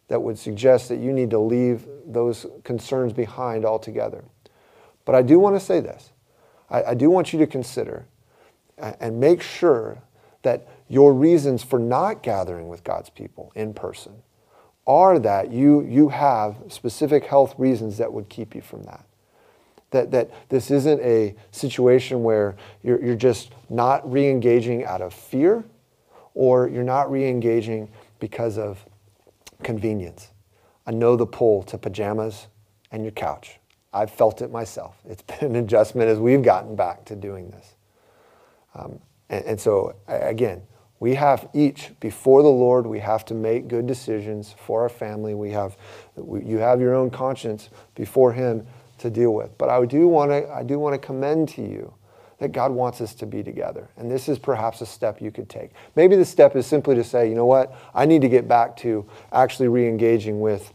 that 0.08 0.22
would 0.22 0.38
suggest 0.38 0.90
that 0.90 0.98
you 0.98 1.12
need 1.14 1.30
to 1.32 1.40
leave 1.40 1.88
those 2.06 2.46
concerns 2.64 3.14
behind 3.14 3.66
altogether. 3.66 4.24
But 5.06 5.16
I 5.16 5.22
do 5.22 5.40
want 5.40 5.56
to 5.56 5.60
say 5.60 5.80
this 5.80 6.12
I, 6.70 6.84
I 6.84 6.94
do 6.94 7.10
want 7.10 7.34
you 7.34 7.40
to 7.40 7.48
consider 7.48 8.06
and 8.78 9.20
make 9.20 9.42
sure 9.42 10.02
that 10.42 10.68
your 10.88 11.14
reasons 11.14 11.64
for 11.64 11.80
not 11.80 12.24
gathering 12.24 12.70
with 12.70 12.84
God's 12.84 13.10
people 13.10 13.52
in 13.56 13.74
person 13.74 14.24
are 14.88 15.20
that 15.20 15.52
you, 15.52 15.82
you 15.82 16.10
have 16.10 16.56
specific 16.70 17.26
health 17.26 17.54
reasons 17.58 17.98
that 17.98 18.12
would 18.12 18.30
keep 18.30 18.56
you 18.56 18.62
from 18.62 18.84
that. 18.84 19.06
That, 19.92 20.12
that 20.12 20.30
this 20.50 20.70
isn't 20.70 21.02
a 21.02 21.36
situation 21.52 22.22
where 22.24 22.56
you're, 22.84 23.04
you're 23.04 23.16
just 23.16 23.52
not 23.70 24.10
re 24.12 24.30
engaging 24.30 24.86
out 24.86 25.02
of 25.02 25.14
fear 25.14 25.64
or 26.36 26.70
you're 26.70 26.84
not 26.84 27.12
re 27.12 27.28
engaging 27.28 27.90
because 28.20 28.58
of 28.58 28.86
convenience. 29.64 30.30
I 30.86 30.92
know 30.92 31.16
the 31.16 31.26
pull 31.26 31.64
to 31.64 31.78
pajamas 31.78 32.48
and 32.92 33.04
your 33.04 33.12
couch. 33.12 33.60
I've 33.92 34.12
felt 34.12 34.42
it 34.42 34.52
myself. 34.52 34.96
It's 35.08 35.22
been 35.40 35.56
an 35.56 35.56
adjustment 35.56 36.10
as 36.10 36.20
we've 36.20 36.44
gotten 36.44 36.76
back 36.76 37.06
to 37.06 37.16
doing 37.16 37.50
this. 37.50 37.76
Um, 38.76 39.00
and, 39.30 39.46
and 39.46 39.60
so, 39.60 39.96
again, 40.08 40.64
we 41.00 41.16
have 41.16 41.50
each 41.54 41.92
before 42.00 42.44
the 42.44 42.50
Lord, 42.50 42.86
we 42.86 43.00
have 43.00 43.24
to 43.26 43.34
make 43.34 43.68
good 43.68 43.88
decisions 43.88 44.54
for 44.58 44.82
our 44.82 44.90
family. 44.90 45.34
We 45.34 45.52
have, 45.52 45.78
you 46.18 46.58
have 46.58 46.82
your 46.82 46.94
own 46.94 47.10
conscience 47.10 47.70
before 47.96 48.34
Him 48.34 48.68
to 49.00 49.10
deal 49.10 49.34
with. 49.34 49.58
But 49.58 49.70
I 49.70 49.86
do 49.86 50.08
want 50.08 50.32
to, 50.32 50.50
I 50.52 50.64
do 50.64 50.80
want 50.80 50.94
to 50.94 51.06
commend 51.06 51.50
to 51.50 51.62
you 51.62 51.94
that 52.40 52.54
God 52.54 52.72
wants 52.72 53.02
us 53.02 53.14
to 53.16 53.26
be 53.26 53.44
together. 53.44 53.90
And 53.98 54.10
this 54.10 54.30
is 54.30 54.40
perhaps 54.40 54.82
a 54.82 54.86
step 54.86 55.22
you 55.22 55.30
could 55.30 55.50
take. 55.50 55.72
Maybe 55.96 56.16
the 56.16 56.26
step 56.26 56.56
is 56.56 56.66
simply 56.66 56.96
to 56.96 57.04
say, 57.04 57.28
you 57.28 57.36
know 57.36 57.46
what, 57.46 57.76
I 57.94 58.06
need 58.06 58.22
to 58.22 58.30
get 58.30 58.48
back 58.48 58.78
to 58.78 59.06
actually 59.32 59.68
re 59.68 59.88
engaging 59.88 60.40
with 60.40 60.74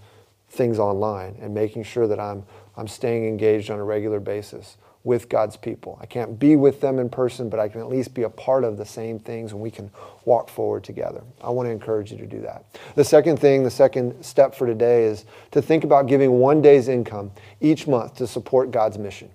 things 0.51 0.79
online 0.79 1.37
and 1.41 1.55
making 1.55 1.85
sure 1.85 2.07
that 2.07 2.21
I'm, 2.21 2.45
I'm 2.77 2.87
staying 2.87 3.27
engaged 3.27 3.71
on 3.71 3.79
a 3.79 3.85
regular 3.85 4.21
basis 4.21 4.77
with 5.05 5.29
God's 5.29 5.57
people. 5.59 5.99
I 6.01 6.07
can't 6.07 6.39
be 6.39 6.57
with 6.57 6.81
them 6.81 6.99
in 6.99 7.11
person, 7.11 7.51
but 7.51 7.61
I 7.61 7.69
can 7.69 7.81
at 7.83 7.89
least 7.89 8.15
be 8.15 8.23
a 8.23 8.31
part 8.31 8.65
of 8.65 8.79
the 8.79 8.87
same 8.87 9.19
things 9.19 9.53
and 9.53 9.61
we 9.61 9.71
can 9.71 9.91
walk 10.25 10.49
forward 10.49 10.83
together. 10.83 11.23
I 11.43 11.51
want 11.51 11.67
to 11.67 11.71
encourage 11.71 12.11
you 12.11 12.17
to 12.19 12.27
do 12.27 12.41
that. 12.41 12.65
The 12.95 13.05
second 13.05 13.39
thing, 13.39 13.63
the 13.63 13.71
second 13.71 14.25
step 14.25 14.55
for 14.55 14.67
today 14.67 15.05
is 15.05 15.27
to 15.51 15.61
think 15.61 15.85
about 15.85 16.07
giving 16.07 16.33
one 16.33 16.63
day's 16.63 16.89
income 16.89 17.31
each 17.61 17.87
month 17.87 18.17
to 18.17 18.27
support 18.27 18.71
God's 18.71 18.97
mission. 18.97 19.29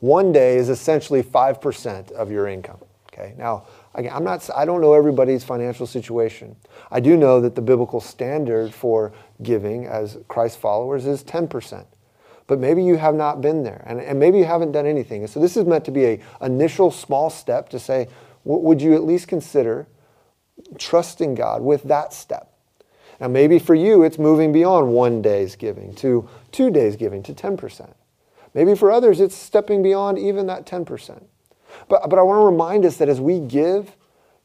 One 0.00 0.32
day 0.32 0.56
is 0.56 0.68
essentially 0.68 1.22
5% 1.22 2.10
of 2.12 2.30
your 2.30 2.48
income. 2.48 2.78
Okay. 3.12 3.34
Now, 3.38 3.66
again, 3.94 4.12
I'm 4.12 4.24
not, 4.24 4.50
I 4.54 4.64
don't 4.64 4.80
know 4.80 4.92
everybody's 4.94 5.44
financial 5.44 5.86
situation. 5.86 6.56
I 6.90 6.98
do 7.00 7.16
know 7.16 7.40
that 7.40 7.54
the 7.54 7.62
biblical 7.62 8.00
standard 8.00 8.74
for 8.74 9.12
giving 9.42 9.86
as 9.86 10.18
Christ 10.28 10.58
followers 10.58 11.06
is 11.06 11.22
10% 11.24 11.86
but 12.46 12.58
maybe 12.58 12.82
you 12.82 12.96
have 12.96 13.14
not 13.14 13.40
been 13.40 13.62
there 13.62 13.82
and, 13.86 14.00
and 14.00 14.18
maybe 14.18 14.38
you 14.38 14.44
haven't 14.44 14.72
done 14.72 14.86
anything. 14.86 15.22
And 15.22 15.30
so 15.30 15.40
this 15.40 15.56
is 15.56 15.64
meant 15.64 15.84
to 15.86 15.90
be 15.90 16.04
a 16.04 16.20
initial 16.40 16.90
small 16.90 17.30
step 17.30 17.68
to 17.70 17.78
say, 17.78 18.08
would 18.44 18.80
you 18.80 18.94
at 18.94 19.04
least 19.04 19.28
consider 19.28 19.86
trusting 20.78 21.34
God 21.34 21.62
with 21.62 21.82
that 21.84 22.12
step? 22.12 22.52
Now, 23.20 23.28
maybe 23.28 23.58
for 23.58 23.74
you, 23.74 24.02
it's 24.02 24.18
moving 24.18 24.52
beyond 24.52 24.92
one 24.92 25.22
day's 25.22 25.56
giving 25.56 25.94
to 25.96 26.28
two 26.52 26.70
days 26.70 26.96
giving 26.96 27.22
to 27.24 27.32
10%. 27.32 27.92
Maybe 28.54 28.74
for 28.74 28.90
others, 28.90 29.20
it's 29.20 29.34
stepping 29.34 29.82
beyond 29.82 30.18
even 30.18 30.46
that 30.46 30.66
10%. 30.66 31.24
But, 31.88 32.08
but 32.08 32.18
I 32.18 32.22
want 32.22 32.40
to 32.40 32.44
remind 32.44 32.84
us 32.84 32.96
that 32.98 33.08
as 33.08 33.20
we 33.20 33.40
give 33.40 33.96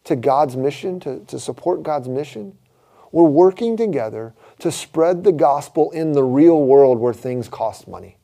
to 0.05 0.15
God's 0.15 0.55
mission, 0.57 0.99
to, 1.01 1.19
to 1.25 1.39
support 1.39 1.83
God's 1.83 2.07
mission, 2.07 2.57
we're 3.11 3.29
working 3.29 3.77
together 3.77 4.33
to 4.61 4.71
spread 4.71 5.23
the 5.23 5.31
gospel 5.31 5.89
in 5.91 6.13
the 6.13 6.23
real 6.23 6.63
world 6.63 6.99
where 6.99 7.13
things 7.13 7.47
cost 7.47 7.87
money. 7.87 8.17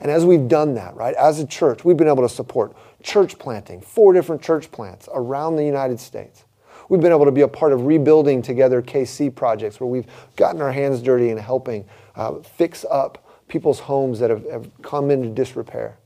And 0.00 0.10
as 0.10 0.24
we've 0.24 0.48
done 0.48 0.74
that, 0.74 0.96
right, 0.96 1.14
as 1.14 1.40
a 1.40 1.46
church, 1.46 1.84
we've 1.84 1.96
been 1.96 2.08
able 2.08 2.22
to 2.22 2.28
support 2.28 2.74
church 3.02 3.38
planting, 3.38 3.82
four 3.82 4.14
different 4.14 4.40
church 4.40 4.72
plants 4.72 5.08
around 5.12 5.56
the 5.56 5.64
United 5.64 6.00
States. 6.00 6.44
We've 6.88 7.02
been 7.02 7.12
able 7.12 7.26
to 7.26 7.32
be 7.32 7.42
a 7.42 7.48
part 7.48 7.72
of 7.72 7.84
rebuilding 7.84 8.40
together 8.40 8.80
KC 8.80 9.34
projects 9.34 9.78
where 9.78 9.86
we've 9.86 10.06
gotten 10.36 10.62
our 10.62 10.72
hands 10.72 11.02
dirty 11.02 11.28
in 11.28 11.36
helping 11.36 11.84
uh, 12.16 12.36
fix 12.40 12.86
up 12.90 13.42
people's 13.48 13.80
homes 13.80 14.18
that 14.20 14.30
have, 14.30 14.50
have, 14.50 14.70
come 14.82 15.10
into 15.10 15.28
disrepair. 15.28 15.98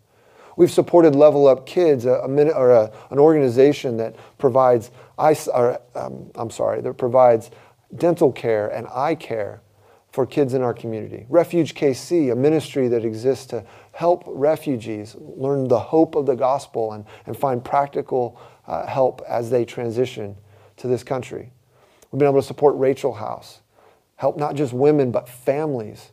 We've 0.57 0.71
supported 0.71 1.15
Level 1.15 1.47
Up 1.47 1.67
Kids, 1.67 2.05
a, 2.05 2.15
a 2.15 2.29
minute, 2.29 2.55
or 2.57 2.73
a, 2.73 2.91
an 3.11 3.19
organization 3.21 3.97
that 3.99 4.17
provides, 4.39 4.91
or, 5.17 5.81
um, 5.95 6.31
I'm 6.35 6.51
sorry, 6.51 6.81
that 6.81 6.95
provides 6.95 7.51
dental 7.97 8.33
care 8.33 8.69
and 8.69 8.89
eye 8.89 9.15
care 9.15 9.63
for 10.13 10.27
kids 10.27 10.55
in 10.55 10.63
our 10.63 10.75
community. 10.75 11.27
Refuge 11.29 11.75
KC, 11.75 12.33
a 12.33 12.35
ministry 12.35 12.89
that 12.89 13.05
exists 13.05 13.47
to 13.47 13.65
help 13.93 14.25
refugees 14.27 15.15
learn 15.19 15.69
the 15.69 15.79
hope 15.79 16.15
of 16.15 16.27
the 16.27 16.35
gospel 16.35 16.93
and, 16.93 17.05
and 17.27 17.37
find 17.37 17.65
practical 17.65 18.41
uh, 18.67 18.87
help 18.87 19.23
as 19.29 19.51
they 19.51 19.65
transition 19.65 20.37
to 20.77 20.87
this 20.87 21.03
country. 21.03 21.51
We've 22.11 22.19
been 22.19 22.29
able 22.29 22.41
to 22.41 22.47
support 22.47 22.77
Rachel 22.77 23.15
House, 23.15 23.61
help 24.17 24.39
not 24.39 24.55
just 24.55 24.73
women, 24.73 25.11
but 25.11 25.29
families 25.29 26.13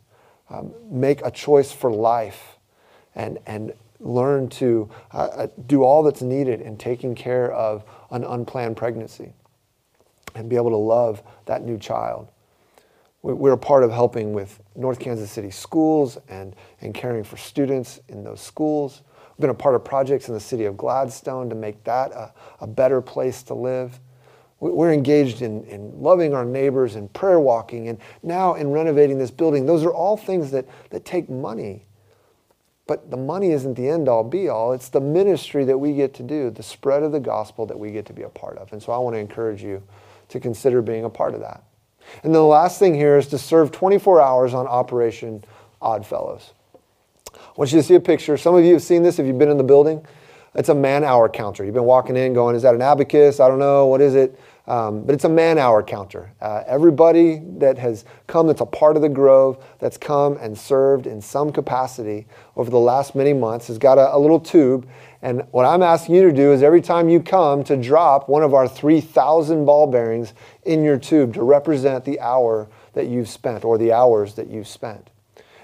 um, 0.50 0.74
make 0.90 1.24
a 1.24 1.30
choice 1.30 1.72
for 1.72 1.90
life 1.90 2.58
and, 3.14 3.38
and 3.46 3.72
learn 3.98 4.46
to 4.46 4.90
uh, 5.12 5.16
uh 5.16 5.46
do 5.66 5.82
all 5.82 6.02
that's 6.02 6.20
needed 6.20 6.60
in 6.60 6.76
taking 6.76 7.14
care 7.14 7.50
of 7.50 7.82
an 8.10 8.24
unplanned 8.24 8.76
pregnancy 8.76 9.32
and 10.34 10.50
be 10.50 10.56
able 10.56 10.68
to 10.68 10.76
love 10.76 11.22
that 11.46 11.64
new 11.64 11.78
child. 11.78 12.28
We're 13.34 13.54
a 13.54 13.58
part 13.58 13.82
of 13.82 13.90
helping 13.90 14.32
with 14.32 14.60
North 14.76 15.00
Kansas 15.00 15.32
City 15.32 15.50
schools 15.50 16.16
and, 16.28 16.54
and 16.80 16.94
caring 16.94 17.24
for 17.24 17.36
students 17.36 17.98
in 18.08 18.22
those 18.22 18.40
schools. 18.40 19.02
We've 19.30 19.40
been 19.40 19.50
a 19.50 19.54
part 19.54 19.74
of 19.74 19.84
projects 19.84 20.28
in 20.28 20.34
the 20.34 20.40
city 20.40 20.64
of 20.64 20.76
Gladstone 20.76 21.48
to 21.48 21.56
make 21.56 21.82
that 21.82 22.12
a, 22.12 22.32
a 22.60 22.68
better 22.68 23.00
place 23.00 23.42
to 23.44 23.54
live. 23.54 23.98
We're 24.60 24.92
engaged 24.92 25.42
in, 25.42 25.64
in 25.64 26.00
loving 26.00 26.34
our 26.34 26.44
neighbors 26.44 26.94
and 26.94 27.12
prayer 27.12 27.40
walking 27.40 27.88
and 27.88 27.98
now 28.22 28.54
in 28.54 28.70
renovating 28.70 29.18
this 29.18 29.32
building. 29.32 29.66
Those 29.66 29.82
are 29.82 29.92
all 29.92 30.16
things 30.16 30.52
that, 30.52 30.66
that 30.90 31.04
take 31.04 31.28
money. 31.28 31.84
But 32.86 33.10
the 33.10 33.16
money 33.16 33.50
isn't 33.50 33.74
the 33.74 33.88
end 33.88 34.08
all 34.08 34.22
be 34.22 34.48
all. 34.48 34.72
It's 34.72 34.88
the 34.88 35.00
ministry 35.00 35.64
that 35.64 35.76
we 35.76 35.94
get 35.94 36.14
to 36.14 36.22
do, 36.22 36.50
the 36.50 36.62
spread 36.62 37.02
of 37.02 37.10
the 37.10 37.20
gospel 37.20 37.66
that 37.66 37.78
we 37.78 37.90
get 37.90 38.06
to 38.06 38.12
be 38.12 38.22
a 38.22 38.28
part 38.28 38.56
of. 38.56 38.72
And 38.72 38.80
so 38.80 38.92
I 38.92 38.98
want 38.98 39.14
to 39.14 39.20
encourage 39.20 39.64
you 39.64 39.82
to 40.28 40.38
consider 40.38 40.80
being 40.80 41.04
a 41.04 41.10
part 41.10 41.34
of 41.34 41.40
that. 41.40 41.64
And 42.22 42.32
then 42.34 42.40
the 42.40 42.42
last 42.42 42.78
thing 42.78 42.94
here 42.94 43.16
is 43.18 43.26
to 43.28 43.38
serve 43.38 43.72
24 43.72 44.20
hours 44.20 44.54
on 44.54 44.66
Operation 44.66 45.44
Oddfellows. 45.80 46.52
I 47.34 47.38
want 47.56 47.72
you 47.72 47.78
to 47.78 47.82
see 47.82 47.94
a 47.94 48.00
picture. 48.00 48.36
Some 48.36 48.54
of 48.54 48.64
you 48.64 48.72
have 48.74 48.82
seen 48.82 49.02
this 49.02 49.18
if 49.18 49.26
you've 49.26 49.38
been 49.38 49.50
in 49.50 49.58
the 49.58 49.64
building. 49.64 50.04
It's 50.54 50.70
a 50.70 50.74
man 50.74 51.04
hour 51.04 51.28
counter. 51.28 51.64
You've 51.64 51.74
been 51.74 51.84
walking 51.84 52.16
in 52.16 52.32
going, 52.32 52.56
is 52.56 52.62
that 52.62 52.74
an 52.74 52.82
abacus? 52.82 53.40
I 53.40 53.48
don't 53.48 53.58
know. 53.58 53.86
What 53.86 54.00
is 54.00 54.14
it? 54.14 54.40
Um, 54.66 55.04
but 55.04 55.14
it's 55.14 55.24
a 55.24 55.28
man 55.28 55.58
hour 55.58 55.82
counter. 55.82 56.32
Uh, 56.40 56.64
everybody 56.66 57.40
that 57.58 57.78
has 57.78 58.04
come, 58.26 58.46
that's 58.48 58.62
a 58.62 58.66
part 58.66 58.96
of 58.96 59.02
the 59.02 59.08
Grove, 59.08 59.64
that's 59.78 59.96
come 59.96 60.36
and 60.38 60.58
served 60.58 61.06
in 61.06 61.20
some 61.20 61.52
capacity 61.52 62.26
over 62.56 62.70
the 62.70 62.78
last 62.78 63.14
many 63.14 63.32
months, 63.32 63.68
has 63.68 63.78
got 63.78 63.98
a, 63.98 64.14
a 64.14 64.18
little 64.18 64.40
tube. 64.40 64.88
And 65.26 65.42
what 65.50 65.64
I'm 65.64 65.82
asking 65.82 66.14
you 66.14 66.22
to 66.22 66.32
do 66.32 66.52
is 66.52 66.62
every 66.62 66.80
time 66.80 67.08
you 67.08 67.18
come 67.18 67.64
to 67.64 67.76
drop 67.76 68.28
one 68.28 68.44
of 68.44 68.54
our 68.54 68.68
3,000 68.68 69.64
ball 69.64 69.88
bearings 69.88 70.32
in 70.62 70.84
your 70.84 70.98
tube 70.98 71.34
to 71.34 71.42
represent 71.42 72.04
the 72.04 72.20
hour 72.20 72.68
that 72.92 73.08
you've 73.08 73.28
spent 73.28 73.64
or 73.64 73.76
the 73.76 73.92
hours 73.92 74.34
that 74.34 74.48
you've 74.48 74.68
spent. 74.68 75.10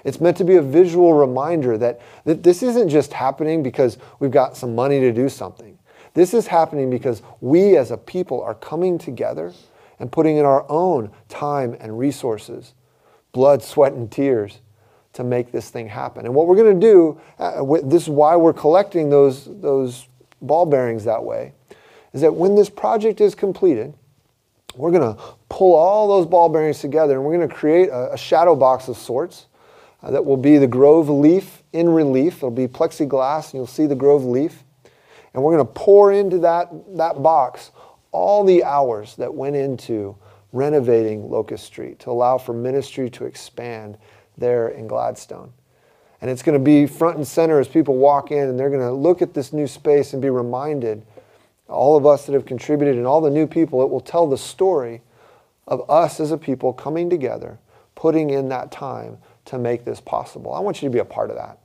It's 0.03 0.19
meant 0.19 0.35
to 0.35 0.43
be 0.43 0.57
a 0.57 0.61
visual 0.61 1.13
reminder 1.13 1.77
that, 1.77 2.01
that 2.25 2.43
this 2.43 2.61
isn't 2.61 2.89
just 2.89 3.13
happening 3.13 3.63
because 3.63 3.97
we've 4.19 4.31
got 4.31 4.57
some 4.57 4.75
money 4.75 4.99
to 4.99 5.13
do 5.13 5.29
something. 5.29 5.79
This 6.13 6.33
is 6.33 6.47
happening 6.47 6.89
because 6.89 7.21
we 7.39 7.77
as 7.77 7.89
a 7.89 7.95
people 7.95 8.41
are 8.41 8.55
coming 8.55 8.97
together 8.97 9.53
and 9.97 10.11
putting 10.11 10.35
in 10.35 10.43
our 10.43 10.69
own 10.69 11.09
time 11.29 11.77
and 11.79 11.97
resources, 11.97 12.73
blood, 13.31 13.63
sweat, 13.63 13.93
and 13.93 14.11
tears 14.11 14.59
to 15.13 15.23
make 15.23 15.51
this 15.51 15.69
thing 15.69 15.87
happen. 15.87 16.25
And 16.25 16.33
what 16.33 16.47
we're 16.47 16.55
going 16.55 16.79
to 16.79 16.87
do, 16.87 17.21
uh, 17.39 17.63
this 17.83 18.03
is 18.03 18.09
why 18.09 18.35
we're 18.35 18.53
collecting 18.53 19.09
those, 19.09 19.45
those 19.61 20.07
ball 20.41 20.65
bearings 20.65 21.03
that 21.05 21.23
way, 21.23 21.53
is 22.13 22.21
that 22.21 22.33
when 22.33 22.55
this 22.55 22.69
project 22.69 23.21
is 23.21 23.35
completed, 23.35 23.93
we're 24.75 24.91
going 24.91 25.15
to 25.15 25.21
pull 25.49 25.75
all 25.75 26.07
those 26.07 26.25
ball 26.25 26.49
bearings 26.49 26.79
together 26.79 27.13
and 27.13 27.23
we're 27.23 27.35
going 27.35 27.47
to 27.47 27.53
create 27.53 27.89
a, 27.89 28.13
a 28.13 28.17
shadow 28.17 28.55
box 28.55 28.87
of 28.87 28.97
sorts 28.97 29.45
uh, 30.01 30.11
that 30.11 30.25
will 30.25 30.37
be 30.37 30.57
the 30.57 30.67
Grove 30.67 31.09
leaf 31.09 31.61
in 31.73 31.89
relief. 31.89 32.37
It'll 32.37 32.51
be 32.51 32.67
plexiglass 32.67 33.45
and 33.45 33.53
you'll 33.55 33.67
see 33.67 33.85
the 33.85 33.95
Grove 33.95 34.25
leaf. 34.25 34.63
And 35.33 35.43
we're 35.43 35.55
going 35.55 35.65
to 35.65 35.73
pour 35.73 36.11
into 36.11 36.39
that, 36.39 36.69
that 36.97 37.21
box 37.21 37.71
all 38.11 38.43
the 38.43 38.63
hours 38.63 39.15
that 39.15 39.33
went 39.33 39.55
into 39.55 40.15
renovating 40.51 41.29
Locust 41.29 41.65
Street 41.65 41.99
to 41.99 42.11
allow 42.11 42.37
for 42.37 42.53
ministry 42.53 43.09
to 43.11 43.25
expand 43.25 43.97
there 44.37 44.69
in 44.69 44.87
Gladstone. 44.87 45.53
And 46.21 46.31
it's 46.31 46.41
going 46.41 46.57
to 46.57 46.63
be 46.63 46.85
front 46.85 47.17
and 47.17 47.27
center 47.27 47.59
as 47.59 47.67
people 47.67 47.97
walk 47.97 48.31
in 48.31 48.47
and 48.47 48.57
they're 48.57 48.69
going 48.69 48.81
to 48.81 48.93
look 48.93 49.21
at 49.21 49.33
this 49.33 49.51
new 49.51 49.67
space 49.67 50.13
and 50.13 50.21
be 50.21 50.29
reminded, 50.29 51.05
all 51.67 51.97
of 51.97 52.05
us 52.05 52.25
that 52.25 52.33
have 52.33 52.45
contributed 52.45 52.95
and 52.95 53.05
all 53.05 53.19
the 53.21 53.29
new 53.29 53.47
people, 53.47 53.81
it 53.81 53.89
will 53.89 53.99
tell 53.99 54.27
the 54.27 54.37
story 54.37 55.01
of 55.67 55.89
us 55.89 56.19
as 56.19 56.31
a 56.31 56.37
people 56.37 56.73
coming 56.73 57.09
together, 57.09 57.59
putting 57.95 58.29
in 58.29 58.49
that 58.49 58.71
time 58.71 59.17
to 59.45 59.57
make 59.57 59.85
this 59.85 59.99
possible. 59.99 60.53
I 60.53 60.59
want 60.59 60.81
you 60.81 60.89
to 60.89 60.93
be 60.93 60.99
a 60.99 61.05
part 61.05 61.29
of 61.29 61.35
that. 61.35 61.59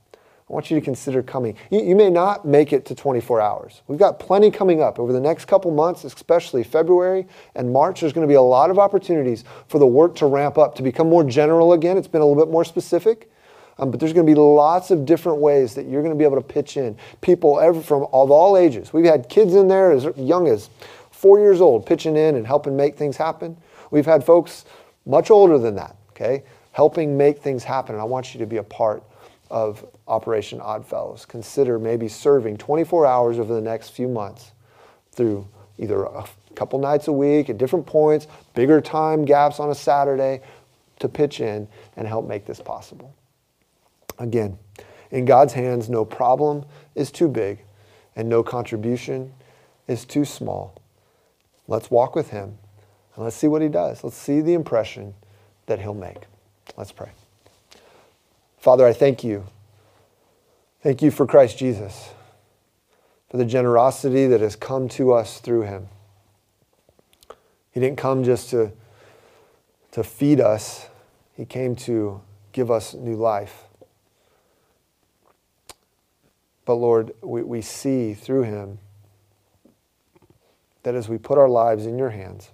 I 0.48 0.52
want 0.52 0.70
you 0.70 0.80
to 0.80 0.84
consider 0.84 1.22
coming. 1.22 1.56
You, 1.70 1.82
you, 1.82 1.94
may 1.94 2.08
not 2.08 2.46
make 2.46 2.72
it 2.72 2.86
to 2.86 2.94
24 2.94 3.40
hours. 3.40 3.82
We've 3.86 3.98
got 3.98 4.18
plenty 4.18 4.50
coming 4.50 4.80
up 4.80 4.98
over 4.98 5.12
the 5.12 5.20
next 5.20 5.44
couple 5.44 5.70
months, 5.70 6.04
especially 6.04 6.64
February 6.64 7.26
and 7.54 7.70
March. 7.70 8.00
There's 8.00 8.14
going 8.14 8.26
to 8.26 8.30
be 8.30 8.36
a 8.36 8.42
lot 8.42 8.70
of 8.70 8.78
opportunities 8.78 9.44
for 9.66 9.78
the 9.78 9.86
work 9.86 10.14
to 10.16 10.26
ramp 10.26 10.56
up, 10.56 10.74
to 10.76 10.82
become 10.82 11.10
more 11.10 11.22
general 11.22 11.74
again. 11.74 11.98
It's 11.98 12.08
been 12.08 12.22
a 12.22 12.26
little 12.26 12.42
bit 12.42 12.50
more 12.50 12.64
specific. 12.64 13.30
Um, 13.78 13.90
but 13.90 14.00
there's 14.00 14.12
going 14.12 14.26
to 14.26 14.30
be 14.30 14.38
lots 14.38 14.90
of 14.90 15.06
different 15.06 15.38
ways 15.38 15.74
that 15.74 15.86
you're 15.86 16.02
going 16.02 16.14
to 16.14 16.18
be 16.18 16.24
able 16.24 16.36
to 16.36 16.42
pitch 16.42 16.76
in. 16.76 16.96
People 17.20 17.60
ever 17.60 17.80
from 17.80 18.02
of 18.12 18.30
all 18.30 18.56
ages. 18.56 18.92
We've 18.92 19.04
had 19.04 19.28
kids 19.28 19.54
in 19.54 19.68
there 19.68 19.92
as 19.92 20.08
young 20.16 20.48
as 20.48 20.70
four 21.10 21.38
years 21.38 21.60
old 21.60 21.86
pitching 21.86 22.16
in 22.16 22.36
and 22.36 22.46
helping 22.46 22.76
make 22.76 22.96
things 22.96 23.16
happen. 23.16 23.56
We've 23.90 24.06
had 24.06 24.24
folks 24.24 24.64
much 25.06 25.30
older 25.30 25.58
than 25.58 25.76
that, 25.76 25.96
okay, 26.10 26.42
helping 26.72 27.16
make 27.16 27.38
things 27.38 27.64
happen. 27.64 27.94
And 27.94 28.02
I 28.02 28.04
want 28.04 28.34
you 28.34 28.40
to 28.40 28.46
be 28.46 28.56
a 28.56 28.62
part 28.62 29.02
of 29.50 29.84
Operation 30.06 30.60
Oddfellows. 30.60 31.24
Consider 31.24 31.78
maybe 31.78 32.08
serving 32.08 32.56
24 32.56 33.06
hours 33.06 33.38
over 33.38 33.54
the 33.54 33.60
next 33.60 33.90
few 33.90 34.08
months 34.08 34.52
through 35.12 35.46
either 35.78 36.04
a 36.04 36.24
couple 36.54 36.78
nights 36.78 37.08
a 37.08 37.12
week 37.12 37.48
at 37.48 37.58
different 37.58 37.86
points, 37.86 38.26
bigger 38.54 38.80
time 38.80 39.24
gaps 39.24 39.60
on 39.60 39.70
a 39.70 39.74
Saturday 39.74 40.40
to 40.98 41.08
pitch 41.08 41.40
in 41.40 41.68
and 41.96 42.06
help 42.06 42.26
make 42.26 42.44
this 42.46 42.60
possible. 42.60 43.14
Again, 44.18 44.58
in 45.10 45.24
God's 45.24 45.52
hands, 45.52 45.88
no 45.88 46.04
problem 46.04 46.64
is 46.94 47.10
too 47.10 47.28
big 47.28 47.60
and 48.16 48.28
no 48.28 48.42
contribution 48.42 49.32
is 49.86 50.04
too 50.04 50.24
small. 50.24 50.74
Let's 51.68 51.90
walk 51.90 52.16
with 52.16 52.30
Him 52.30 52.58
and 53.14 53.24
let's 53.24 53.36
see 53.36 53.46
what 53.46 53.62
He 53.62 53.68
does. 53.68 54.02
Let's 54.02 54.16
see 54.16 54.40
the 54.40 54.54
impression 54.54 55.14
that 55.66 55.80
He'll 55.80 55.94
make. 55.94 56.24
Let's 56.76 56.92
pray. 56.92 57.10
Father, 58.68 58.86
I 58.86 58.92
thank 58.92 59.24
you. 59.24 59.46
Thank 60.82 61.00
you 61.00 61.10
for 61.10 61.26
Christ 61.26 61.56
Jesus, 61.56 62.10
for 63.30 63.38
the 63.38 63.46
generosity 63.46 64.26
that 64.26 64.42
has 64.42 64.56
come 64.56 64.90
to 64.90 65.14
us 65.14 65.40
through 65.40 65.62
him. 65.62 65.88
He 67.70 67.80
didn't 67.80 67.96
come 67.96 68.24
just 68.24 68.50
to, 68.50 68.72
to 69.92 70.04
feed 70.04 70.38
us, 70.38 70.86
he 71.34 71.46
came 71.46 71.76
to 71.76 72.20
give 72.52 72.70
us 72.70 72.92
new 72.92 73.16
life. 73.16 73.62
But 76.66 76.74
Lord, 76.74 77.12
we, 77.22 77.42
we 77.44 77.62
see 77.62 78.12
through 78.12 78.42
him 78.42 78.80
that 80.82 80.94
as 80.94 81.08
we 81.08 81.16
put 81.16 81.38
our 81.38 81.48
lives 81.48 81.86
in 81.86 81.96
your 81.96 82.10
hands, 82.10 82.50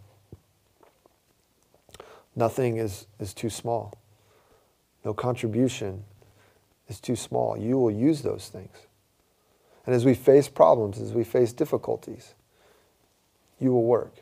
nothing 2.37 2.77
is, 2.77 3.09
is 3.19 3.35
too 3.35 3.51
small. 3.51 3.93
No 5.05 5.13
contribution 5.13 6.05
is 6.89 7.01
too 7.01 7.17
small. 7.17 7.57
You 7.57 7.79
will 7.79 7.91
use 7.91 8.23
those 8.23 8.49
things. 8.49 8.77
And 9.87 9.95
as 9.95 10.05
we 10.05 10.15
face 10.15 10.49
problems, 10.49 10.99
as 10.99 11.13
we 11.13 11.25
face 11.25 11.53
difficulties, 11.53 12.35
you 13.59 13.71
will 13.73 13.85
work. 13.85 14.15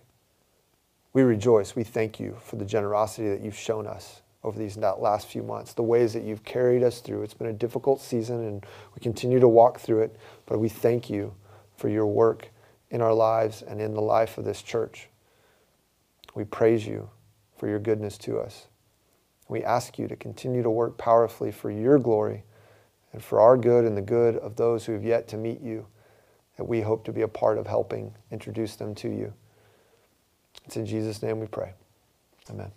We 1.13 1.23
rejoice. 1.23 1.77
We 1.77 1.85
thank 1.85 2.19
you 2.19 2.37
for 2.43 2.57
the 2.57 2.65
generosity 2.65 3.29
that 3.29 3.43
you've 3.43 3.59
shown 3.59 3.87
us 3.87 4.23
over 4.45 4.59
these 4.59 4.77
last 4.77 5.29
few 5.29 5.43
months, 5.43 5.73
the 5.73 5.83
ways 5.83 6.13
that 6.15 6.25
you've 6.25 6.43
carried 6.43 6.83
us 6.83 7.01
through. 7.01 7.23
It's 7.23 7.35
been 7.35 7.47
a 7.47 7.53
difficult 7.53 8.01
season 8.01 8.45
and 8.45 8.67
we 8.95 9.01
continue 9.01 9.39
to 9.39 9.49
walk 9.49 9.79
through 9.79 10.03
it, 10.03 10.17
but 10.47 10.59
we 10.59 10.69
thank 10.69 11.09
you 11.09 11.35
for 11.77 11.89
your 11.89 12.07
work 12.07 12.49
in 12.91 13.01
our 13.01 13.15
lives 13.15 13.63
and 13.63 13.81
in 13.81 13.95
the 13.95 14.01
life 14.01 14.39
of 14.39 14.45
this 14.45 14.63
church. 14.63 15.09
We 16.35 16.45
praise 16.45 16.87
you 16.87 17.11
for 17.57 17.69
your 17.69 17.79
goodness 17.79 18.19
to 18.19 18.39
us. 18.39 18.67
We 19.49 19.63
ask 19.63 19.99
you 19.99 20.09
to 20.09 20.17
continue 20.17 20.63
to 20.63 20.71
work 20.71 20.99
powerfully 20.99 21.51
for 21.51 21.71
your 21.71 21.99
glory 21.99 22.45
and 23.13 23.23
for 23.23 23.41
our 23.41 23.57
good 23.57 23.85
and 23.85 23.97
the 23.97 24.03
good 24.03 24.37
of 24.37 24.57
those 24.57 24.87
who 24.87 24.93
have 24.93 25.05
yet 25.05 25.29
to 25.29 25.37
meet 25.37 25.61
you, 25.61 25.87
that 26.57 26.65
we 26.65 26.81
hope 26.81 27.05
to 27.05 27.13
be 27.13 27.23
a 27.23 27.29
part 27.29 27.59
of 27.59 27.67
helping 27.67 28.15
introduce 28.31 28.77
them 28.77 28.95
to 28.97 29.09
you. 29.09 29.33
It's 30.65 30.77
in 30.77 30.87
Jesus' 30.87 31.23
name 31.23 31.41
we 31.41 31.47
pray. 31.47 31.75
Amen. 32.51 32.71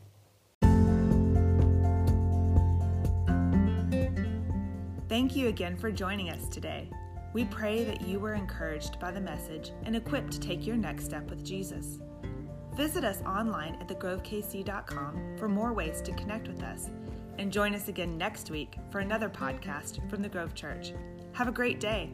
Thank 5.08 5.36
you 5.36 5.48
again 5.48 5.78
for 5.78 5.92
joining 5.92 6.30
us 6.30 6.50
today. 6.50 6.90
We 7.34 7.46
pray 7.46 7.84
that 7.84 8.02
you 8.02 8.20
were 8.20 8.34
encouraged 8.34 9.00
by 9.00 9.12
the 9.12 9.22
message 9.22 9.72
and 9.84 9.96
equipped 9.96 10.32
to 10.32 10.40
take 10.40 10.66
your 10.66 10.78
next 10.78 11.06
step 11.06 11.30
with 11.30 11.44
Jesus. 11.46 12.00
Visit 12.76 13.04
us 13.04 13.22
online 13.22 13.76
at 13.76 13.88
thegrovekc.com 13.88 15.38
for 15.38 15.48
more 15.48 15.74
ways 15.74 16.02
to 16.02 16.12
connect 16.14 16.48
with 16.48 16.62
us. 16.62 16.90
And 17.38 17.52
join 17.52 17.74
us 17.76 17.88
again 17.88 18.18
next 18.18 18.50
week 18.50 18.78
for 18.90 19.00
another 19.00 19.30
podcast 19.30 20.10
from 20.10 20.22
the 20.22 20.30
Grove 20.30 20.54
Church. 20.54 20.94
Have 21.34 21.48
a 21.48 21.52
great 21.52 21.80
day. 21.80 22.12